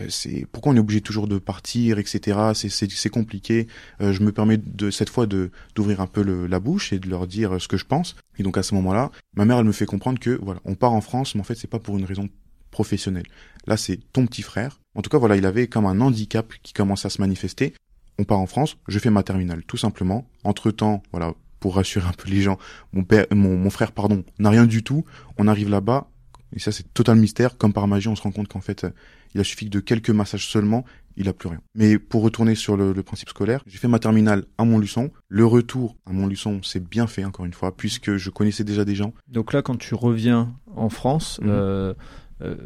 euh, 0.00 0.06
c'est 0.08 0.46
pourquoi 0.50 0.72
on 0.72 0.76
est 0.76 0.80
obligé 0.80 1.00
toujours 1.00 1.28
de 1.28 1.38
partir 1.38 1.98
etc 1.98 2.50
c'est 2.54 2.68
c'est 2.68 3.08
compliqué. 3.10 3.66
Euh, 4.00 4.12
je 4.12 4.22
me 4.22 4.32
permets 4.32 4.56
de 4.58 4.90
cette 4.90 5.08
fois 5.10 5.26
de 5.26 5.50
d'ouvrir 5.74 6.00
un 6.00 6.06
peu 6.06 6.22
le, 6.22 6.46
la 6.46 6.60
bouche 6.60 6.92
et 6.92 6.98
de 6.98 7.08
leur 7.08 7.26
dire 7.26 7.54
euh, 7.54 7.58
ce 7.58 7.68
que 7.68 7.76
je 7.76 7.84
pense. 7.84 8.16
Et 8.38 8.42
donc 8.42 8.56
à 8.58 8.62
ce 8.62 8.74
moment-là 8.76 9.10
ma 9.36 9.44
mère 9.44 9.58
elle 9.58 9.64
me 9.66 9.72
fait 9.72 9.86
comprendre 9.86 10.18
que 10.18 10.38
voilà 10.42 10.60
on 10.64 10.74
part 10.74 10.92
en 10.92 11.00
France 11.00 11.34
mais 11.34 11.40
en 11.40 11.44
fait 11.44 11.54
c'est 11.56 11.70
pas 11.70 11.78
pour 11.80 11.96
une 11.98 12.04
raison 12.04 12.28
professionnelle. 12.70 13.26
Là 13.66 13.76
c'est 13.76 13.98
ton 14.12 14.26
petit 14.26 14.42
frère. 14.42 14.80
En 14.94 15.02
tout 15.02 15.10
cas 15.10 15.18
voilà 15.18 15.36
il 15.36 15.46
avait 15.46 15.66
comme 15.68 15.86
un 15.86 16.00
handicap 16.00 16.52
qui 16.62 16.72
commence 16.72 17.04
à 17.04 17.10
se 17.10 17.20
manifester. 17.20 17.74
On 18.18 18.24
part 18.24 18.38
en 18.38 18.46
France 18.46 18.76
je 18.88 18.98
fais 18.98 19.10
ma 19.10 19.22
terminale 19.22 19.62
tout 19.66 19.76
simplement. 19.76 20.26
Entre 20.44 20.70
temps 20.70 21.02
voilà 21.12 21.34
pour 21.64 21.76
rassurer 21.76 22.06
un 22.06 22.12
peu 22.12 22.28
les 22.28 22.42
gens 22.42 22.58
mon 22.92 23.04
père, 23.04 23.24
mon, 23.32 23.56
mon 23.56 23.70
frère, 23.70 23.92
pardon, 23.92 24.22
n'a 24.38 24.50
rien 24.50 24.66
du 24.66 24.82
tout. 24.82 25.06
On 25.38 25.48
arrive 25.48 25.70
là-bas, 25.70 26.10
et 26.52 26.58
ça 26.58 26.72
c'est 26.72 26.92
total 26.92 27.16
mystère. 27.16 27.56
Comme 27.56 27.72
par 27.72 27.88
magie, 27.88 28.08
on 28.08 28.14
se 28.16 28.20
rend 28.20 28.32
compte 28.32 28.48
qu'en 28.48 28.60
fait, 28.60 28.86
il 29.34 29.40
a 29.40 29.44
suffi 29.44 29.70
de 29.70 29.80
quelques 29.80 30.10
massages 30.10 30.46
seulement, 30.46 30.84
il 31.16 31.26
a 31.26 31.32
plus 31.32 31.48
rien. 31.48 31.62
Mais 31.74 31.98
pour 31.98 32.20
retourner 32.22 32.54
sur 32.54 32.76
le, 32.76 32.92
le 32.92 33.02
principe 33.02 33.30
scolaire, 33.30 33.62
j'ai 33.66 33.78
fait 33.78 33.88
ma 33.88 33.98
terminale 33.98 34.44
à 34.58 34.66
Montluçon. 34.66 35.10
Le 35.30 35.46
retour 35.46 35.96
à 36.04 36.12
Montluçon, 36.12 36.60
c'est 36.62 36.86
bien 36.86 37.06
fait 37.06 37.24
encore 37.24 37.46
une 37.46 37.54
fois, 37.54 37.74
puisque 37.74 38.16
je 38.18 38.28
connaissais 38.28 38.62
déjà 38.64 38.84
des 38.84 38.94
gens. 38.94 39.14
Donc 39.28 39.54
là, 39.54 39.62
quand 39.62 39.76
tu 39.78 39.94
reviens 39.94 40.54
en 40.76 40.90
France, 40.90 41.40
Mhm. 41.40 41.48
euh, 41.48 41.94
euh, 42.42 42.56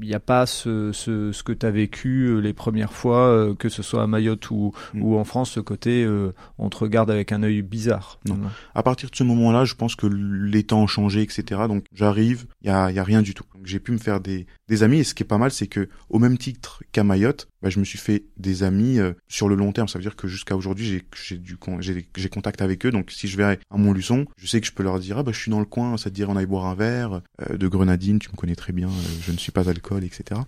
il 0.00 0.08
n'y 0.08 0.14
a 0.14 0.20
pas 0.20 0.46
ce, 0.46 0.92
ce, 0.92 1.32
ce 1.32 1.42
que 1.42 1.52
tu 1.52 1.66
as 1.66 1.70
vécu 1.70 2.26
euh, 2.26 2.38
les 2.40 2.52
premières 2.52 2.92
fois, 2.92 3.26
euh, 3.28 3.54
que 3.54 3.68
ce 3.68 3.82
soit 3.82 4.02
à 4.02 4.06
Mayotte 4.06 4.50
ou, 4.50 4.72
Mhm. 4.94 5.02
ou 5.02 5.16
en 5.18 5.24
France, 5.24 5.50
ce 5.52 5.60
côté 5.60 6.04
euh, 6.04 6.32
on 6.58 6.68
te 6.70 6.76
regarde 6.78 7.10
avec 7.10 7.32
un 7.32 7.42
œil 7.42 7.62
bizarre. 7.62 8.18
Non. 8.28 8.38
À 8.74 8.82
partir 8.82 9.10
de 9.10 9.16
ce 9.16 9.24
moment-là, 9.24 9.64
je 9.64 9.74
pense 9.74 9.96
que 9.96 10.06
les 10.06 10.62
temps 10.62 10.82
ont 10.82 10.86
changé, 10.86 11.22
etc. 11.22 11.62
Donc 11.68 11.84
j'arrive, 11.92 12.46
il 12.62 12.68
y 12.68 12.70
a, 12.70 12.90
y 12.90 12.98
a 12.98 13.04
rien 13.04 13.22
du 13.22 13.34
tout. 13.34 13.44
J'ai 13.64 13.80
pu 13.80 13.92
me 13.92 13.98
faire 13.98 14.20
des, 14.20 14.46
des 14.70 14.82
amis. 14.82 15.00
Et 15.00 15.04
ce 15.04 15.12
qui 15.14 15.22
est 15.22 15.26
pas 15.26 15.36
mal, 15.36 15.50
c'est 15.50 15.66
que 15.66 15.88
au 16.08 16.18
même 16.18 16.38
titre 16.38 16.82
qu'à 16.92 17.04
Mayotte, 17.04 17.48
bah, 17.60 17.68
je 17.68 17.78
me 17.78 17.84
suis 17.84 17.98
fait 17.98 18.24
des 18.38 18.62
amis 18.62 18.98
euh, 18.98 19.12
sur 19.28 19.48
le 19.50 19.54
long 19.56 19.72
terme. 19.72 19.88
Ça 19.88 19.98
veut 19.98 20.02
dire 20.02 20.16
que 20.16 20.26
jusqu'à 20.28 20.56
aujourd'hui, 20.56 20.86
j'ai 20.86 21.02
j'ai 21.22 21.36
du 21.36 21.56
con- 21.58 21.80
j'ai 21.82 22.08
j'ai 22.16 22.28
contact 22.30 22.62
avec 22.62 22.86
eux. 22.86 22.90
Donc 22.90 23.10
si 23.10 23.28
je 23.28 23.36
vais 23.36 23.44
à 23.44 23.76
Montluçon, 23.76 24.24
je 24.38 24.46
sais 24.46 24.60
que 24.60 24.66
je 24.66 24.72
peux 24.72 24.82
leur 24.82 24.98
dire 24.98 25.18
ah 25.18 25.22
bah 25.22 25.32
je 25.32 25.38
suis 25.38 25.50
dans 25.50 25.60
le 25.60 25.66
coin, 25.66 25.98
ça 25.98 26.08
te 26.08 26.14
dirait 26.14 26.32
on 26.32 26.36
aille 26.36 26.46
boire 26.46 26.64
un 26.66 26.74
verre 26.74 27.20
euh, 27.50 27.56
de 27.58 27.68
grenadine. 27.68 28.18
Tu 28.18 28.30
me 28.30 28.36
connais 28.36 28.56
très 28.56 28.72
bien. 28.72 28.88
euh, 28.88 28.92
je 29.22 29.32
ne 29.32 29.36
suis 29.36 29.52
pas 29.52 29.68
alcool, 29.68 30.04
etc. 30.04 30.40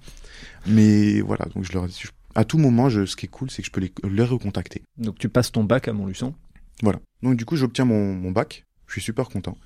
Mais 0.66 1.20
voilà, 1.20 1.46
donc 1.54 1.64
je 1.64 1.72
leur 1.72 1.86
dis 1.86 2.02
à 2.34 2.44
tout 2.44 2.56
moment, 2.58 2.88
je, 2.88 3.04
ce 3.04 3.14
qui 3.16 3.26
est 3.26 3.28
cool, 3.28 3.50
c'est 3.50 3.60
que 3.62 3.66
je 3.66 3.72
peux 3.72 3.80
les, 3.80 3.92
les 4.10 4.22
recontacter. 4.24 4.82
Donc 4.96 5.18
tu 5.18 5.28
passes 5.28 5.52
ton 5.52 5.64
bac 5.64 5.88
à 5.88 5.92
Montluçon. 5.92 6.34
Voilà. 6.82 6.98
Donc 7.22 7.36
du 7.36 7.44
coup, 7.44 7.56
j'obtiens 7.56 7.84
mon, 7.84 8.14
mon 8.14 8.30
bac. 8.30 8.64
Je 8.86 8.92
suis 8.92 9.02
super 9.02 9.28
content. 9.28 9.56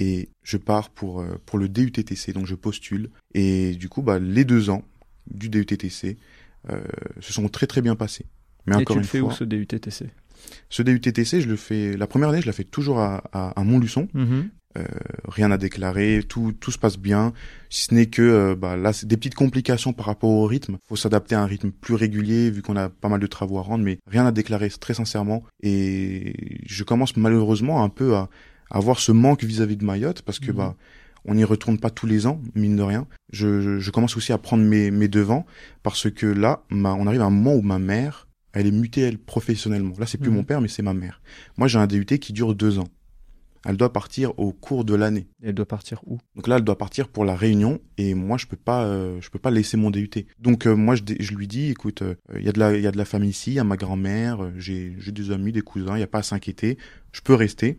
Et 0.00 0.30
je 0.42 0.56
pars 0.56 0.90
pour, 0.90 1.20
euh, 1.20 1.40
pour 1.46 1.58
le 1.58 1.68
DUTTC. 1.68 2.32
Donc 2.32 2.46
je 2.46 2.56
postule. 2.56 3.10
Et 3.34 3.74
du 3.74 3.88
coup, 3.88 4.02
bah, 4.02 4.18
les 4.18 4.44
deux 4.44 4.70
ans 4.70 4.82
du 5.30 5.48
DUTTC 5.48 6.16
euh, 6.70 6.80
se 7.20 7.32
sont 7.32 7.48
très 7.48 7.66
très 7.66 7.82
bien 7.82 7.94
passés. 7.94 8.26
Mais 8.66 8.74
Et 8.74 8.76
encore 8.76 8.96
tu 8.96 9.00
le 9.00 9.04
une 9.04 9.08
fais 9.08 9.20
fois, 9.20 9.28
où 9.28 9.32
ce 9.32 9.44
DUTTC 9.44 10.06
ce 10.70 10.82
DUTTC, 10.82 11.42
je 11.42 11.48
le 11.48 11.56
fais. 11.56 11.96
La 11.98 12.06
première 12.06 12.30
année, 12.30 12.40
je 12.40 12.46
la 12.46 12.52
fais 12.52 12.64
toujours 12.64 12.98
à, 12.98 13.22
à, 13.32 13.50
à 13.50 13.62
Montluçon. 13.62 14.08
Mhm. 14.14 14.48
Euh, 14.78 14.84
rien 15.26 15.50
à 15.50 15.58
déclarer, 15.58 16.22
tout, 16.28 16.52
tout 16.52 16.70
se 16.70 16.78
passe 16.78 16.96
bien. 16.96 17.32
Si 17.70 17.86
ce 17.86 17.94
n'est 17.94 18.06
que 18.06 18.22
euh, 18.22 18.54
bah, 18.54 18.76
là, 18.76 18.92
c'est 18.92 19.06
des 19.06 19.16
petites 19.16 19.34
complications 19.34 19.92
par 19.92 20.06
rapport 20.06 20.30
au 20.30 20.46
rythme. 20.46 20.78
faut 20.88 20.94
s'adapter 20.94 21.34
à 21.34 21.42
un 21.42 21.46
rythme 21.46 21.72
plus 21.72 21.94
régulier 21.94 22.50
vu 22.50 22.62
qu'on 22.62 22.76
a 22.76 22.88
pas 22.88 23.08
mal 23.08 23.18
de 23.18 23.26
travaux 23.26 23.58
à 23.58 23.62
rendre, 23.62 23.84
mais 23.84 23.98
rien 24.06 24.24
à 24.24 24.30
déclarer 24.30 24.70
très 24.70 24.94
sincèrement. 24.94 25.42
Et 25.62 26.60
je 26.66 26.84
commence 26.84 27.16
malheureusement 27.16 27.82
un 27.82 27.88
peu 27.88 28.14
à 28.14 28.28
avoir 28.70 28.98
ce 29.00 29.12
manque 29.12 29.44
vis-à-vis 29.44 29.76
de 29.76 29.84
Mayotte 29.84 30.22
parce 30.22 30.38
que 30.38 30.50
Mhm. 30.50 30.56
bah 30.56 30.76
on 31.26 31.34
n'y 31.34 31.44
retourne 31.44 31.78
pas 31.78 31.90
tous 31.90 32.06
les 32.06 32.26
ans, 32.26 32.40
mine 32.54 32.76
de 32.76 32.82
rien. 32.82 33.06
Je, 33.30 33.60
je, 33.60 33.78
je 33.78 33.90
commence 33.90 34.16
aussi 34.16 34.32
à 34.32 34.38
prendre 34.38 34.64
mes, 34.64 34.90
mes 34.90 35.06
devants 35.08 35.44
parce 35.82 36.10
que 36.10 36.24
là, 36.26 36.62
ma, 36.70 36.94
on 36.94 37.06
arrive 37.06 37.20
à 37.20 37.26
un 37.26 37.30
moment 37.30 37.54
où 37.54 37.60
ma 37.60 37.78
mère, 37.78 38.26
elle 38.54 38.66
est 38.66 38.70
mutée 38.70 39.02
elle 39.02 39.18
professionnellement. 39.18 39.94
Là, 39.98 40.06
c'est 40.06 40.16
plus 40.18 40.30
Mhm. 40.30 40.36
mon 40.36 40.44
père, 40.44 40.60
mais 40.62 40.68
c'est 40.68 40.82
ma 40.82 40.94
mère. 40.94 41.20
Moi, 41.58 41.68
j'ai 41.68 41.78
un 41.78 41.86
DUT 41.86 42.06
qui 42.06 42.32
dure 42.32 42.54
deux 42.54 42.78
ans. 42.78 42.88
Elle 43.66 43.76
doit 43.76 43.92
partir 43.92 44.32
au 44.38 44.54
cours 44.54 44.86
de 44.86 44.94
l'année. 44.94 45.28
Elle 45.42 45.54
doit 45.54 45.68
partir 45.68 46.00
où? 46.06 46.16
Donc 46.34 46.48
là, 46.48 46.56
elle 46.56 46.64
doit 46.64 46.78
partir 46.78 47.08
pour 47.08 47.26
la 47.26 47.36
Réunion 47.36 47.78
et 47.98 48.14
moi, 48.14 48.38
je 48.38 48.46
peux 48.46 48.56
pas, 48.56 48.84
euh, 48.86 49.20
je 49.20 49.28
peux 49.28 49.38
pas 49.38 49.50
laisser 49.50 49.76
mon 49.76 49.90
DUT. 49.90 50.08
Donc 50.38 50.66
euh, 50.66 50.74
moi, 50.74 50.94
je, 50.94 51.02
je 51.20 51.34
lui 51.34 51.46
dis, 51.46 51.68
écoute, 51.68 52.00
euh, 52.00 52.14
il 52.38 52.42
y 52.44 52.48
a 52.48 52.52
de 52.52 52.58
la, 52.58 52.74
il 52.74 52.82
y 52.82 52.86
a 52.86 52.90
de 52.92 52.96
la 52.96 53.04
famille 53.04 53.28
ici, 53.28 53.50
il 53.50 53.54
y 53.54 53.58
a 53.58 53.64
ma 53.64 53.76
grand-mère, 53.76 54.42
euh, 54.44 54.52
j'ai, 54.56 54.94
j'ai 54.98 55.12
des 55.12 55.30
amis, 55.30 55.52
des 55.52 55.60
cousins, 55.60 55.98
il 55.98 56.00
y 56.00 56.02
a 56.02 56.06
pas 56.06 56.20
à 56.20 56.22
s'inquiéter. 56.22 56.78
Je 57.12 57.20
peux 57.20 57.34
rester, 57.34 57.78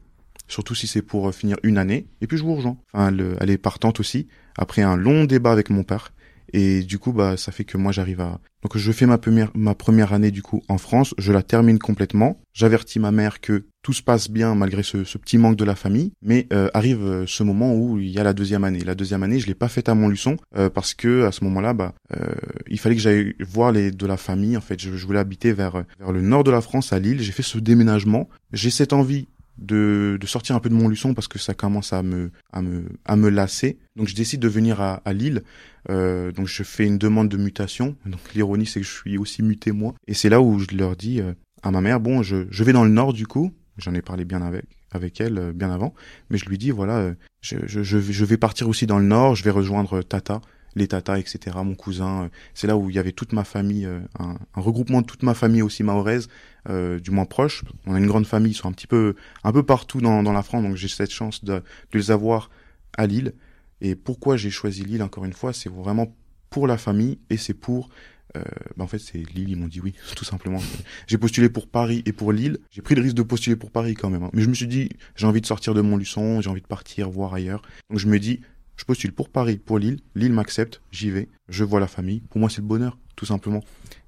surtout 0.51 0.75
si 0.75 0.87
c'est 0.87 1.01
pour 1.01 1.29
euh, 1.29 1.31
finir 1.31 1.57
une 1.63 1.77
année. 1.77 2.07
Et 2.21 2.27
puis 2.27 2.37
je 2.37 2.43
vous 2.43 2.55
rejoins. 2.55 2.77
Enfin, 2.93 3.07
elle, 3.07 3.37
elle 3.39 3.49
est 3.49 3.57
partante 3.57 3.99
aussi. 3.99 4.27
Après 4.57 4.81
un 4.81 4.95
long 4.95 5.25
débat 5.25 5.51
avec 5.51 5.69
mon 5.69 5.83
père. 5.83 6.11
Et 6.53 6.81
du 6.81 6.99
coup, 6.99 7.13
bah, 7.13 7.37
ça 7.37 7.51
fait 7.51 7.63
que 7.63 7.77
moi, 7.77 7.91
j'arrive 7.91 8.21
à. 8.21 8.39
Donc, 8.61 8.77
je 8.77 8.91
fais 8.91 9.05
ma 9.05 9.17
première, 9.17 9.51
ma 9.55 9.73
première 9.73 10.13
année 10.13 10.31
du 10.31 10.43
coup 10.43 10.61
en 10.67 10.77
France. 10.77 11.15
Je 11.17 11.31
la 11.31 11.41
termine 11.41 11.79
complètement. 11.79 12.39
J'avertis 12.53 12.99
ma 12.99 13.11
mère 13.11 13.39
que 13.41 13.65
tout 13.81 13.93
se 13.93 14.03
passe 14.03 14.29
bien 14.29 14.53
malgré 14.53 14.83
ce, 14.83 15.03
ce 15.03 15.17
petit 15.17 15.37
manque 15.37 15.55
de 15.55 15.63
la 15.63 15.75
famille. 15.75 16.11
Mais 16.21 16.47
euh, 16.53 16.69
arrive 16.73 17.03
euh, 17.03 17.25
ce 17.25 17.43
moment 17.43 17.73
où 17.73 17.99
il 17.99 18.09
y 18.09 18.19
a 18.19 18.23
la 18.23 18.33
deuxième 18.33 18.63
année. 18.63 18.81
La 18.81 18.95
deuxième 18.95 19.23
année, 19.23 19.39
je 19.39 19.47
l'ai 19.47 19.55
pas 19.55 19.69
faite 19.69 19.89
à 19.89 19.95
Montluçon 19.95 20.37
euh, 20.57 20.69
parce 20.69 20.93
que 20.93 21.25
à 21.25 21.31
ce 21.31 21.43
moment-là, 21.45 21.73
bah, 21.73 21.95
euh, 22.15 22.33
il 22.67 22.79
fallait 22.79 22.95
que 22.95 23.01
j'aille 23.01 23.33
voir 23.39 23.71
les 23.71 23.91
de 23.91 24.05
la 24.05 24.17
famille. 24.17 24.57
En 24.57 24.61
fait, 24.61 24.79
je, 24.79 24.95
je 24.95 25.05
voulais 25.07 25.19
habiter 25.19 25.53
vers 25.53 25.83
vers 25.99 26.11
le 26.11 26.21
nord 26.21 26.43
de 26.43 26.51
la 26.51 26.61
France, 26.61 26.93
à 26.93 26.99
Lille. 26.99 27.21
J'ai 27.21 27.31
fait 27.31 27.43
ce 27.43 27.57
déménagement. 27.57 28.29
J'ai 28.51 28.69
cette 28.69 28.93
envie 28.93 29.27
de, 29.61 30.17
de 30.19 30.27
sortir 30.27 30.55
un 30.55 30.59
peu 30.59 30.69
de 30.69 30.73
Montluçon 30.73 31.13
parce 31.13 31.27
que 31.27 31.39
ça 31.39 31.53
commence 31.53 31.93
à 31.93 32.03
me 32.03 32.31
à 32.51 32.61
me 32.61 32.83
à 33.05 33.15
me 33.15 33.29
lasser. 33.29 33.77
Donc 33.95 34.07
je 34.07 34.15
décide 34.15 34.39
de 34.41 34.47
venir 34.47 34.81
à, 34.81 35.01
à 35.05 35.13
Lille. 35.13 35.43
Euh, 35.89 36.31
donc 36.31 36.47
je 36.47 36.63
fais 36.63 36.85
une 36.85 36.97
demande 36.97 37.29
de 37.29 37.37
mutation. 37.37 37.95
Donc 38.05 38.19
l'ironie 38.35 38.65
c'est 38.65 38.81
que 38.81 38.85
je 38.85 38.91
suis 38.91 39.17
aussi 39.17 39.43
muté 39.43 39.71
moi. 39.71 39.93
Et 40.07 40.13
c'est 40.13 40.29
là 40.29 40.41
où 40.41 40.59
je 40.59 40.75
leur 40.75 40.95
dis 40.95 41.21
euh, 41.21 41.33
à 41.63 41.71
ma 41.71 41.81
mère 41.81 41.99
bon 41.99 42.23
je 42.23 42.45
je 42.49 42.63
vais 42.63 42.73
dans 42.73 42.83
le 42.83 42.91
nord 42.91 43.13
du 43.13 43.27
coup. 43.27 43.53
J'en 43.77 43.93
ai 43.93 44.01
parlé 44.01 44.25
bien 44.25 44.41
avec 44.41 44.65
avec 44.91 45.21
elle 45.21 45.37
euh, 45.37 45.51
bien 45.53 45.71
avant. 45.71 45.93
Mais 46.29 46.37
je 46.37 46.45
lui 46.45 46.57
dis 46.57 46.71
voilà 46.71 46.97
euh, 46.97 47.13
je, 47.41 47.55
je 47.65 47.81
je 47.83 48.25
vais- 48.25 48.37
partir 48.37 48.67
aussi 48.69 48.85
dans 48.87 48.99
le 48.99 49.05
nord. 49.05 49.35
Je 49.35 49.43
vais 49.43 49.51
rejoindre 49.51 50.01
Tata 50.01 50.41
les 50.73 50.87
tatas, 50.87 51.17
etc., 51.17 51.57
mon 51.65 51.75
cousin. 51.75 52.23
euh, 52.23 52.27
C'est 52.53 52.65
là 52.65 52.77
où 52.77 52.89
il 52.89 52.95
y 52.95 52.99
avait 52.99 53.11
toute 53.11 53.33
ma 53.33 53.43
famille, 53.43 53.85
euh, 53.85 53.99
un, 54.17 54.37
un 54.55 54.61
regroupement 54.61 55.01
de 55.01 55.05
toute 55.05 55.21
ma 55.21 55.33
famille 55.33 55.61
aussi 55.61 55.83
mahoraise, 55.83 56.29
euh, 56.69 56.99
du 56.99 57.11
moins 57.11 57.25
proche. 57.25 57.63
On 57.85 57.95
a 57.95 57.99
une 57.99 58.07
grande 58.07 58.25
famille, 58.27 58.51
ils 58.51 58.55
sont 58.55 58.67
un 58.69 58.73
petit 58.73 58.87
peu, 58.87 59.15
un 59.43 59.51
peu 59.51 59.63
partout 59.63 60.01
dans, 60.01 60.23
dans 60.23 60.33
la 60.33 60.43
France, 60.43 60.63
donc 60.63 60.75
j'ai 60.75 60.87
cette 60.87 61.11
chance 61.11 61.43
de, 61.43 61.55
de 61.55 61.63
les 61.97 62.11
avoir 62.11 62.49
à 62.97 63.07
Lille. 63.07 63.33
Et 63.81 63.95
pourquoi 63.95 64.37
j'ai 64.37 64.51
choisi 64.51 64.83
Lille, 64.83 65.01
encore 65.01 65.25
une 65.25 65.33
fois, 65.33 65.53
c'est 65.53 65.69
vraiment 65.69 66.15
pour 66.49 66.67
la 66.67 66.77
famille 66.77 67.19
et 67.29 67.37
c'est 67.37 67.53
pour... 67.55 67.89
Euh, 68.37 68.41
bah 68.77 68.85
en 68.85 68.87
fait, 68.87 68.99
c'est 68.99 69.17
Lille, 69.17 69.49
ils 69.49 69.57
m'ont 69.57 69.67
dit 69.67 69.81
oui, 69.81 69.93
tout 70.15 70.23
simplement. 70.23 70.59
J'ai 71.07 71.17
postulé 71.17 71.49
pour 71.49 71.67
Paris 71.67 72.01
et 72.05 72.13
pour 72.13 72.31
Lille. 72.31 72.59
J'ai 72.69 72.81
pris 72.81 72.95
le 72.95 73.01
risque 73.01 73.15
de 73.15 73.23
postuler 73.23 73.55
pour 73.57 73.71
Paris 73.71 73.93
quand 73.93 74.09
même. 74.09 74.23
hein. 74.23 74.29
Mais 74.33 74.41
je 74.41 74.47
me 74.47 74.53
suis 74.53 74.67
dit, 74.67 74.89
j'ai 75.15 75.25
envie 75.27 75.41
de 75.41 75.45
sortir 75.45 75.73
de 75.73 75.81
Montluçon, 75.81 76.39
j'ai 76.41 76.49
envie 76.49 76.61
de 76.61 76.67
partir, 76.67 77.09
voir 77.09 77.33
ailleurs. 77.33 77.61
Donc 77.89 77.99
je 77.99 78.07
me 78.07 78.19
dis, 78.19 78.39
je 78.77 78.85
postule 78.85 79.11
pour 79.11 79.29
Paris, 79.29 79.57
pour 79.57 79.79
Lille. 79.79 79.99
Lille 80.15 80.31
m'accepte, 80.31 80.81
j'y 80.91 81.09
vais, 81.09 81.27
je 81.49 81.63
vois 81.65 81.79
la 81.81 81.87
famille. 81.87 82.21
Pour 82.29 82.39
moi, 82.39 82.49
c'est 82.49 82.61
le 82.61 82.67
bonheur, 82.67 82.97
tout 83.17 83.25
simplement. 83.25 83.63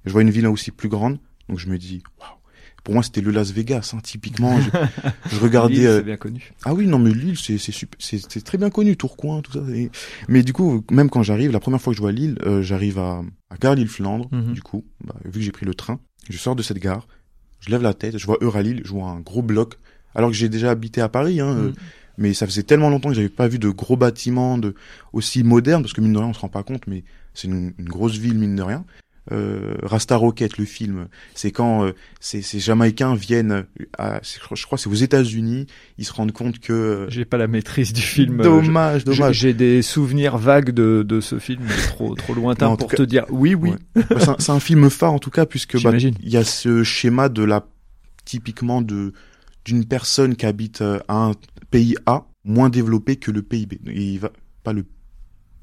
Je 0.06 0.12
vois 0.12 0.22
une 0.22 0.30
ville 0.30 0.46
aussi 0.46 0.70
plus 0.70 0.88
grande, 0.88 1.18
donc 1.48 1.58
je 1.58 1.68
me 1.68 1.76
dis, 1.76 2.02
waouh. 2.20 2.30
Pour 2.84 2.92
moi, 2.94 3.02
c'était 3.02 3.22
le 3.22 3.30
Las 3.30 3.50
Vegas, 3.50 3.92
hein, 3.94 4.00
typiquement. 4.02 4.60
Je, 4.60 4.68
je 5.36 5.40
regardais. 5.40 5.74
Lille, 5.74 5.86
euh, 5.86 5.98
c'est 5.98 6.04
bien 6.04 6.16
connu. 6.18 6.52
Ah 6.64 6.74
oui, 6.74 6.86
non, 6.86 6.98
mais 6.98 7.10
Lille, 7.12 7.38
c'est 7.38 7.56
c'est 7.58 7.72
c'est 7.98 8.18
c'est 8.30 8.44
très 8.44 8.58
bien 8.58 8.68
connu, 8.70 8.96
Tourcoing, 8.96 9.40
tout 9.42 9.52
ça. 9.52 9.60
Et- 9.74 9.90
Mais 10.28 10.42
du 10.42 10.52
coup, 10.52 10.84
même 10.90 11.08
quand 11.10 11.22
j'arrive, 11.22 11.50
la 11.50 11.60
première 11.60 11.80
fois 11.80 11.92
que 11.92 11.96
je 11.96 12.02
vois 12.02 12.12
Lille, 12.12 12.36
euh, 12.44 12.60
j'arrive 12.62 12.98
à, 12.98 13.22
à 13.50 13.56
Gare 13.60 13.74
Lille-Flandre. 13.74 14.28
Mhm. 14.32 14.52
Du 14.52 14.60
coup, 14.62 14.84
bah, 15.02 15.14
vu 15.24 15.32
que 15.32 15.40
j'ai 15.40 15.52
pris 15.52 15.64
le 15.66 15.74
train, 15.74 15.98
je 16.28 16.36
sors 16.36 16.54
de 16.54 16.62
cette 16.62 16.78
gare, 16.78 17.08
je 17.60 17.70
lève 17.70 17.82
la 17.82 17.94
tête, 17.94 18.18
je 18.18 18.26
vois 18.26 18.36
Euralil, 18.42 18.82
je 18.84 18.90
vois 18.90 19.08
un 19.08 19.20
gros 19.20 19.40
bloc, 19.42 19.78
alors 20.14 20.28
que 20.30 20.36
j'ai 20.36 20.50
déjà 20.50 20.70
habité 20.70 21.00
à 21.00 21.08
Paris, 21.08 21.40
hein, 21.40 21.48
euh, 21.56 21.68
Mm. 21.70 21.74
mais 22.18 22.34
ça 22.34 22.46
faisait 22.46 22.62
tellement 22.64 22.90
longtemps 22.90 23.08
que 23.08 23.14
j'avais 23.14 23.28
pas 23.30 23.48
vu 23.48 23.58
de 23.58 23.70
gros 23.70 23.96
bâtiments 23.96 24.58
de 24.58 24.74
aussi 25.14 25.42
modernes, 25.42 25.80
parce 25.82 25.94
que 25.94 26.02
mine 26.02 26.12
de 26.12 26.18
rien, 26.18 26.28
on 26.28 26.34
se 26.34 26.40
rend 26.40 26.48
pas 26.50 26.62
compte, 26.62 26.86
mais 26.86 27.02
c'est 27.32 27.48
une, 27.48 27.72
une 27.78 27.88
grosse 27.88 28.18
ville 28.18 28.34
mine 28.34 28.54
de 28.56 28.62
rien. 28.62 28.84
Euh, 29.32 29.74
Rasta 29.82 30.16
Rocket, 30.16 30.58
le 30.58 30.66
film, 30.66 31.08
c'est 31.34 31.50
quand 31.50 31.84
euh, 31.84 31.92
ces, 32.20 32.42
ces 32.42 32.60
Jamaïcains 32.60 33.14
viennent, 33.14 33.64
à, 33.96 34.20
je 34.22 34.66
crois, 34.66 34.76
c'est 34.76 34.88
aux 34.90 34.92
États-Unis, 34.94 35.66
ils 35.96 36.04
se 36.04 36.12
rendent 36.12 36.32
compte 36.32 36.58
que 36.58 36.72
euh, 36.74 37.10
J'ai 37.10 37.24
pas 37.24 37.38
la 37.38 37.46
maîtrise 37.46 37.94
du 37.94 38.02
film. 38.02 38.42
dommage, 38.42 39.00
je- 39.00 39.06
dommage. 39.06 39.36
J'ai 39.38 39.54
des 39.54 39.80
souvenirs 39.80 40.36
vagues 40.36 40.72
de, 40.72 41.02
de 41.08 41.20
ce 41.22 41.38
film, 41.38 41.62
trop, 41.88 42.14
trop 42.14 42.34
lointain 42.34 42.68
Non, 42.68 42.76
pour 42.76 42.90
te 42.90 43.00
dire 43.02 43.24
oui, 43.30 43.54
oui. 43.54 43.70
Ouais. 43.96 44.02
Bah, 44.10 44.36
c'est 44.38 44.50
un, 44.50 44.60
film 44.60 44.90
phare 44.90 45.14
en 45.14 45.18
tout 45.18 45.30
cas 45.30 45.46
puisque 45.46 45.82
bah, 45.82 45.92
il 45.96 46.28
y 46.28 46.36
a 46.36 46.44
ce 46.44 46.82
schéma 46.82 47.30
de 47.30 47.42
la 47.44 47.66
typiquement 48.26 48.82
de 48.82 49.12
d'une 49.64 49.86
personne 49.86 50.36
qui 50.36 50.44
habite 50.44 50.82
euh, 50.82 50.98
à 51.08 51.14
un 51.28 51.32
pays 51.70 51.94
A 52.04 52.26
moins 52.44 52.68
développé 52.68 53.16
que 53.16 53.30
le 53.30 53.40
PIB. 53.40 53.80
Et 53.86 54.02
il 54.12 54.18
va 54.18 54.30
pas 54.62 54.74
le 54.74 54.84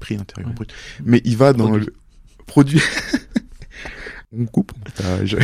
prix 0.00 0.16
intérieur 0.16 0.48
Ouais. 0.48 0.54
brut, 0.56 0.72
mais 1.04 1.20
il 1.24 1.36
va 1.36 1.52
dans 1.52 1.68
Produit. 1.68 1.86
le 1.86 2.44
produit. 2.46 2.80
on 4.36 4.46
coupe 4.46 4.72
au 4.72 4.78
montage. 5.04 5.36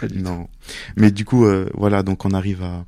Pas 0.00 0.08
du 0.08 0.14
tout. 0.18 0.22
non. 0.24 0.48
Mais 0.96 1.10
du 1.10 1.24
coup 1.24 1.44
euh, 1.44 1.68
voilà 1.74 2.02
donc 2.02 2.24
on 2.24 2.30
arrive 2.30 2.62
à 2.62 2.84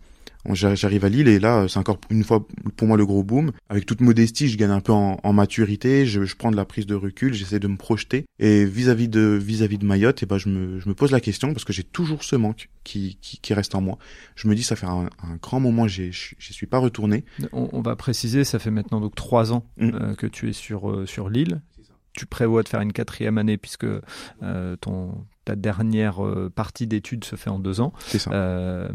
J'arrive 0.52 1.04
à 1.04 1.08
Lille 1.08 1.26
et 1.26 1.40
là, 1.40 1.62
euh, 1.62 1.66
c'est 1.66 1.80
encore 1.80 1.98
une 2.08 2.22
fois 2.22 2.46
pour 2.76 2.86
moi 2.86 2.96
le 2.96 3.04
gros 3.04 3.24
boom. 3.24 3.50
Avec 3.68 3.84
toute 3.84 4.00
modestie, 4.00 4.48
je 4.48 4.56
gagne 4.56 4.70
un 4.70 4.78
peu 4.80 4.92
en, 4.92 5.18
en 5.20 5.32
maturité, 5.32 6.06
je, 6.06 6.22
je 6.22 6.36
prends 6.36 6.52
de 6.52 6.56
la 6.56 6.64
prise 6.64 6.86
de 6.86 6.94
recul, 6.94 7.34
j'essaie 7.34 7.58
de 7.58 7.66
me 7.66 7.76
projeter. 7.76 8.26
Et 8.38 8.64
vis-à-vis 8.64 9.08
de 9.08 9.20
vis-à-vis 9.42 9.76
de 9.78 9.84
Mayotte, 9.84 10.22
et 10.22 10.26
ben 10.26 10.38
je 10.38 10.48
me, 10.48 10.78
je 10.78 10.88
me 10.88 10.94
pose 10.94 11.10
la 11.10 11.18
question 11.20 11.52
parce 11.52 11.64
que 11.64 11.72
j'ai 11.72 11.82
toujours 11.82 12.22
ce 12.22 12.36
manque 12.36 12.68
qui, 12.84 13.18
qui, 13.20 13.38
qui 13.40 13.54
reste 13.54 13.74
en 13.74 13.80
moi. 13.80 13.98
Je 14.36 14.46
me 14.46 14.54
dis, 14.54 14.62
ça 14.62 14.76
fait 14.76 14.86
un, 14.86 15.10
un 15.24 15.34
grand 15.42 15.58
moment, 15.58 15.88
j'y 15.88 16.12
j'y 16.12 16.52
suis 16.52 16.66
pas 16.68 16.78
retourné. 16.78 17.24
On, 17.52 17.68
on 17.72 17.80
va 17.80 17.96
préciser, 17.96 18.44
ça 18.44 18.60
fait 18.60 18.70
maintenant 18.70 19.00
donc 19.00 19.16
trois 19.16 19.52
ans 19.52 19.66
Mm. 19.78 19.90
euh, 20.00 20.14
que 20.14 20.28
tu 20.28 20.48
es 20.48 20.52
sur, 20.52 20.88
euh, 20.92 21.06
sur 21.06 21.28
l'île. 21.28 21.60
Tu 22.16 22.26
prévois 22.26 22.62
de 22.62 22.68
faire 22.68 22.80
une 22.80 22.92
quatrième 22.92 23.38
année 23.38 23.56
puisque 23.58 23.86
euh, 24.42 24.76
ton, 24.76 25.24
ta 25.44 25.54
dernière 25.54 26.24
euh, 26.24 26.50
partie 26.54 26.86
d'études 26.86 27.24
se 27.24 27.36
fait 27.36 27.50
en 27.50 27.58
deux 27.58 27.80
ans. 27.80 27.92
C'est 28.06 28.18
ça. 28.18 28.30
Euh, 28.32 28.88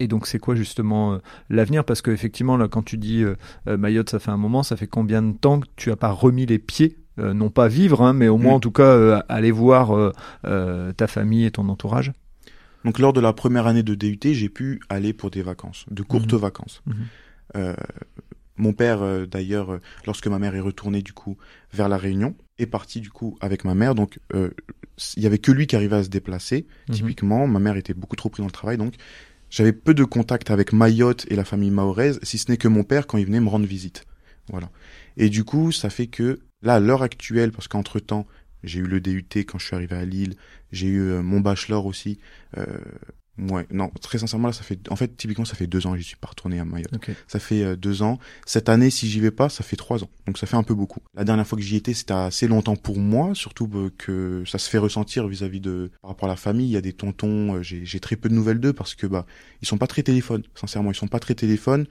et 0.00 0.08
donc, 0.08 0.26
c'est 0.26 0.38
quoi 0.38 0.54
justement 0.54 1.14
euh, 1.14 1.18
l'avenir? 1.50 1.84
Parce 1.84 2.02
qu'effectivement, 2.02 2.56
là, 2.56 2.68
quand 2.68 2.82
tu 2.82 2.96
dis 2.98 3.24
Mayotte, 3.66 4.10
ça 4.10 4.18
fait 4.18 4.30
un 4.30 4.36
moment, 4.36 4.62
ça 4.62 4.76
fait 4.76 4.86
combien 4.86 5.22
de 5.22 5.32
temps 5.36 5.60
que 5.60 5.66
tu 5.76 5.90
as 5.90 5.96
pas 5.96 6.10
remis 6.10 6.46
les 6.46 6.58
pieds? 6.58 6.98
Non 7.16 7.48
pas 7.48 7.68
vivre, 7.68 8.02
hein, 8.02 8.12
mais 8.12 8.26
au 8.26 8.38
moins 8.38 8.54
Mm. 8.54 8.56
en 8.56 8.60
tout 8.60 8.72
cas 8.72 9.18
aller 9.28 9.52
voir 9.52 10.12
ta 10.42 11.06
famille 11.06 11.44
et 11.44 11.50
ton 11.52 11.68
entourage. 11.68 12.10
Donc 12.84 12.98
lors 12.98 13.12
de 13.12 13.20
la 13.20 13.32
première 13.32 13.66
année 13.68 13.84
de 13.84 13.94
DUT, 13.94 14.18
j'ai 14.34 14.48
pu 14.48 14.80
aller 14.88 15.12
pour 15.12 15.30
des 15.30 15.42
vacances, 15.42 15.86
de 15.90 16.02
courtes 16.02 16.32
Mhm. 16.32 16.38
vacances. 16.40 16.82
Mhm. 16.86 16.94
Euh, 17.56 17.74
mon 18.56 18.72
père, 18.72 19.02
euh, 19.02 19.26
d'ailleurs, 19.26 19.72
euh, 19.72 19.80
lorsque 20.06 20.26
ma 20.26 20.38
mère 20.38 20.54
est 20.54 20.60
retournée 20.60 21.02
du 21.02 21.12
coup 21.12 21.36
vers 21.72 21.88
la 21.88 21.96
Réunion, 21.96 22.36
est 22.58 22.66
parti 22.66 23.00
du 23.00 23.10
coup 23.10 23.36
avec 23.40 23.64
ma 23.64 23.74
mère. 23.74 23.94
Donc 23.94 24.20
euh, 24.32 24.50
il 25.16 25.22
y 25.22 25.26
avait 25.26 25.38
que 25.38 25.50
lui 25.50 25.66
qui 25.66 25.76
arrivait 25.76 25.96
à 25.96 26.04
se 26.04 26.08
déplacer. 26.08 26.66
Mhm. 26.88 26.94
Typiquement, 26.94 27.46
ma 27.46 27.58
mère 27.58 27.76
était 27.76 27.94
beaucoup 27.94 28.16
trop 28.16 28.28
prise 28.28 28.42
dans 28.42 28.46
le 28.46 28.52
travail, 28.52 28.76
donc 28.76 28.94
j'avais 29.50 29.72
peu 29.72 29.94
de 29.94 30.04
contact 30.04 30.50
avec 30.50 30.72
Mayotte 30.72 31.26
et 31.28 31.36
la 31.36 31.44
famille 31.44 31.70
mahoraise, 31.70 32.18
si 32.22 32.38
ce 32.38 32.50
n'est 32.50 32.56
que 32.56 32.68
mon 32.68 32.84
père 32.84 33.06
quand 33.06 33.18
il 33.18 33.26
venait 33.26 33.40
me 33.40 33.48
rendre 33.48 33.66
visite. 33.66 34.04
Voilà. 34.50 34.70
Et 35.16 35.30
du 35.30 35.44
coup, 35.44 35.72
ça 35.72 35.90
fait 35.90 36.06
que 36.06 36.40
là, 36.62 36.74
à 36.74 36.80
l'heure 36.80 37.02
actuelle, 37.02 37.50
parce 37.50 37.68
qu'entre 37.68 37.98
temps, 37.98 38.26
j'ai 38.62 38.80
eu 38.80 38.86
le 38.86 39.00
DUT 39.00 39.26
quand 39.34 39.58
je 39.58 39.66
suis 39.66 39.76
arrivé 39.76 39.96
à 39.96 40.04
Lille, 40.04 40.34
j'ai 40.72 40.88
eu 40.88 41.00
mon 41.22 41.40
bachelor 41.40 41.86
aussi. 41.86 42.18
Ouais, 43.36 43.66
non, 43.70 43.90
très 44.00 44.18
sincèrement, 44.18 44.46
là, 44.46 44.52
ça 44.52 44.62
fait, 44.62 44.78
en 44.90 44.96
fait, 44.96 45.16
typiquement, 45.16 45.44
ça 45.44 45.56
fait 45.56 45.66
deux 45.66 45.86
ans 45.86 45.92
que 45.92 45.98
j'y 45.98 46.04
suis 46.04 46.16
pas 46.16 46.28
retourné 46.28 46.60
à 46.60 46.64
Mayotte. 46.64 46.92
Ça 47.26 47.40
fait 47.40 47.64
euh, 47.64 47.76
deux 47.76 48.02
ans. 48.02 48.18
Cette 48.46 48.68
année, 48.68 48.90
si 48.90 49.08
j'y 49.08 49.18
vais 49.18 49.32
pas, 49.32 49.48
ça 49.48 49.64
fait 49.64 49.76
trois 49.76 50.04
ans. 50.04 50.10
Donc 50.26 50.38
ça 50.38 50.46
fait 50.46 50.56
un 50.56 50.62
peu 50.62 50.74
beaucoup. 50.74 51.00
La 51.14 51.24
dernière 51.24 51.46
fois 51.46 51.58
que 51.58 51.64
j'y 51.64 51.76
étais, 51.76 51.94
c'était 51.94 52.14
assez 52.14 52.46
longtemps 52.46 52.76
pour 52.76 52.98
moi, 52.98 53.34
surtout 53.34 53.68
que 53.98 54.44
ça 54.46 54.58
se 54.58 54.70
fait 54.70 54.78
ressentir 54.78 55.26
vis-à-vis 55.26 55.60
de 55.60 55.90
par 56.00 56.12
rapport 56.12 56.28
à 56.28 56.32
la 56.32 56.36
famille. 56.36 56.66
Il 56.66 56.72
y 56.72 56.76
a 56.76 56.80
des 56.80 56.92
tontons, 56.92 57.56
euh, 57.56 57.62
j'ai 57.62 57.84
j'ai 57.84 58.00
très 58.00 58.16
peu 58.16 58.28
de 58.28 58.34
nouvelles 58.34 58.60
d'eux 58.60 58.72
parce 58.72 58.94
que 58.94 59.06
bah 59.06 59.26
ils 59.62 59.66
sont 59.66 59.78
pas 59.78 59.86
très 59.86 60.02
téléphones. 60.02 60.44
Sincèrement, 60.54 60.92
ils 60.92 60.96
sont 60.96 61.08
pas 61.08 61.20
très 61.20 61.34
téléphones. 61.34 61.86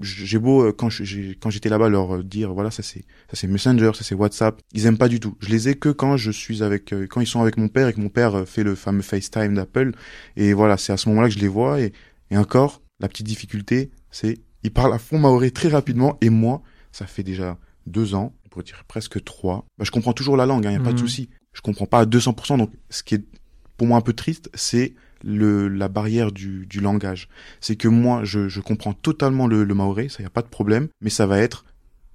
J'ai 0.00 0.38
beau 0.38 0.62
euh, 0.64 0.72
quand 0.72 0.88
je- 0.90 1.04
j'ai 1.04 1.36
quand 1.40 1.50
j'étais 1.50 1.68
là-bas 1.68 1.88
leur 1.88 2.16
euh, 2.16 2.22
dire 2.22 2.52
voilà 2.54 2.70
ça 2.70 2.82
c'est 2.82 3.00
ça 3.28 3.34
c'est 3.34 3.46
Messenger, 3.46 3.90
ça 3.94 4.04
c'est 4.04 4.14
WhatsApp. 4.14 4.60
Ils 4.72 4.86
aiment 4.86 4.98
pas 4.98 5.08
du 5.08 5.20
tout. 5.20 5.36
Je 5.40 5.48
les 5.50 5.68
ai 5.68 5.74
que 5.74 5.88
quand 5.90 6.16
je 6.16 6.30
suis 6.30 6.62
avec 6.62 6.92
euh, 6.92 7.06
quand 7.06 7.20
ils 7.20 7.26
sont 7.26 7.40
avec 7.42 7.56
mon 7.56 7.68
père 7.68 7.88
et 7.88 7.92
que 7.92 8.00
mon 8.00 8.08
père 8.08 8.46
fait 8.48 8.62
le 8.62 8.74
fameux 8.74 9.02
FaceTime 9.02 9.54
d'Apple. 9.54 9.92
Et 10.36 10.52
voilà, 10.52 10.76
c'est 10.76 10.92
à 10.92 10.96
ce 10.96 11.08
moment-là 11.10 11.28
que 11.28 11.34
je 11.34 11.40
les 11.40 11.48
vois 11.48 11.80
et 11.80 11.92
et 12.30 12.36
encore, 12.38 12.80
la 13.00 13.08
petite 13.08 13.26
difficulté, 13.26 13.90
c'est 14.10 14.38
ils 14.62 14.70
parlent 14.72 14.94
à 14.94 14.98
fond 14.98 15.18
maoré 15.18 15.50
très 15.50 15.68
rapidement 15.68 16.16
et 16.22 16.30
moi, 16.30 16.62
ça 16.92 17.06
fait 17.06 17.22
déjà 17.24 17.58
deux 17.86 18.14
ans, 18.14 18.32
on 18.46 18.48
pourrait 18.48 18.64
dire 18.64 18.84
presque 18.88 19.22
trois. 19.24 19.66
Bah, 19.76 19.84
je 19.84 19.90
comprends 19.90 20.12
toujours 20.12 20.36
la 20.36 20.46
langue, 20.46 20.64
il 20.64 20.70
n'y 20.70 20.76
a 20.76 20.80
pas 20.80 20.90
de 20.92 20.92
Mhm. 20.92 20.98
souci. 20.98 21.28
Je 21.52 21.60
comprends 21.60 21.86
pas 21.86 21.98
à 22.00 22.06
200%. 22.06 22.56
Donc, 22.56 22.70
ce 22.88 23.02
qui 23.02 23.16
est 23.16 23.24
pour 23.76 23.86
moi 23.88 23.98
un 23.98 24.02
peu 24.02 24.12
triste, 24.12 24.48
c'est 24.54 24.94
le 25.24 25.68
la 25.68 25.88
barrière 25.88 26.32
du, 26.32 26.66
du 26.66 26.80
langage. 26.80 27.28
C'est 27.60 27.76
que 27.76 27.88
moi, 27.88 28.24
je, 28.24 28.48
je 28.48 28.60
comprends 28.60 28.92
totalement 28.92 29.46
le, 29.46 29.64
le 29.64 29.74
maoré, 29.74 30.08
ça 30.08 30.22
y 30.22 30.26
a 30.26 30.30
pas 30.30 30.42
de 30.42 30.48
problème, 30.48 30.88
mais 31.00 31.10
ça 31.10 31.26
va 31.26 31.38
être 31.38 31.64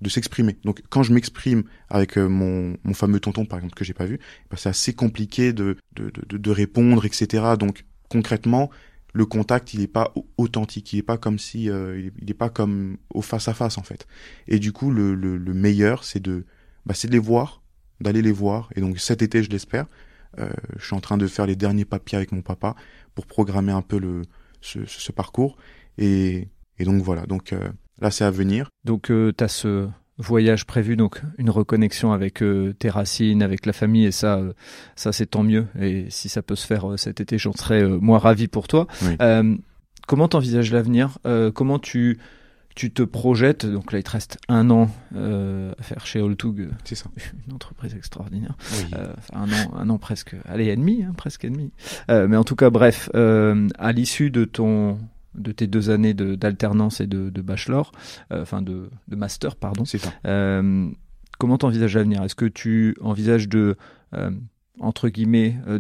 de 0.02 0.10
s'exprimer. 0.10 0.58
Donc, 0.64 0.82
quand 0.90 1.02
je 1.04 1.12
m'exprime 1.14 1.64
avec 1.90 2.18
euh, 2.18 2.28
mon, 2.28 2.78
mon 2.84 2.94
fameux 2.94 3.20
tonton, 3.20 3.46
par 3.46 3.58
exemple, 3.60 3.74
que 3.76 3.84
j'ai 3.84 3.94
pas 3.96 4.06
vu, 4.06 4.20
bah, 4.52 4.58
c'est 4.58 4.70
assez 4.70 4.94
compliqué 4.94 5.54
de, 5.54 5.76
de, 5.96 6.12
de, 6.28 6.38
de 6.38 6.52
répondre, 6.52 7.04
etc. 7.06 7.58
Donc, 7.58 7.84
concrètement, 8.08 8.70
le 9.14 9.26
contact, 9.26 9.74
il 9.74 9.82
est 9.82 9.88
pas 9.88 10.12
au- 10.16 10.28
authentique, 10.38 10.94
il 10.94 11.00
est 11.00 11.04
pas 11.04 11.18
comme 11.18 11.40
si, 11.40 11.70
euh, 11.72 12.00
il 12.00 12.06
est- 12.08 12.14
il 12.22 12.30
est 12.30 12.36
pas 12.36 12.50
comme 12.50 12.98
au 13.12 13.24
face 13.24 13.48
à 13.48 13.54
face 13.56 13.78
en 13.80 13.84
fait. 13.84 14.06
Et 14.48 14.60
du 14.60 14.72
coup, 14.72 14.92
le, 14.92 15.16
le, 15.16 15.38
le 15.38 15.54
meilleur, 15.56 16.04
c'est 16.04 16.20
de, 16.22 16.46
bah, 16.86 16.94
c'est 16.94 17.08
de 17.08 17.14
les 17.14 17.20
voir, 17.20 17.64
d'aller 18.00 18.22
les 18.22 18.32
voir. 18.32 18.70
Et 18.76 18.82
donc 18.82 19.00
cet 19.00 19.24
été, 19.24 19.42
je 19.42 19.50
l'espère, 19.50 19.88
je 20.38 20.86
suis 20.86 20.96
en 20.96 21.00
train 21.00 21.18
de 21.18 21.28
faire 21.28 21.46
les 21.46 21.56
derniers 21.56 21.86
papiers 21.86 22.18
avec 22.18 22.32
mon 22.32 22.42
papa 22.42 22.76
pour 23.16 23.26
programmer 23.26 23.72
un 23.72 23.82
peu 23.82 24.00
le 24.00 24.22
ce, 24.62 25.12
parcours. 25.12 25.58
Et, 25.98 26.48
et 26.80 26.84
donc 26.84 27.02
voilà. 27.02 27.26
Donc 27.26 27.54
euh, 27.54 27.70
là, 28.00 28.12
c'est 28.12 28.26
à 28.26 28.32
venir. 28.32 28.70
Donc, 28.86 29.04
tu 29.08 29.44
as 29.44 29.48
ce 29.48 29.88
voyage 30.20 30.66
prévu, 30.66 30.96
donc 30.96 31.22
une 31.38 31.50
reconnexion 31.50 32.12
avec 32.12 32.42
euh, 32.42 32.74
tes 32.74 32.90
racines, 32.90 33.44
avec 33.44 33.66
la 33.66 33.74
famille, 33.74 34.06
et 34.06 34.12
ça, 34.12 34.38
euh, 34.38 34.54
ça 34.96 35.12
c'est 35.12 35.28
tant 35.28 35.44
mieux. 35.44 35.68
Et 35.80 36.08
si 36.10 36.28
ça 36.28 36.42
peut 36.42 36.56
se 36.56 36.66
faire 36.66 36.92
euh, 36.92 36.98
cet 36.98 37.22
été, 37.22 37.38
j'en 37.38 37.54
serais 37.54 37.84
euh, 37.84 38.00
moi 38.00 38.18
ravi 38.18 38.48
pour 38.48 38.68
toi. 38.68 38.88
Oui. 39.04 39.16
Euh, 39.22 39.56
comment 40.08 40.28
t'envisages 40.28 40.72
l'avenir? 40.72 41.20
Euh, 41.26 41.52
Comment 41.52 41.78
tu 41.80 42.18
tu 42.78 42.92
te 42.92 43.02
projettes 43.02 43.66
Donc 43.66 43.92
là, 43.92 43.98
il 43.98 44.04
te 44.04 44.12
reste 44.12 44.38
un 44.48 44.70
an 44.70 44.90
euh, 45.16 45.74
à 45.80 45.82
faire 45.84 46.06
chez 46.06 46.22
Oltug, 46.22 46.70
C'est 46.84 46.94
ça. 46.96 47.10
une 47.48 47.54
entreprise 47.56 47.96
extraordinaire. 47.96 48.56
Oui. 48.74 48.92
Euh, 48.96 49.12
un 49.34 49.52
an, 49.52 49.74
un 49.76 49.90
an 49.90 49.98
presque, 49.98 50.36
allez, 50.46 50.68
et 50.68 50.76
demi, 50.76 51.04
hein, 51.04 51.14
presque 51.18 51.44
et 51.44 51.50
demi. 51.50 51.72
Euh, 52.12 52.28
mais 52.28 52.38
en 52.38 52.44
tout 52.44 52.56
cas, 52.56 52.70
bref, 52.70 53.10
euh, 53.16 53.68
à 53.80 53.92
l'issue 53.94 54.30
de 54.30 54.46
ton, 54.46 55.00
de 55.34 55.52
tes 55.52 55.66
deux 55.66 55.90
années 55.90 56.14
de- 56.14 56.36
d'alternance 56.36 57.02
et 57.02 57.08
de, 57.08 57.32
de 57.32 57.42
bachelor, 57.42 57.92
euh, 58.32 58.44
enfin 58.44 58.62
de, 58.62 58.90
de 59.08 59.16
master, 59.16 59.56
pardon. 59.56 59.84
c'est 59.84 59.98
ça. 59.98 60.14
Euh, 60.26 60.88
comment 61.40 61.58
t'envisages 61.58 61.96
l'avenir? 61.96 62.22
Est-ce 62.24 62.36
que 62.36 62.46
tu 62.46 62.96
envisages 63.02 63.50
de, 63.50 63.76
euh, 64.14 64.30
entre 64.80 65.10
guillemets, 65.10 65.56
euh, 65.68 65.80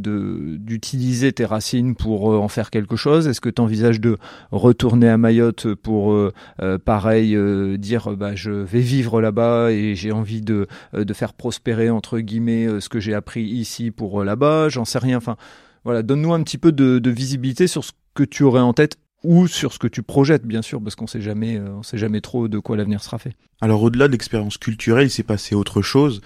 d'utiliser 0.58 1.32
tes 1.32 1.46
racines 1.46 1.96
pour 1.96 2.32
euh, 2.32 2.38
en 2.38 2.48
faire 2.48 2.70
quelque 2.70 2.96
chose 2.96 3.28
Est-ce 3.28 3.42
que 3.42 3.50
tu 3.50 3.62
envisages 3.62 4.00
de 4.00 4.18
retourner 4.52 5.10
à 5.10 5.18
Mayotte 5.18 5.74
pour, 5.76 6.12
euh, 6.12 6.34
euh, 6.62 6.78
pareil, 6.78 7.36
euh, 7.36 7.78
dire, 7.78 8.16
bah, 8.16 8.36
je 8.36 8.52
vais 8.52 8.80
vivre 8.80 9.22
là-bas 9.22 9.72
et 9.72 9.96
j'ai 9.96 10.12
envie 10.12 10.42
de, 10.42 10.68
de 10.94 11.14
faire 11.14 11.34
prospérer, 11.34 11.90
entre 11.90 12.20
guillemets, 12.20 12.68
ce 12.80 12.90
que 12.90 13.00
j'ai 13.00 13.14
appris 13.14 13.44
ici 13.44 13.92
pour 13.92 14.24
là-bas? 14.24 14.70
J'en 14.70 14.86
sais 14.86 15.00
rien. 15.00 15.18
Enfin, 15.18 15.38
voilà, 15.84 16.04
donne-nous 16.04 16.34
un 16.34 16.44
petit 16.44 16.58
peu 16.58 16.72
de, 16.72 17.00
de 17.00 17.10
visibilité 17.10 17.68
sur 17.68 17.84
ce 17.84 17.92
que 18.14 18.24
tu 18.24 18.44
aurais 18.44 18.62
en 18.62 18.74
tête 18.74 18.98
ou 19.24 19.48
sur 19.48 19.74
ce 19.74 19.80
que 19.80 19.88
tu 19.88 20.04
projettes, 20.04 20.46
bien 20.46 20.62
sûr, 20.62 20.82
parce 20.82 20.96
qu'on 20.96 21.08
sait 21.08 21.22
jamais, 21.22 21.60
on 21.60 21.84
sait 21.84 21.98
jamais 21.98 22.22
trop 22.22 22.48
de 22.48 22.60
quoi 22.60 22.78
l'avenir 22.78 23.04
sera 23.04 23.18
fait. 23.18 23.34
Alors 23.62 23.82
au-delà 23.82 24.08
de 24.08 24.12
l'expérience 24.12 24.58
culturelle, 24.58 25.08
il 25.08 25.10
s'est 25.10 25.24
passé 25.24 25.56
autre 25.56 25.82
chose, 25.82 26.22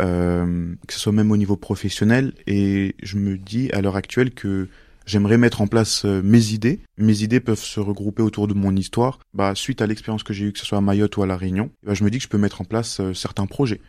euh, 0.00 0.74
que 0.86 0.92
ce 0.94 1.00
soit 1.00 1.12
même 1.12 1.30
au 1.30 1.36
niveau 1.36 1.56
professionnel, 1.56 2.32
et 2.46 2.94
je 3.02 3.16
me 3.16 3.36
dis 3.38 3.70
à 3.72 3.80
l'heure 3.80 3.96
actuelle 3.96 4.32
que 4.32 4.68
j'aimerais 5.06 5.38
mettre 5.38 5.60
en 5.60 5.66
place 5.68 6.04
euh, 6.04 6.20
mes 6.22 6.52
idées. 6.52 6.80
Mes 6.98 7.22
idées 7.22 7.40
peuvent 7.40 7.58
se 7.58 7.80
regrouper 7.80 8.22
autour 8.22 8.48
de 8.48 8.54
mon 8.54 8.74
histoire. 8.76 9.18
Bah, 9.34 9.54
suite 9.54 9.80
à 9.82 9.86
l'expérience 9.86 10.22
que 10.22 10.32
j'ai 10.32 10.46
eue, 10.46 10.52
que 10.52 10.58
ce 10.58 10.66
soit 10.66 10.78
à 10.78 10.80
Mayotte 10.80 11.16
ou 11.16 11.22
à 11.22 11.26
La 11.26 11.36
Réunion, 11.36 11.70
bah, 11.84 11.94
je 11.94 12.04
me 12.04 12.10
dis 12.10 12.18
que 12.18 12.24
je 12.24 12.28
peux 12.28 12.38
mettre 12.38 12.60
en 12.60 12.64
place 12.64 13.00
euh, 13.00 13.14
certains 13.14 13.46
projets. 13.46 13.80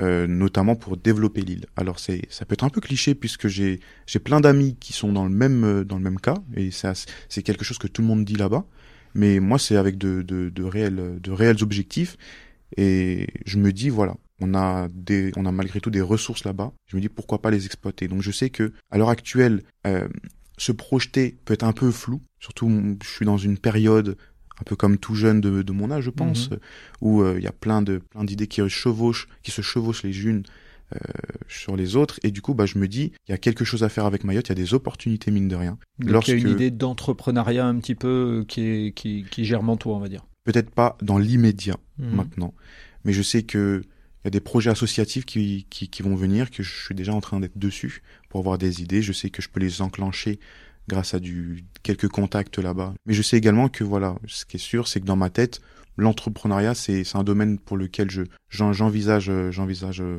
euh, 0.00 0.26
notamment 0.26 0.74
pour 0.76 0.96
développer 0.96 1.40
l'île. 1.42 1.66
Alors 1.76 1.98
c'est 1.98 2.22
ça 2.28 2.44
peut 2.44 2.54
être 2.54 2.64
un 2.64 2.68
peu 2.68 2.80
cliché 2.80 3.14
puisque 3.14 3.48
j'ai 3.48 3.80
j'ai 4.06 4.18
plein 4.18 4.40
d'amis 4.40 4.76
qui 4.80 4.92
sont 4.92 5.12
dans 5.12 5.24
le 5.24 5.30
même 5.30 5.64
euh, 5.64 5.84
dans 5.84 5.96
le 5.96 6.02
même 6.02 6.18
cas 6.18 6.36
et 6.56 6.70
ça 6.70 6.92
c'est 7.28 7.42
quelque 7.42 7.64
chose 7.64 7.78
que 7.78 7.86
tout 7.86 8.02
le 8.02 8.08
monde 8.08 8.24
dit 8.24 8.36
là-bas. 8.36 8.64
Mais 9.14 9.38
moi 9.38 9.58
c'est 9.58 9.76
avec 9.76 9.96
de, 9.96 10.22
de 10.22 10.48
de 10.50 10.62
réels 10.64 11.20
de 11.22 11.30
réels 11.30 11.62
objectifs 11.62 12.16
et 12.76 13.26
je 13.46 13.58
me 13.58 13.72
dis 13.72 13.88
voilà 13.90 14.16
on 14.40 14.54
a 14.54 14.88
des 14.92 15.30
on 15.36 15.46
a 15.46 15.52
malgré 15.52 15.80
tout 15.80 15.90
des 15.90 16.00
ressources 16.00 16.44
là-bas. 16.44 16.72
Je 16.86 16.96
me 16.96 17.00
dis 17.00 17.08
pourquoi 17.08 17.40
pas 17.40 17.50
les 17.50 17.66
exploiter? 17.66 18.08
Donc 18.08 18.20
je 18.22 18.30
sais 18.32 18.50
que 18.50 18.72
à 18.90 18.98
l'heure 18.98 19.10
actuelle 19.10 19.62
euh, 19.86 20.08
se 20.58 20.72
projeter 20.72 21.36
peut 21.44 21.54
être 21.54 21.62
un 21.64 21.72
peu 21.72 21.90
flou. 21.90 22.20
Surtout, 22.40 22.70
je 23.02 23.08
suis 23.08 23.24
dans 23.26 23.38
une 23.38 23.58
période 23.58 24.16
un 24.60 24.64
peu 24.64 24.76
comme 24.76 24.98
tout 24.98 25.14
jeune 25.16 25.40
de, 25.40 25.62
de 25.62 25.72
mon 25.72 25.90
âge, 25.90 26.04
je 26.04 26.10
pense, 26.10 26.50
Mhm. 26.50 26.58
où 27.00 27.22
euh, 27.22 27.34
il 27.38 27.42
y 27.42 27.46
a 27.48 27.52
plein 27.52 27.82
de 27.82 27.98
plein 27.98 28.22
d'idées 28.24 28.46
qui 28.46 28.60
chevauchent, 28.68 29.26
qui 29.42 29.50
se 29.50 29.62
chevauchent 29.62 30.04
les 30.04 30.24
unes 30.26 30.44
euh, 30.94 30.98
sur 31.48 31.74
les 31.76 31.96
autres. 31.96 32.20
Et 32.22 32.30
du 32.30 32.40
coup, 32.40 32.54
bah, 32.54 32.66
je 32.66 32.78
me 32.78 32.86
dis, 32.86 33.10
il 33.26 33.32
y 33.32 33.34
a 33.34 33.38
quelque 33.38 33.64
chose 33.64 33.82
à 33.82 33.88
faire 33.88 34.04
avec 34.04 34.22
Mayotte. 34.22 34.46
Il 34.48 34.50
y 34.50 34.52
a 34.52 34.54
des 34.64 34.74
opportunités 34.74 35.30
mine 35.32 35.48
de 35.48 35.56
rien. 35.56 35.76
Donc, 35.98 36.28
il 36.28 36.34
y 36.34 36.34
a 36.34 36.40
une 36.40 36.50
idée 36.50 36.70
d'entrepreneuriat 36.70 37.66
un 37.66 37.78
petit 37.80 37.94
peu 37.96 38.40
euh, 38.42 38.44
qui, 38.44 38.60
est, 38.62 38.92
qui, 38.94 39.24
qui 39.30 39.44
germe 39.44 39.70
en 39.70 39.76
toi, 39.76 39.96
on 39.96 40.00
va 40.00 40.08
dire. 40.08 40.24
Peut-être 40.44 40.70
pas 40.70 40.96
dans 41.02 41.18
l'immédiat 41.18 41.76
Mhm. 41.98 42.16
maintenant, 42.16 42.54
mais 43.04 43.12
je 43.12 43.22
sais 43.22 43.42
que 43.42 43.82
il 43.84 44.26
y 44.26 44.28
a 44.28 44.30
des 44.30 44.40
projets 44.40 44.70
associatifs 44.70 45.26
qui, 45.26 45.66
qui, 45.68 45.88
qui 45.90 46.02
vont 46.02 46.14
venir, 46.16 46.50
que 46.50 46.62
je 46.62 46.84
suis 46.84 46.94
déjà 46.94 47.12
en 47.12 47.20
train 47.20 47.40
d'être 47.40 47.58
dessus 47.58 48.02
pour 48.30 48.40
avoir 48.40 48.56
des 48.56 48.80
idées. 48.80 49.02
Je 49.02 49.12
sais 49.12 49.28
que 49.28 49.42
je 49.42 49.50
peux 49.50 49.60
les 49.60 49.82
enclencher 49.82 50.40
grâce 50.88 51.12
à 51.12 51.20
du 51.20 51.64
quelques 51.82 52.08
contacts 52.08 52.58
là-bas. 52.58 52.94
Mais 53.04 53.12
je 53.12 53.20
sais 53.20 53.36
également 53.36 53.68
que 53.68 53.84
voilà, 53.84 54.16
ce 54.26 54.46
qui 54.46 54.56
est 54.56 54.60
sûr, 54.60 54.88
c'est 54.88 55.00
que 55.00 55.04
dans 55.04 55.16
ma 55.16 55.28
tête, 55.28 55.60
l'entrepreneuriat, 55.98 56.74
c'est 56.74 57.04
c'est 57.04 57.18
un 57.18 57.22
domaine 57.24 57.58
pour 57.58 57.76
lequel 57.76 58.10
je 58.10 58.22
j'en- 58.48 58.72
j'envisage 58.72 59.30
j'envisage 59.50 60.00
euh, 60.00 60.18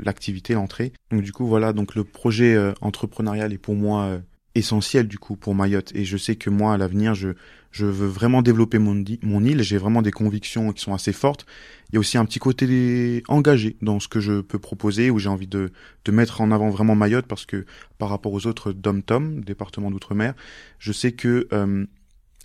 l'activité, 0.00 0.54
l'entrée. 0.54 0.92
Donc 1.12 1.22
du 1.22 1.32
coup 1.32 1.46
voilà, 1.46 1.72
donc 1.72 1.94
le 1.94 2.02
projet 2.04 2.54
euh, 2.56 2.72
entrepreneurial 2.80 3.52
est 3.52 3.58
pour 3.58 3.76
moi 3.76 4.04
euh, 4.06 4.20
essentiel 4.54 5.06
du 5.06 5.18
coup 5.18 5.36
pour 5.36 5.54
Mayotte 5.54 5.92
et 5.94 6.04
je 6.04 6.16
sais 6.16 6.36
que 6.36 6.50
moi 6.50 6.74
à 6.74 6.76
l'avenir 6.76 7.14
je 7.14 7.34
je 7.70 7.86
veux 7.86 8.06
vraiment 8.06 8.42
développer 8.42 8.78
mon, 8.78 9.04
mon 9.22 9.44
île, 9.44 9.62
j'ai 9.62 9.78
vraiment 9.78 10.02
des 10.02 10.10
convictions 10.10 10.72
qui 10.72 10.82
sont 10.82 10.92
assez 10.92 11.12
fortes. 11.12 11.46
Il 11.88 11.94
y 11.94 11.96
a 11.96 12.00
aussi 12.00 12.18
un 12.18 12.24
petit 12.24 12.38
côté 12.38 13.22
engagé 13.28 13.76
dans 13.80 14.00
ce 14.00 14.08
que 14.08 14.20
je 14.20 14.40
peux 14.40 14.58
proposer, 14.58 15.10
où 15.10 15.18
j'ai 15.18 15.28
envie 15.28 15.46
de, 15.46 15.70
de 16.04 16.12
mettre 16.12 16.40
en 16.40 16.50
avant 16.50 16.70
vraiment 16.70 16.94
Mayotte, 16.94 17.26
parce 17.26 17.46
que 17.46 17.64
par 17.98 18.08
rapport 18.08 18.32
aux 18.32 18.46
autres 18.46 18.72
dom-tom, 18.72 19.44
départements 19.44 19.90
d'outre-mer, 19.90 20.34
je 20.78 20.92
sais 20.92 21.12
que 21.12 21.46
euh, 21.52 21.86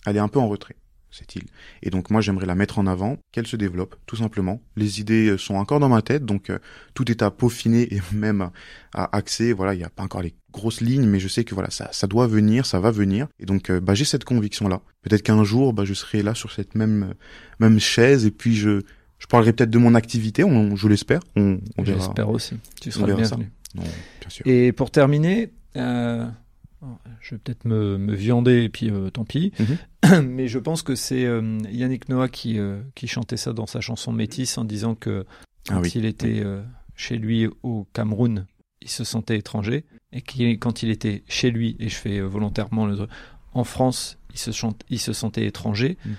elle 0.06 0.16
est 0.16 0.20
un 0.20 0.28
peu 0.28 0.40
en 0.40 0.48
retrait, 0.48 0.76
cette 1.10 1.36
île. 1.36 1.46
Et 1.82 1.90
donc 1.90 2.12
moi 2.12 2.22
j'aimerais 2.22 2.46
la 2.46 2.56
mettre 2.56 2.78
en 2.78 2.86
avant, 2.86 3.18
qu'elle 3.32 3.48
se 3.48 3.56
développe, 3.56 3.96
tout 4.06 4.18
simplement. 4.18 4.62
Les 4.76 5.00
idées 5.00 5.30
euh, 5.30 5.38
sont 5.40 5.56
encore 5.56 5.80
dans 5.80 5.90
ma 5.90 6.04
tête, 6.04 6.24
donc 6.24 6.52
euh, 6.52 6.60
tout 6.94 7.10
est 7.10 7.24
à 7.24 7.32
peaufiner 7.32 7.92
et 7.96 8.02
même 8.14 8.42
à, 8.42 8.52
à 8.94 9.18
axer. 9.18 9.54
Voilà, 9.54 9.74
il 9.74 9.78
n'y 9.78 9.84
a 9.84 9.90
pas 9.90 10.04
encore 10.04 10.22
les 10.22 10.36
grosses 10.56 10.82
lignes, 10.82 11.06
mais 11.06 11.20
je 11.20 11.28
sais 11.28 11.44
que 11.44 11.54
voilà, 11.54 11.70
ça, 11.70 11.90
ça 11.92 12.08
doit 12.08 12.28
venir, 12.28 12.66
ça 12.66 12.80
va 12.80 12.92
venir. 12.92 13.28
Et 13.40 13.46
donc 13.46 13.70
euh, 13.70 13.80
bah, 13.80 13.94
j'ai 13.94 14.06
cette 14.06 14.24
conviction-là. 14.24 14.82
Peut-être 15.02 15.22
qu'un 15.22 15.44
jour, 15.44 15.74
bah, 15.74 15.86
je 15.86 15.94
serai 15.94 16.24
là 16.24 16.34
sur 16.34 16.52
cette 16.52 16.76
même 16.76 17.14
même 17.60 17.80
chaise 17.80 18.26
et 18.26 18.32
puis 18.32 18.56
je 18.56 18.82
je 19.18 19.28
parlerai 19.28 19.54
peut-être 19.54 19.70
de 19.70 19.78
mon 19.78 19.96
activité, 19.96 20.44
on, 20.44 20.76
je 20.76 20.88
l'espère. 20.88 21.22
On, 21.36 21.60
on 21.78 21.84
verra. 21.84 22.00
J'espère 22.00 22.30
aussi. 22.30 22.56
Tu 22.82 22.92
seras. 22.92 23.08
Non, 23.08 23.16
bien 23.16 24.30
sûr. 24.30 24.46
Et 24.46 24.72
pour 24.72 24.92
terminer, 24.92 25.52
euh, 25.76 26.26
je 27.22 27.36
vais 27.36 27.40
peut-être 27.40 27.66
me, 27.66 27.98
me 27.98 28.14
viander 28.14 28.64
et 28.64 28.70
puis 28.70 28.90
euh, 28.90 29.10
tant 29.10 29.26
pis, 29.26 29.52
mais 30.24 30.48
je 30.48 30.60
pense 30.60 30.82
que 30.82 30.96
c'est 30.96 31.26
euh, 31.26 31.58
Yannick 31.72 32.10
Noah 32.10 32.30
qui, 32.30 32.60
euh, 32.60 32.82
qui 32.94 33.08
chantait 33.08 33.38
ça 33.38 33.54
dans 33.54 33.66
sa 33.66 33.82
chanson 33.82 34.12
Métis 34.12 34.58
en 34.58 34.66
disant 34.66 34.96
que 34.96 35.26
quand 35.68 35.78
Ah 35.78 35.82
oui. 35.82 35.92
il 35.96 36.06
était 36.06 36.42
euh, 36.44 36.62
chez 36.96 37.18
lui 37.18 37.48
au 37.64 37.88
Cameroun, 37.94 38.46
il 38.86 38.90
se 38.90 39.04
sentait 39.04 39.38
étranger 39.38 39.84
et 40.16 40.58
quand 40.58 40.82
il 40.82 40.90
était 40.90 41.24
chez 41.28 41.52
lui, 41.52 41.76
et 41.80 41.90
je 41.90 41.96
fais 41.96 42.20
euh, 42.20 42.26
volontairement 42.26 42.86
le 42.86 42.96
truc, 42.96 43.10
en 43.54 43.66
France, 43.66 44.18
il 44.32 44.40
se, 44.40 44.52
chante, 44.52 44.82
il 44.90 45.00
se 45.00 45.12
sentait 45.12 45.46
étranger. 45.46 45.98
Mm. 46.06 46.12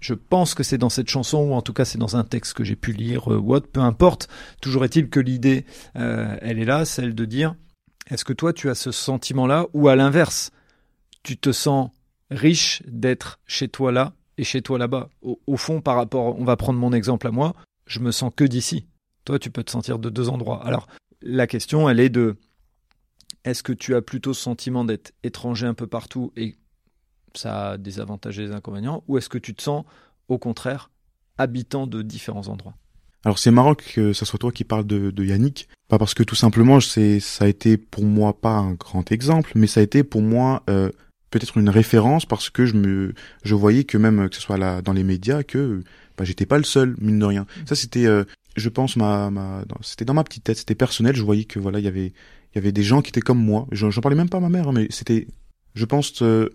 Je 0.00 0.14
pense 0.14 0.54
que 0.54 0.62
c'est 0.62 0.76
dans 0.76 0.90
cette 0.90 1.08
chanson, 1.08 1.38
ou 1.38 1.54
en 1.54 1.62
tout 1.62 1.72
cas 1.72 1.86
c'est 1.86 1.98
dans 1.98 2.16
un 2.16 2.24
texte 2.24 2.52
que 2.52 2.64
j'ai 2.64 2.76
pu 2.76 2.92
lire, 2.92 3.32
euh, 3.32 3.38
ou 3.38 3.54
autre, 3.54 3.68
peu 3.68 3.80
importe. 3.80 4.28
Toujours 4.60 4.84
est-il 4.84 5.08
que 5.08 5.20
l'idée, 5.20 5.64
euh, 5.96 6.36
elle 6.42 6.58
est 6.58 6.66
là, 6.66 6.84
celle 6.84 7.14
de 7.14 7.24
dire, 7.24 7.54
est-ce 8.10 8.24
que 8.24 8.34
toi 8.34 8.52
tu 8.52 8.68
as 8.68 8.74
ce 8.74 8.90
sentiment-là, 8.90 9.66
ou 9.72 9.88
à 9.88 9.96
l'inverse, 9.96 10.50
tu 11.22 11.38
te 11.38 11.52
sens 11.52 11.90
riche 12.30 12.82
d'être 12.86 13.40
chez 13.46 13.68
toi 13.68 13.92
là 13.92 14.12
et 14.36 14.44
chez 14.44 14.60
toi 14.60 14.76
là-bas? 14.76 15.08
Au, 15.22 15.40
au 15.46 15.56
fond, 15.56 15.80
par 15.80 15.96
rapport, 15.96 16.38
on 16.38 16.44
va 16.44 16.56
prendre 16.56 16.78
mon 16.78 16.92
exemple 16.92 17.26
à 17.28 17.30
moi, 17.30 17.54
je 17.86 18.00
me 18.00 18.10
sens 18.10 18.30
que 18.34 18.44
d'ici. 18.44 18.86
Toi, 19.24 19.38
tu 19.38 19.50
peux 19.50 19.64
te 19.64 19.70
sentir 19.70 19.98
de 19.98 20.10
deux 20.10 20.28
endroits. 20.28 20.64
Alors, 20.66 20.86
la 21.22 21.46
question, 21.46 21.88
elle 21.88 22.00
est 22.00 22.08
de, 22.08 22.36
est-ce 23.44 23.62
que 23.62 23.72
tu 23.72 23.94
as 23.94 24.02
plutôt 24.02 24.34
ce 24.34 24.42
sentiment 24.42 24.84
d'être 24.84 25.12
étranger 25.22 25.66
un 25.66 25.74
peu 25.74 25.86
partout 25.86 26.32
et 26.36 26.56
ça 27.34 27.70
a 27.70 27.78
des 27.78 28.00
avantages 28.00 28.38
et 28.38 28.46
des 28.46 28.52
inconvénients, 28.52 29.04
ou 29.06 29.18
est-ce 29.18 29.28
que 29.28 29.38
tu 29.38 29.54
te 29.54 29.62
sens, 29.62 29.84
au 30.28 30.38
contraire, 30.38 30.90
habitant 31.36 31.86
de 31.86 32.02
différents 32.02 32.48
endroits? 32.48 32.74
Alors 33.24 33.38
c'est 33.38 33.50
marrant 33.50 33.74
que 33.74 34.12
ça 34.12 34.24
soit 34.24 34.38
toi 34.38 34.52
qui 34.52 34.64
parles 34.64 34.86
de, 34.86 35.10
de 35.10 35.24
Yannick, 35.24 35.68
pas 35.88 35.98
parce 35.98 36.14
que 36.14 36.22
tout 36.22 36.36
simplement 36.36 36.80
c'est 36.80 37.18
ça 37.18 37.46
a 37.46 37.48
été 37.48 37.76
pour 37.76 38.04
moi 38.04 38.40
pas 38.40 38.56
un 38.56 38.74
grand 38.74 39.10
exemple, 39.10 39.52
mais 39.54 39.66
ça 39.66 39.80
a 39.80 39.82
été 39.82 40.04
pour 40.04 40.22
moi 40.22 40.62
euh, 40.70 40.90
peut-être 41.30 41.58
une 41.58 41.68
référence 41.68 42.26
parce 42.26 42.48
que 42.48 42.64
je 42.64 42.74
me 42.74 43.14
je 43.42 43.54
voyais 43.56 43.82
que 43.84 43.98
même 43.98 44.28
que 44.28 44.36
ce 44.36 44.40
soit 44.40 44.56
là 44.56 44.82
dans 44.82 44.92
les 44.92 45.02
médias 45.02 45.42
que 45.42 45.82
bah, 46.16 46.24
j'étais 46.24 46.46
pas 46.46 46.58
le 46.58 46.64
seul 46.64 46.94
mine 47.00 47.18
de 47.18 47.24
rien. 47.24 47.46
Ça 47.66 47.74
c'était 47.74 48.06
euh, 48.06 48.24
je 48.56 48.68
pense 48.68 48.96
ma, 48.96 49.30
ma 49.30 49.64
c'était 49.82 50.04
dans 50.04 50.14
ma 50.14 50.24
petite 50.24 50.44
tête, 50.44 50.58
c'était 50.58 50.74
personnel, 50.74 51.14
je 51.16 51.22
voyais 51.22 51.44
que 51.44 51.58
voilà, 51.58 51.78
il 51.78 51.84
y 51.84 51.88
avait 51.88 52.08
il 52.08 52.56
y 52.56 52.58
avait 52.58 52.72
des 52.72 52.82
gens 52.82 53.02
qui 53.02 53.10
étaient 53.10 53.20
comme 53.20 53.42
moi. 53.42 53.66
J'en 53.72 53.90
parlais 54.00 54.16
même 54.16 54.28
pas 54.30 54.38
à 54.38 54.40
ma 54.40 54.48
mère, 54.48 54.68
hein, 54.68 54.72
mais 54.72 54.86
c'était 54.90 55.28
je 55.74 55.84
pense 55.84 56.22
euh, 56.22 56.48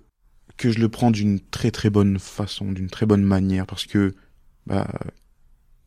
que 0.57 0.71
je 0.71 0.79
le 0.79 0.89
prends 0.89 1.11
d'une 1.11 1.39
très 1.39 1.71
très 1.71 1.89
bonne 1.89 2.19
façon, 2.19 2.71
d'une 2.71 2.89
très 2.89 3.05
bonne 3.05 3.23
manière 3.23 3.65
parce 3.65 3.85
que 3.85 4.13
bah 4.65 4.87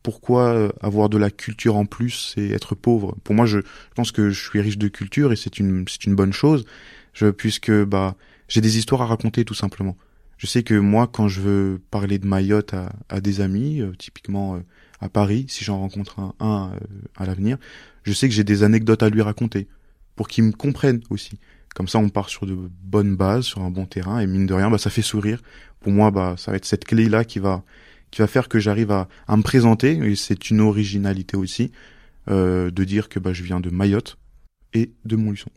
pourquoi 0.03 0.71
avoir 0.79 1.09
de 1.09 1.17
la 1.17 1.29
culture 1.29 1.75
en 1.75 1.85
plus 1.85 2.33
et 2.37 2.51
être 2.51 2.75
pauvre? 2.75 3.17
Pour 3.25 3.35
moi, 3.35 3.45
je, 3.45 3.59
je 3.59 3.93
pense 3.95 4.13
que 4.13 4.29
je 4.29 4.41
suis 4.49 4.61
riche 4.61 4.77
de 4.77 4.87
culture 4.87 5.33
et 5.33 5.35
c'est 5.35 5.59
une 5.59 5.85
c'est 5.87 6.05
une 6.05 6.15
bonne 6.15 6.31
chose, 6.31 6.65
je, 7.13 7.27
puisque 7.27 7.71
bah 7.83 8.15
j'ai 8.47 8.61
des 8.61 8.77
histoires 8.77 9.01
à 9.01 9.05
raconter 9.05 9.43
tout 9.43 9.53
simplement. 9.53 9.97
Je 10.37 10.47
sais 10.47 10.63
que 10.63 10.75
moi, 10.75 11.07
quand 11.07 11.27
je 11.27 11.41
veux 11.41 11.81
parler 11.91 12.19
de 12.19 12.27
Mayotte 12.27 12.73
à, 12.73 12.93
à 13.09 13.19
des 13.21 13.41
amis, 13.41 13.81
euh, 13.81 13.91
typiquement 13.97 14.55
euh, 14.55 14.59
à 14.99 15.09
Paris, 15.09 15.45
si 15.47 15.63
j'en 15.63 15.79
rencontre 15.79 16.19
un, 16.39 16.71
euh, 16.73 16.79
à 17.15 17.25
l'avenir, 17.25 17.57
je 18.03 18.13
sais 18.13 18.27
que 18.27 18.33
j'ai 18.33 18.43
des 18.43 18.63
anecdotes 18.63 19.03
à 19.03 19.09
lui 19.09 19.21
raconter 19.21 19.67
pour 20.15 20.27
qu'il 20.27 20.45
me 20.45 20.51
comprenne 20.51 21.01
aussi. 21.09 21.39
Comme 21.75 21.87
ça, 21.87 21.99
on 21.99 22.09
part 22.09 22.29
sur 22.29 22.45
de 22.45 22.55
bonnes 22.55 23.15
bases, 23.15 23.45
sur 23.45 23.61
un 23.61 23.69
bon 23.69 23.85
terrain, 23.85 24.19
et 24.19 24.27
mine 24.27 24.47
de 24.47 24.53
rien, 24.53 24.69
bah, 24.69 24.79
ça 24.79 24.89
fait 24.89 25.03
sourire. 25.03 25.41
Pour 25.79 25.91
moi, 25.91 26.09
bah, 26.09 26.35
ça 26.37 26.51
va 26.51 26.57
être 26.57 26.65
cette 26.65 26.85
clé-là 26.85 27.23
qui 27.23 27.39
va 27.39 27.63
qui 28.09 28.21
va 28.21 28.27
faire 28.27 28.47
que 28.47 28.57
j'arrive 28.57 28.91
à, 28.91 29.09
à 29.27 29.35
me 29.35 29.43
présenter, 29.43 29.97
et 29.97 30.15
c'est 30.15 30.49
une 30.49 30.61
originalité 30.61 31.35
aussi, 31.35 31.71
euh, 32.29 32.71
de 32.71 32.83
dire 32.85 33.09
que 33.09 33.19
bah, 33.19 33.33
je 33.33 33.43
viens 33.43 33.59
de 33.59 33.69
Mayotte 33.69 34.17
et 34.73 34.93
de 35.05 35.15
Montluçon. 35.17 35.51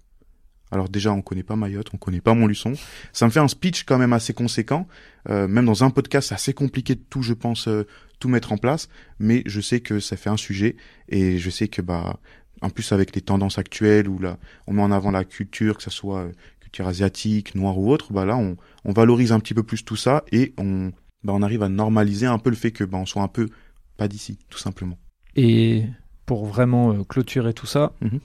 Alors 0.72 0.88
déjà, 0.88 1.12
on 1.12 1.22
connaît 1.22 1.42
pas 1.42 1.56
Mayotte, 1.56 1.88
on 1.92 1.96
connaît 1.96 2.20
pas 2.20 2.34
Montluçon. 2.34 2.74
Ça 3.12 3.26
me 3.26 3.30
fait 3.30 3.40
un 3.40 3.48
speech 3.48 3.84
quand 3.84 3.98
même 3.98 4.12
assez 4.12 4.32
conséquent. 4.32 4.86
Euh, 5.28 5.48
même 5.48 5.66
dans 5.66 5.82
un 5.84 5.90
podcast, 5.90 6.28
c'est 6.28 6.34
assez 6.34 6.52
compliqué 6.54 6.94
de 6.94 7.00
tout, 7.10 7.22
je 7.22 7.32
pense, 7.34 7.66
euh, 7.68 7.86
tout 8.20 8.28
mettre 8.28 8.52
en 8.52 8.56
place. 8.58 8.88
Mais 9.18 9.42
je 9.46 9.60
sais 9.60 9.80
que 9.80 9.98
ça 10.00 10.16
fait 10.16 10.30
un 10.30 10.36
sujet 10.36 10.76
et 11.08 11.38
je 11.38 11.50
sais 11.50 11.66
que 11.68 11.82
bah, 11.82 12.20
en 12.62 12.70
plus 12.70 12.92
avec 12.92 13.14
les 13.14 13.20
tendances 13.20 13.58
actuelles 13.58 14.08
où 14.08 14.18
là, 14.18 14.38
on 14.66 14.72
met 14.74 14.82
en 14.82 14.92
avant 14.92 15.10
la 15.10 15.24
culture, 15.24 15.76
que 15.76 15.82
ça 15.82 15.90
soit 15.90 16.20
euh, 16.20 16.32
culture 16.60 16.86
asiatique, 16.86 17.54
noire 17.56 17.76
ou 17.78 17.90
autre, 17.90 18.12
bah 18.12 18.24
là, 18.24 18.36
on, 18.36 18.56
on 18.84 18.92
valorise 18.92 19.32
un 19.32 19.40
petit 19.40 19.54
peu 19.54 19.62
plus 19.64 19.84
tout 19.84 19.96
ça 19.96 20.22
et 20.30 20.54
on, 20.56 20.92
bah, 21.24 21.32
on 21.34 21.42
arrive 21.42 21.62
à 21.64 21.68
normaliser 21.68 22.26
un 22.26 22.38
peu 22.38 22.50
le 22.50 22.56
fait 22.56 22.70
que 22.70 22.84
bah, 22.84 22.98
on 22.98 23.06
soit 23.06 23.22
un 23.22 23.28
peu 23.28 23.48
pas 23.96 24.06
d'ici, 24.06 24.38
tout 24.48 24.58
simplement. 24.58 24.98
Et 25.34 25.84
pour 26.26 26.46
vraiment 26.46 26.92
euh, 26.92 27.02
clôturer 27.02 27.54
tout 27.54 27.66
ça, 27.66 27.92
Mhm. 28.00 28.20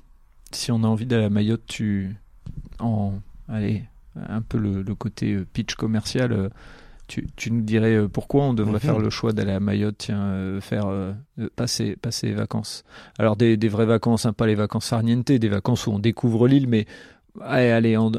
si 0.51 0.71
on 0.71 0.83
a 0.83 0.87
envie 0.87 1.05
d'aller 1.07 1.25
à 1.25 1.29
Mayotte, 1.31 1.65
tu 1.65 2.15
en 2.79 3.13
allez 3.47 3.83
un 4.29 4.41
peu 4.41 4.57
le, 4.57 4.81
le 4.81 4.95
côté 4.95 5.33
euh, 5.33 5.45
pitch 5.51 5.75
commercial. 5.75 6.31
euh, 6.31 6.49
tu, 7.07 7.27
tu 7.35 7.51
nous 7.51 7.61
dirais 7.61 7.93
euh, 7.95 8.07
pourquoi 8.07 8.45
on 8.45 8.53
devrait 8.55 8.73
Mhm. 8.75 8.79
faire 8.79 8.97
le 8.99 9.09
choix 9.11 9.31
d'aller 9.31 9.51
à 9.51 9.59
Mayotte, 9.59 9.95
tiens, 9.99 10.21
euh, 10.23 10.59
faire 10.61 10.87
euh, 10.87 11.13
passer 11.55 11.95
passer 11.95 12.27
les 12.27 12.33
vacances? 12.33 12.83
Alors 13.19 13.35
des, 13.35 13.57
des 13.57 13.67
vraies 13.67 13.85
vacances, 13.85 14.25
hein, 14.25 14.33
pas 14.33 14.47
les 14.47 14.55
vacances 14.55 14.89
farniente, 14.89 15.27
des 15.31 15.49
vacances 15.49 15.85
où 15.85 15.91
on 15.91 15.99
découvre 15.99 16.47
l'île, 16.47 16.67
mais 16.67 16.87
allez, 17.41 17.69
allez 17.69 17.97
en, 17.97 18.09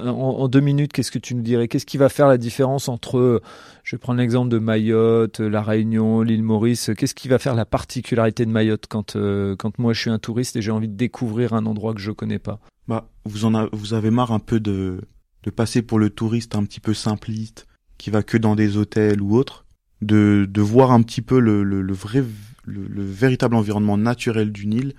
deux 0.48 0.60
minutes, 0.60 0.92
qu'est-ce 0.92 1.10
que 1.10 1.18
tu 1.18 1.34
nous 1.34 1.42
dirais? 1.42 1.68
Qu'est-ce 1.68 1.86
qui 1.86 1.96
va 1.96 2.08
faire 2.08 2.28
la 2.28 2.38
différence 2.38 2.88
entre, 2.88 3.18
euh, 3.18 3.42
je 3.84 3.96
vais 3.96 4.00
prendre 4.00 4.18
l'exemple 4.18 4.48
de 4.48 4.58
Mayotte, 4.58 5.40
la 5.40 5.62
Réunion, 5.62 6.22
l'île 6.22 6.42
Maurice. 6.42 6.90
Qu'est-ce 6.96 7.14
qui 7.14 7.28
va 7.28 7.38
faire 7.38 7.54
la 7.54 7.64
particularité 7.64 8.44
de 8.44 8.50
Mayotte 8.50 8.86
quand 8.88 9.16
euh, 9.16 9.56
quand 9.56 9.78
moi 9.78 9.92
je 9.92 10.00
suis 10.00 10.10
un 10.10 10.18
touriste 10.18 10.56
et 10.56 10.62
j'ai 10.62 10.70
envie 10.70 10.88
de 10.88 10.96
découvrir 10.96 11.52
un 11.52 11.66
endroit 11.66 11.94
que 11.94 12.00
je 12.00 12.10
connais 12.10 12.38
pas? 12.38 12.60
Bah, 12.88 13.08
vous 13.24 13.44
en 13.44 13.68
vous 13.72 13.94
avez 13.94 14.10
marre 14.10 14.32
un 14.32 14.38
peu 14.38 14.60
de, 14.60 15.00
de 15.42 15.50
passer 15.50 15.82
pour 15.82 15.98
le 15.98 16.10
touriste 16.10 16.54
un 16.56 16.64
petit 16.64 16.80
peu 16.80 16.94
simpliste, 16.94 17.66
qui 17.98 18.10
va 18.10 18.22
que 18.22 18.36
dans 18.36 18.56
des 18.56 18.76
hôtels 18.76 19.20
ou 19.22 19.36
autre, 19.36 19.64
de, 20.02 20.46
de 20.48 20.60
voir 20.60 20.90
un 20.92 21.02
petit 21.02 21.22
peu 21.22 21.40
le, 21.40 21.62
le, 21.62 21.82
le 21.82 21.92
vrai, 21.94 22.22
le, 22.64 22.86
le 22.86 23.04
véritable 23.04 23.54
environnement 23.54 23.96
naturel 23.96 24.52
d'une 24.52 24.74
île, 24.74 24.94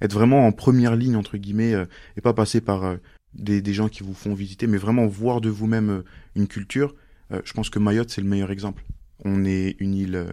être 0.00 0.12
vraiment 0.12 0.46
en 0.46 0.52
première 0.52 0.96
ligne 0.96 1.16
entre 1.16 1.36
guillemets, 1.36 1.74
euh, 1.74 1.86
et 2.16 2.20
pas 2.20 2.32
passer 2.34 2.60
par 2.60 2.84
euh, 2.84 2.96
des, 3.34 3.60
des 3.60 3.74
gens 3.74 3.88
qui 3.88 4.02
vous 4.02 4.14
font 4.14 4.34
visiter, 4.34 4.66
mais 4.66 4.78
vraiment 4.78 5.06
voir 5.06 5.40
de 5.40 5.48
vous-même 5.48 5.90
euh, 5.90 6.04
une 6.34 6.46
culture. 6.46 6.94
Euh, 7.32 7.40
je 7.44 7.52
pense 7.52 7.70
que 7.70 7.78
Mayotte 7.78 8.10
c'est 8.10 8.20
le 8.20 8.28
meilleur 8.28 8.50
exemple. 8.50 8.84
On 9.24 9.44
est 9.44 9.76
une 9.78 9.94
île, 9.94 10.16
euh, 10.16 10.32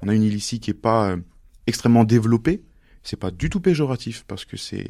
on 0.00 0.08
a 0.08 0.14
une 0.14 0.22
île 0.22 0.34
ici 0.34 0.60
qui 0.60 0.70
est 0.70 0.74
pas 0.74 1.10
euh, 1.10 1.16
extrêmement 1.66 2.04
développée. 2.04 2.62
C'est 3.02 3.18
pas 3.18 3.30
du 3.30 3.50
tout 3.50 3.60
péjoratif 3.60 4.24
parce 4.26 4.44
que 4.44 4.56
c'est 4.56 4.86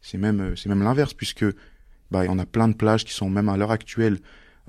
c'est 0.00 0.18
même 0.18 0.40
euh, 0.40 0.56
c'est 0.56 0.68
même 0.68 0.82
l'inverse 0.82 1.14
puisque 1.14 1.44
bah, 2.10 2.22
on 2.28 2.38
a 2.38 2.46
plein 2.46 2.68
de 2.68 2.74
plages 2.74 3.04
qui 3.04 3.12
sont 3.12 3.28
même 3.28 3.48
à 3.48 3.56
l'heure 3.56 3.72
actuelle 3.72 4.20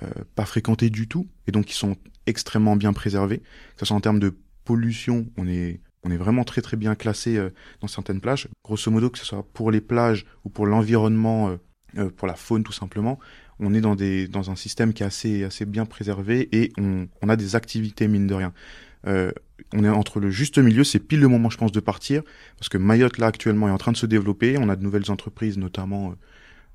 euh, 0.01 0.07
pas 0.35 0.45
fréquentées 0.45 0.89
du 0.89 1.07
tout 1.07 1.27
et 1.47 1.51
donc 1.51 1.65
qui 1.65 1.75
sont 1.75 1.95
extrêmement 2.25 2.75
bien 2.75 2.93
préservées. 2.93 3.39
Que 3.39 3.79
ce 3.79 3.85
soit 3.85 3.97
en 3.97 4.01
termes 4.01 4.19
de 4.19 4.35
pollution, 4.63 5.27
on 5.37 5.47
est 5.47 5.79
on 6.03 6.11
est 6.11 6.17
vraiment 6.17 6.43
très 6.43 6.61
très 6.61 6.77
bien 6.77 6.95
classé 6.95 7.37
dans 7.81 7.87
certaines 7.87 8.21
plages. 8.21 8.47
Grosso 8.63 8.89
modo, 8.91 9.09
que 9.09 9.17
ce 9.17 9.25
soit 9.25 9.45
pour 9.53 9.71
les 9.71 9.81
plages 9.81 10.25
ou 10.45 10.49
pour 10.49 10.65
l'environnement, 10.65 11.57
euh, 11.97 12.05
euh, 12.05 12.09
pour 12.09 12.27
la 12.27 12.35
faune 12.35 12.63
tout 12.63 12.71
simplement, 12.71 13.19
on 13.59 13.73
est 13.73 13.81
dans 13.81 13.95
des 13.95 14.27
dans 14.27 14.51
un 14.51 14.55
système 14.55 14.93
qui 14.93 15.03
est 15.03 15.05
assez 15.05 15.43
assez 15.43 15.65
bien 15.65 15.85
préservé 15.85 16.49
et 16.51 16.71
on, 16.77 17.07
on 17.21 17.29
a 17.29 17.35
des 17.35 17.55
activités 17.55 18.07
mine 18.07 18.27
de 18.27 18.33
rien. 18.33 18.53
Euh, 19.05 19.31
on 19.73 19.83
est 19.83 19.89
entre 19.89 20.19
le 20.19 20.29
juste 20.29 20.57
milieu, 20.57 20.83
c'est 20.83 20.99
pile 20.99 21.19
le 21.19 21.27
moment 21.27 21.49
je 21.49 21.57
pense 21.57 21.71
de 21.71 21.79
partir 21.79 22.23
parce 22.57 22.69
que 22.69 22.77
Mayotte 22.77 23.17
là 23.17 23.27
actuellement 23.27 23.67
est 23.67 23.71
en 23.71 23.77
train 23.77 23.91
de 23.91 23.97
se 23.97 24.05
développer, 24.05 24.57
on 24.57 24.69
a 24.69 24.75
de 24.75 24.83
nouvelles 24.83 25.11
entreprises 25.11 25.57
notamment 25.57 26.13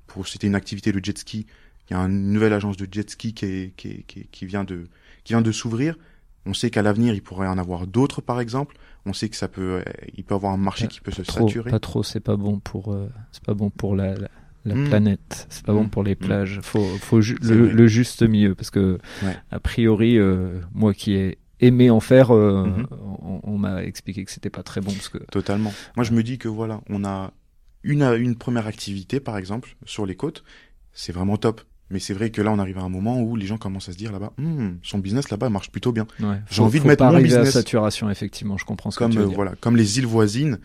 pour 0.07 0.27
c'était 0.27 0.47
une 0.47 0.55
activité 0.55 0.91
de 0.91 1.03
jet 1.03 1.17
ski, 1.17 1.45
il 1.89 1.93
y 1.93 1.95
a 1.95 1.99
une 1.99 2.31
nouvelle 2.31 2.53
agence 2.53 2.77
de 2.77 2.87
jet 2.89 3.09
ski 3.09 3.33
qui 3.33 3.45
est, 3.45 3.73
qui, 3.75 3.87
est, 3.89 4.03
qui, 4.07 4.27
qui 4.31 4.45
vient 4.45 4.63
de 4.63 4.87
qui 5.23 5.33
vient 5.33 5.41
de 5.41 5.51
s'ouvrir. 5.51 5.97
On 6.45 6.53
sait 6.53 6.69
qu'à 6.69 6.81
l'avenir, 6.81 7.13
il 7.13 7.21
pourrait 7.21 7.47
en 7.47 7.57
avoir 7.57 7.87
d'autres, 7.87 8.21
par 8.21 8.39
exemple. 8.41 8.75
On 9.05 9.13
sait 9.13 9.29
que 9.29 9.35
ça 9.35 9.47
peut, 9.47 9.83
il 10.15 10.23
peut 10.23 10.35
avoir 10.35 10.53
un 10.53 10.57
marché 10.57 10.87
qui 10.87 10.99
peut 10.99 11.11
se 11.11 11.21
trop, 11.21 11.47
saturer. 11.47 11.71
Pas 11.71 11.79
trop, 11.79 12.03
c'est 12.03 12.19
pas 12.19 12.35
bon 12.35 12.59
pour, 12.59 12.93
euh, 12.93 13.09
c'est 13.31 13.43
pas 13.43 13.53
bon 13.53 13.69
pour 13.69 13.95
la, 13.95 14.15
la, 14.15 14.29
la 14.65 14.75
mmh. 14.75 14.87
planète. 14.89 15.47
C'est 15.49 15.65
pas 15.65 15.73
bon 15.73 15.87
pour 15.87 16.03
les 16.03 16.15
plages. 16.15 16.59
Faut, 16.61 16.85
faut 16.99 17.21
ju 17.21 17.37
le, 17.41 17.69
le, 17.69 17.87
juste 17.87 18.23
milieu 18.23 18.55
parce 18.55 18.69
que 18.69 18.97
ouais. 19.23 19.35
a 19.51 19.59
priori, 19.59 20.17
euh, 20.17 20.59
moi 20.73 20.93
qui 20.93 21.13
ai 21.13 21.37
aimé 21.59 21.89
en 21.89 21.99
faire, 21.99 22.31
euh, 22.31 22.65
mmh. 22.65 22.87
on, 23.21 23.41
on 23.43 23.57
m'a 23.57 23.83
expliqué 23.83 24.23
que 24.25 24.31
c'était 24.31 24.49
pas 24.49 24.63
très 24.63 24.81
bon 24.81 24.91
parce 24.91 25.09
que. 25.09 25.17
Totalement. 25.31 25.73
Moi, 25.95 26.03
je 26.03 26.11
me 26.13 26.23
dis 26.23 26.37
que 26.37 26.47
voilà, 26.47 26.81
on 26.89 27.03
a 27.03 27.33
une 27.83 28.03
une 28.03 28.35
première 28.35 28.67
activité, 28.67 29.19
par 29.19 29.37
exemple, 29.37 29.75
sur 29.85 30.05
les 30.05 30.15
côtes. 30.15 30.43
C'est 30.93 31.11
vraiment 31.11 31.37
top. 31.37 31.61
Mais 31.89 31.99
c'est 31.99 32.13
vrai 32.13 32.31
que 32.31 32.41
là, 32.41 32.51
on 32.51 32.57
arrive 32.57 32.79
à 32.79 32.81
un 32.81 32.89
moment 32.89 33.21
où 33.21 33.35
les 33.35 33.45
gens 33.45 33.57
commencent 33.57 33.89
à 33.89 33.91
se 33.91 33.97
dire 33.97 34.11
là-bas, 34.11 34.33
hm, 34.39 34.79
son 34.81 34.97
business 34.97 35.29
là-bas 35.29 35.49
marche 35.49 35.69
plutôt 35.69 35.91
bien. 35.91 36.07
Ouais, 36.19 36.39
J'ai 36.49 36.61
envie 36.63 36.79
de 36.79 36.87
mettre 36.87 37.05
pas 37.05 37.11
mon 37.11 37.21
business. 37.21 37.49
à 37.49 37.51
saturation, 37.51 38.09
effectivement, 38.09 38.57
je 38.57 38.65
comprends 38.65 38.89
ce 38.89 38.97
comme 38.97 39.09
que 39.09 39.13
tu 39.13 39.19
veux 39.19 39.25
euh, 39.25 39.27
dire. 39.27 39.35
voilà, 39.35 39.53
comme 39.59 39.75
les 39.77 39.99
îles 39.99 40.07
voisines. 40.07 40.59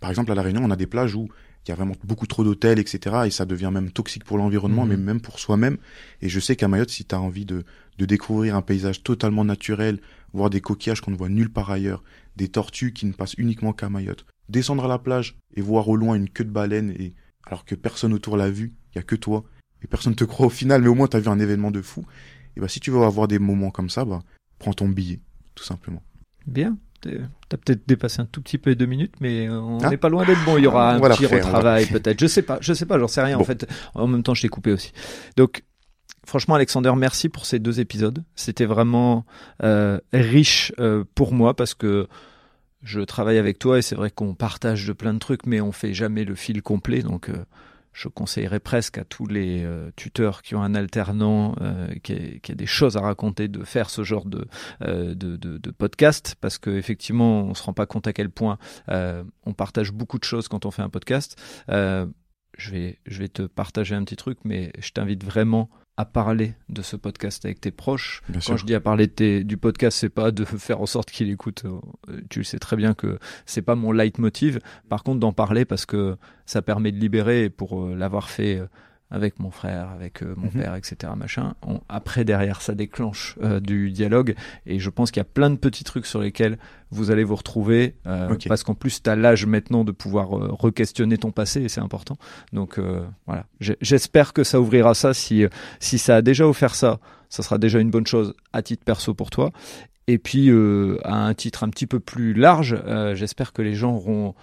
Par 0.00 0.10
exemple, 0.10 0.30
à 0.32 0.34
la 0.34 0.42
Réunion, 0.42 0.62
on 0.62 0.70
a 0.70 0.76
des 0.76 0.86
plages 0.86 1.14
où 1.14 1.28
il 1.66 1.70
y 1.70 1.72
a 1.72 1.74
vraiment 1.76 1.94
beaucoup 2.04 2.26
trop 2.26 2.44
d'hôtels, 2.44 2.78
etc. 2.78 3.16
Et 3.26 3.30
ça 3.30 3.46
devient 3.46 3.70
même 3.72 3.90
toxique 3.90 4.24
pour 4.24 4.36
l'environnement, 4.38 4.84
Mhm. 4.84 4.90
mais 4.90 4.96
même 4.96 5.20
pour 5.20 5.38
soi-même. 5.38 5.78
Et 6.22 6.28
je 6.28 6.40
sais 6.40 6.56
qu'à 6.56 6.68
Mayotte, 6.68 6.90
si 6.90 7.04
tu 7.04 7.14
as 7.14 7.20
envie 7.20 7.44
de, 7.44 7.64
de 7.98 8.04
découvrir 8.04 8.54
un 8.56 8.62
paysage 8.62 9.02
totalement 9.02 9.44
naturel, 9.44 10.00
voir 10.32 10.50
des 10.50 10.60
coquillages 10.60 11.00
qu'on 11.00 11.10
ne 11.12 11.16
voit 11.16 11.28
nulle 11.28 11.50
part 11.50 11.70
ailleurs, 11.70 12.02
des 12.36 12.48
tortues 12.48 12.92
qui 12.92 13.06
ne 13.06 13.12
passent 13.12 13.34
uniquement 13.34 13.72
qu'à 13.72 13.88
Mayotte, 13.88 14.26
descendre 14.48 14.84
à 14.84 14.88
la 14.88 14.98
plage 14.98 15.38
et 15.54 15.62
voir 15.62 15.88
au 15.88 15.96
loin 15.96 16.14
une 16.16 16.28
queue 16.28 16.44
de 16.44 16.50
baleine, 16.50 16.90
et 16.98 17.14
alors 17.46 17.64
que 17.64 17.74
personne 17.74 18.12
autour 18.12 18.36
l'a 18.36 18.50
vu, 18.50 18.74
il 18.94 18.96
y 18.96 18.98
a 18.98 19.02
que 19.02 19.16
toi, 19.16 19.44
et 19.82 19.86
personne 19.86 20.14
te 20.14 20.24
croit 20.24 20.46
au 20.46 20.50
final, 20.50 20.82
mais 20.82 20.88
au 20.88 20.94
moins 20.94 21.08
tu 21.08 21.16
as 21.16 21.20
vu 21.20 21.28
un 21.28 21.38
événement 21.38 21.70
de 21.70 21.80
fou. 21.82 22.04
Et 22.56 22.60
bah 22.60 22.68
si 22.68 22.80
tu 22.80 22.90
veux 22.90 23.02
avoir 23.02 23.26
des 23.28 23.38
moments 23.38 23.70
comme 23.70 23.90
ça, 23.90 24.04
bah 24.04 24.22
prends 24.58 24.72
ton 24.74 24.88
billet, 24.88 25.20
tout 25.54 25.64
simplement. 25.64 26.02
Bien. 26.46 26.76
T'as 27.48 27.56
peut-être 27.56 27.86
dépassé 27.86 28.20
un 28.22 28.26
tout 28.26 28.40
petit 28.42 28.58
peu 28.58 28.70
les 28.70 28.76
deux 28.76 28.86
minutes, 28.86 29.14
mais 29.20 29.46
euh, 29.48 29.60
on 29.60 29.78
Ah. 29.82 29.90
n'est 29.90 29.96
pas 29.96 30.08
loin 30.08 30.24
d'être 30.24 30.44
bon. 30.44 30.56
Il 30.58 30.64
y 30.64 30.66
aura 30.66 30.92
un 30.94 31.00
petit 31.00 31.26
retravail 31.26 31.86
peut-être. 31.92 32.18
Je 32.20 32.26
sais 32.26 32.42
pas, 32.42 32.58
je 32.60 32.72
sais 32.72 32.86
pas, 32.86 32.98
j'en 32.98 33.08
sais 33.08 33.22
rien 33.22 33.38
en 33.38 33.44
fait. 33.44 33.66
En 33.94 34.06
même 34.06 34.22
temps, 34.22 34.34
je 34.34 34.42
t'ai 34.42 34.48
coupé 34.48 34.72
aussi. 34.72 34.92
Donc, 35.36 35.62
franchement, 36.26 36.54
Alexander, 36.54 36.92
merci 36.96 37.28
pour 37.28 37.46
ces 37.46 37.58
deux 37.58 37.80
épisodes. 37.80 38.24
C'était 38.34 38.64
vraiment 38.66 39.24
euh, 39.62 39.98
riche 40.12 40.72
euh, 40.78 41.04
pour 41.14 41.32
moi 41.32 41.54
parce 41.54 41.74
que 41.74 42.06
je 42.82 43.00
travaille 43.00 43.38
avec 43.38 43.58
toi 43.58 43.78
et 43.78 43.82
c'est 43.82 43.94
vrai 43.94 44.10
qu'on 44.10 44.34
partage 44.34 44.86
de 44.86 44.92
plein 44.92 45.14
de 45.14 45.18
trucs, 45.18 45.46
mais 45.46 45.60
on 45.60 45.72
fait 45.72 45.94
jamais 45.94 46.24
le 46.24 46.34
fil 46.34 46.60
complet. 46.62 47.02
Donc, 47.02 47.28
euh, 47.28 47.34
je 47.94 48.08
conseillerais 48.08 48.60
presque 48.60 48.98
à 48.98 49.04
tous 49.04 49.26
les 49.26 49.62
euh, 49.64 49.90
tuteurs 49.96 50.42
qui 50.42 50.54
ont 50.54 50.62
un 50.62 50.74
alternant, 50.74 51.54
euh, 51.60 51.94
qui, 52.02 52.12
a, 52.50 52.54
des 52.54 52.66
choses 52.66 52.96
à 52.96 53.00
raconter, 53.00 53.48
de 53.48 53.64
faire 53.64 53.88
ce 53.88 54.02
genre 54.02 54.26
de, 54.26 54.46
euh, 54.82 55.14
podcast, 55.78 56.34
parce 56.40 56.58
qu'effectivement, 56.58 57.42
on 57.42 57.54
se 57.54 57.62
rend 57.62 57.72
pas 57.72 57.86
compte 57.86 58.06
à 58.06 58.12
quel 58.12 58.30
point 58.30 58.58
euh, 58.88 59.22
on 59.46 59.54
partage 59.54 59.92
beaucoup 59.92 60.18
de 60.18 60.24
choses 60.24 60.48
quand 60.48 60.66
on 60.66 60.70
fait 60.70 60.82
un 60.82 60.90
podcast. 60.90 61.40
Je 62.56 62.70
vais, 62.70 63.00
je 63.04 63.18
vais 63.18 63.28
te 63.28 63.42
partager 63.42 63.96
un 63.96 64.04
petit 64.04 64.14
truc, 64.14 64.38
mais 64.44 64.72
je 64.78 64.92
t'invite 64.92 65.24
vraiment 65.24 65.70
à 65.96 66.04
parler 66.04 66.54
de 66.68 66.82
ce 66.82 66.96
podcast 66.96 67.44
avec 67.44 67.60
tes 67.60 67.70
proches. 67.70 68.22
Bien 68.28 68.40
Quand 68.40 68.46
sûr. 68.46 68.56
je 68.58 68.66
dis 68.66 68.74
à 68.74 68.80
parler 68.80 69.06
de 69.06 69.12
tes, 69.12 69.44
du 69.44 69.56
podcast, 69.56 69.96
c'est 69.98 70.08
pas 70.08 70.30
de 70.32 70.44
faire 70.44 70.80
en 70.80 70.86
sorte 70.86 71.10
qu'il 71.10 71.30
écoute. 71.30 71.64
euh, 71.66 72.20
Tu 72.30 72.40
le 72.40 72.44
sais 72.44 72.58
très 72.58 72.76
bien 72.76 72.94
que 72.94 73.18
c'est 73.46 73.62
pas 73.62 73.76
mon 73.76 73.92
leitmotiv. 73.92 74.58
Par 74.88 75.04
contre, 75.04 75.20
d'en 75.20 75.32
parler 75.32 75.64
parce 75.64 75.86
que 75.86 76.16
ça 76.46 76.62
permet 76.62 76.90
de 76.90 76.98
libérer 76.98 77.44
et 77.44 77.50
pour 77.50 77.80
euh, 77.84 77.94
l'avoir 77.94 78.28
fait 78.28 78.58
euh, 78.58 78.66
avec 79.14 79.38
mon 79.38 79.50
frère, 79.50 79.90
avec 79.90 80.22
euh, 80.22 80.34
mon 80.36 80.46
Mhm. 80.46 80.60
père, 80.62 80.74
etc. 80.74 81.12
Machin. 81.16 81.54
On- 81.66 81.80
après, 81.88 82.24
derrière, 82.24 82.60
ça 82.60 82.74
déclenche 82.74 83.36
euh, 83.42 83.60
du 83.60 83.90
dialogue 83.92 84.34
et 84.66 84.78
je 84.80 84.90
pense 84.90 85.10
qu'il 85.10 85.20
y 85.20 85.22
a 85.22 85.24
plein 85.24 85.50
de 85.50 85.56
petits 85.56 85.84
trucs 85.84 86.04
sur 86.06 86.20
lesquels 86.20 86.58
vous 86.90 87.10
allez 87.10 87.22
vous 87.24 87.36
retrouver 87.36 87.94
euh, 88.06 88.36
parce 88.48 88.62
qu'en 88.64 88.74
plus, 88.74 89.02
tu 89.02 89.08
as 89.08 89.14
l'âge 89.16 89.46
maintenant 89.46 89.84
de 89.84 89.92
pouvoir 89.92 90.28
re-questionner 90.30 91.16
ton 91.18 91.30
passé 91.30 91.62
et 91.62 91.68
c'est 91.68 91.80
important. 91.80 92.16
Donc 92.52 92.78
voilà, 93.26 93.46
j'espère 93.80 94.32
que 94.32 94.42
ça 94.44 94.60
ouvrira 94.60 94.94
ça. 94.94 95.14
Si, 95.14 95.44
si 95.80 95.98
ça 95.98 96.16
a 96.16 96.22
déjà 96.22 96.46
offert 96.46 96.74
ça, 96.74 96.98
ça 97.28 97.42
sera 97.42 97.58
déjà 97.58 97.78
une 97.80 97.90
bonne 97.90 98.06
chose 98.06 98.34
à 98.52 98.62
titre 98.62 98.84
perso 98.84 99.14
pour 99.14 99.30
toi. 99.30 99.50
Et 100.06 100.18
puis, 100.18 100.50
à 101.04 101.14
un 101.26 101.34
titre 101.34 101.64
un 101.64 101.68
petit 101.70 101.86
peu 101.86 101.98
plus 102.00 102.34
large, 102.34 102.76
j'espère 103.14 103.52
que 103.52 103.62
les 103.62 103.74
gens 103.74 103.94
auront 103.94 104.34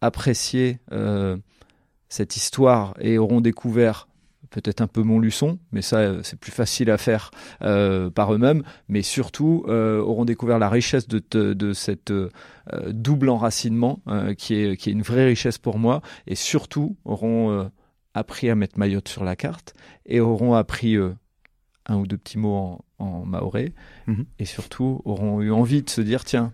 apprécié 0.00 0.78
cette 2.08 2.36
histoire 2.36 2.94
et 3.00 3.18
auront 3.18 3.40
découvert 3.40 4.06
peut-être 4.50 4.80
un 4.80 4.86
peu 4.86 5.02
Montluçon, 5.02 5.58
mais 5.72 5.82
ça 5.82 5.98
euh, 5.98 6.20
c'est 6.22 6.38
plus 6.38 6.52
facile 6.52 6.90
à 6.90 6.98
faire 6.98 7.30
euh, 7.62 8.10
par 8.10 8.32
eux-mêmes, 8.34 8.62
mais 8.88 9.02
surtout 9.02 9.64
euh, 9.68 10.00
auront 10.00 10.24
découvert 10.24 10.58
la 10.58 10.68
richesse 10.68 11.08
de, 11.08 11.18
te- 11.18 11.52
de 11.52 11.72
cette 11.72 12.10
euh, 12.10 12.30
double 12.88 13.28
enracinement 13.28 14.00
qui, 14.38 14.54
est, 14.54 14.76
qui 14.76 14.90
est 14.90 14.92
une 14.92 15.02
vraie 15.02 15.26
richesse 15.26 15.58
pour 15.58 15.78
moi, 15.78 16.00
et 16.26 16.34
surtout 16.34 16.96
auront 17.04 17.70
appris 18.14 18.48
à 18.50 18.54
mettre 18.54 18.78
Mayotte 18.78 19.08
sur 19.08 19.24
la 19.24 19.36
carte 19.36 19.74
et 20.06 20.20
auront 20.20 20.54
appris 20.54 20.96
un 21.86 21.96
ou 21.96 22.06
deux 22.06 22.16
petits 22.16 22.38
mots 22.38 22.56
en, 22.98 23.04
en 23.04 23.24
maoré, 23.24 23.72
Mhm. 24.06 24.24
et 24.38 24.44
surtout 24.44 25.00
auront 25.04 25.40
eu 25.42 25.50
envie 25.52 25.82
de 25.82 25.90
se 25.90 26.00
dire 26.00 26.24
tiens, 26.24 26.52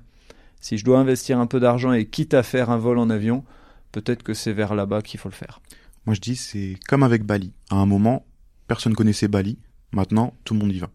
si 0.60 0.76
je 0.78 0.84
dois 0.84 0.98
investir 0.98 1.38
un 1.38 1.46
peu 1.46 1.60
d'argent 1.60 1.92
et 1.92 2.04
quitte 2.06 2.34
à 2.34 2.42
faire 2.42 2.70
un 2.70 2.76
vol 2.78 2.98
en 2.98 3.08
avion, 3.10 3.44
peut-être 3.92 4.22
que 4.22 4.34
c'est 4.34 4.52
vers 4.52 4.74
là-bas 4.74 5.02
qu'il 5.02 5.18
faut 5.20 5.28
le 5.28 5.34
faire. 5.34 5.60
Moi, 6.06 6.14
je 6.14 6.20
dis, 6.20 6.36
c'est 6.36 6.76
comme 6.88 7.02
avec 7.02 7.24
Bali. 7.24 7.52
À 7.70 7.76
un 7.76 7.86
moment, 7.86 8.24
personne 8.68 8.94
connaissait 8.94 9.28
Bali. 9.28 9.58
Maintenant, 9.92 10.34
tout 10.44 10.54
le 10.54 10.60
monde 10.60 10.72
y 10.72 10.78
va. 10.78 10.88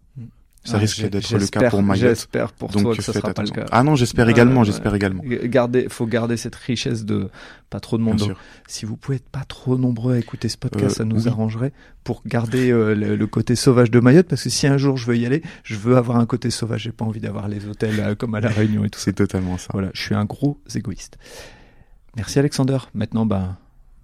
Ça 0.63 0.73
Ouais, 0.73 0.79
risque 0.81 1.01
d'être 1.09 1.31
le 1.37 1.47
cas 1.47 1.69
pour 1.69 1.81
Mayotte. 1.81 2.09
J'espère 2.09 2.51
pour 2.51 2.69
Donc, 2.69 2.81
toi 2.83 2.95
que 2.95 3.01
ça 3.01 3.13
sera 3.13 3.33
pas 3.33 3.43
le 3.43 3.49
cas. 3.51 3.63
Ah 3.71 3.83
non, 3.83 3.95
j'espère 3.95 4.27
également, 4.27 4.65
j'espère 4.65 4.91
ouais. 4.91 4.97
également. 4.97 5.23
Garder, 5.45 5.87
faut 5.87 6.05
garder 6.07 6.35
cette 6.35 6.55
richesse 6.55 7.05
de 7.05 7.29
pas 7.69 7.79
trop 7.79 7.97
de 7.97 8.03
monde. 8.03 8.17
Bien 8.17 8.27
Donc, 8.27 8.35
sûr. 8.35 8.43
si 8.67 8.85
vous 8.85 8.97
pouvez 8.97 9.15
être 9.15 9.29
pas 9.29 9.45
trop 9.47 9.77
nombreux 9.77 10.15
à 10.15 10.19
écouter 10.19 10.49
ce 10.49 10.57
podcast, 10.57 10.95
Euh, 10.95 10.97
ça 10.97 11.05
nous 11.05 11.21
oui. 11.23 11.27
arrangerait 11.29 11.71
pour 12.03 12.21
garder 12.25 12.69
euh, 12.69 12.95
le, 12.95 13.15
le 13.15 13.27
côté 13.27 13.55
sauvage 13.55 13.91
de 13.91 14.01
Mayotte. 14.01 14.27
Parce 14.27 14.43
que 14.43 14.49
si 14.49 14.67
un 14.67 14.77
jour 14.77 14.97
je 14.97 15.05
veux 15.05 15.15
y 15.15 15.25
aller, 15.25 15.41
je 15.63 15.75
veux 15.75 15.95
avoir 15.95 16.17
un 16.17 16.25
côté 16.25 16.49
sauvage. 16.49 16.81
J'ai 16.81 16.91
pas 16.91 17.05
envie 17.05 17.21
d'avoir 17.21 17.47
les 17.47 17.65
hôtels 17.65 17.99
euh, 18.01 18.15
comme 18.15 18.35
à 18.35 18.41
la 18.41 18.49
Réunion 18.49 18.83
et 18.83 18.89
tout 18.89 18.99
ça. 18.99 19.05
C'est 19.05 19.13
totalement 19.13 19.57
ça. 19.57 19.69
Voilà, 19.71 19.89
je 19.93 20.01
suis 20.01 20.15
un 20.15 20.25
gros 20.25 20.59
égoïste. 20.75 21.17
Merci 22.17 22.39
Alexander. 22.39 22.79
Maintenant, 22.93 23.25
ben, 23.25 23.57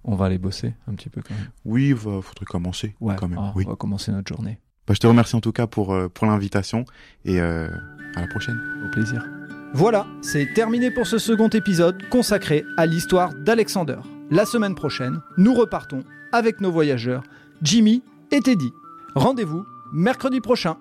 on 0.04 0.14
va 0.16 0.26
aller 0.26 0.38
bosser 0.38 0.74
un 0.86 0.94
petit 0.94 1.08
peu 1.08 1.20
quand 1.22 1.34
même. 1.34 1.48
Oui, 1.64 1.88
il 1.88 1.96
faudrait 1.96 2.44
commencer 2.46 2.94
Ouais, 3.00 3.16
quand 3.16 3.28
même. 3.28 3.38
ah, 3.40 3.52
oui. 3.56 3.64
on 3.66 3.70
va 3.70 3.76
commencer 3.76 4.12
notre 4.12 4.28
journée. 4.34 4.58
Bah, 4.86 4.94
je 4.94 5.00
te 5.00 5.06
remercie 5.06 5.34
en 5.36 5.40
tout 5.40 5.52
cas 5.52 5.66
pour, 5.66 5.94
euh, 5.94 6.08
pour 6.08 6.26
l'invitation 6.26 6.84
et 7.24 7.40
euh, 7.40 7.68
à 8.14 8.20
la 8.20 8.26
prochaine. 8.26 8.60
Au 8.86 8.90
plaisir. 8.90 9.26
Voilà, 9.72 10.06
c'est 10.22 10.52
terminé 10.54 10.90
pour 10.90 11.06
ce 11.06 11.18
second 11.18 11.48
épisode 11.48 12.08
consacré 12.10 12.64
à 12.76 12.86
l'histoire 12.86 13.34
d'Alexander. 13.34 13.96
La 14.30 14.44
semaine 14.44 14.74
prochaine, 14.74 15.20
nous 15.36 15.54
repartons 15.54 16.04
avec 16.32 16.60
nos 16.60 16.70
voyageurs, 16.70 17.22
Jimmy 17.62 18.02
et 18.30 18.40
Teddy. 18.40 18.70
Rendez-vous 19.14 19.64
mercredi 19.92 20.40
prochain 20.40 20.76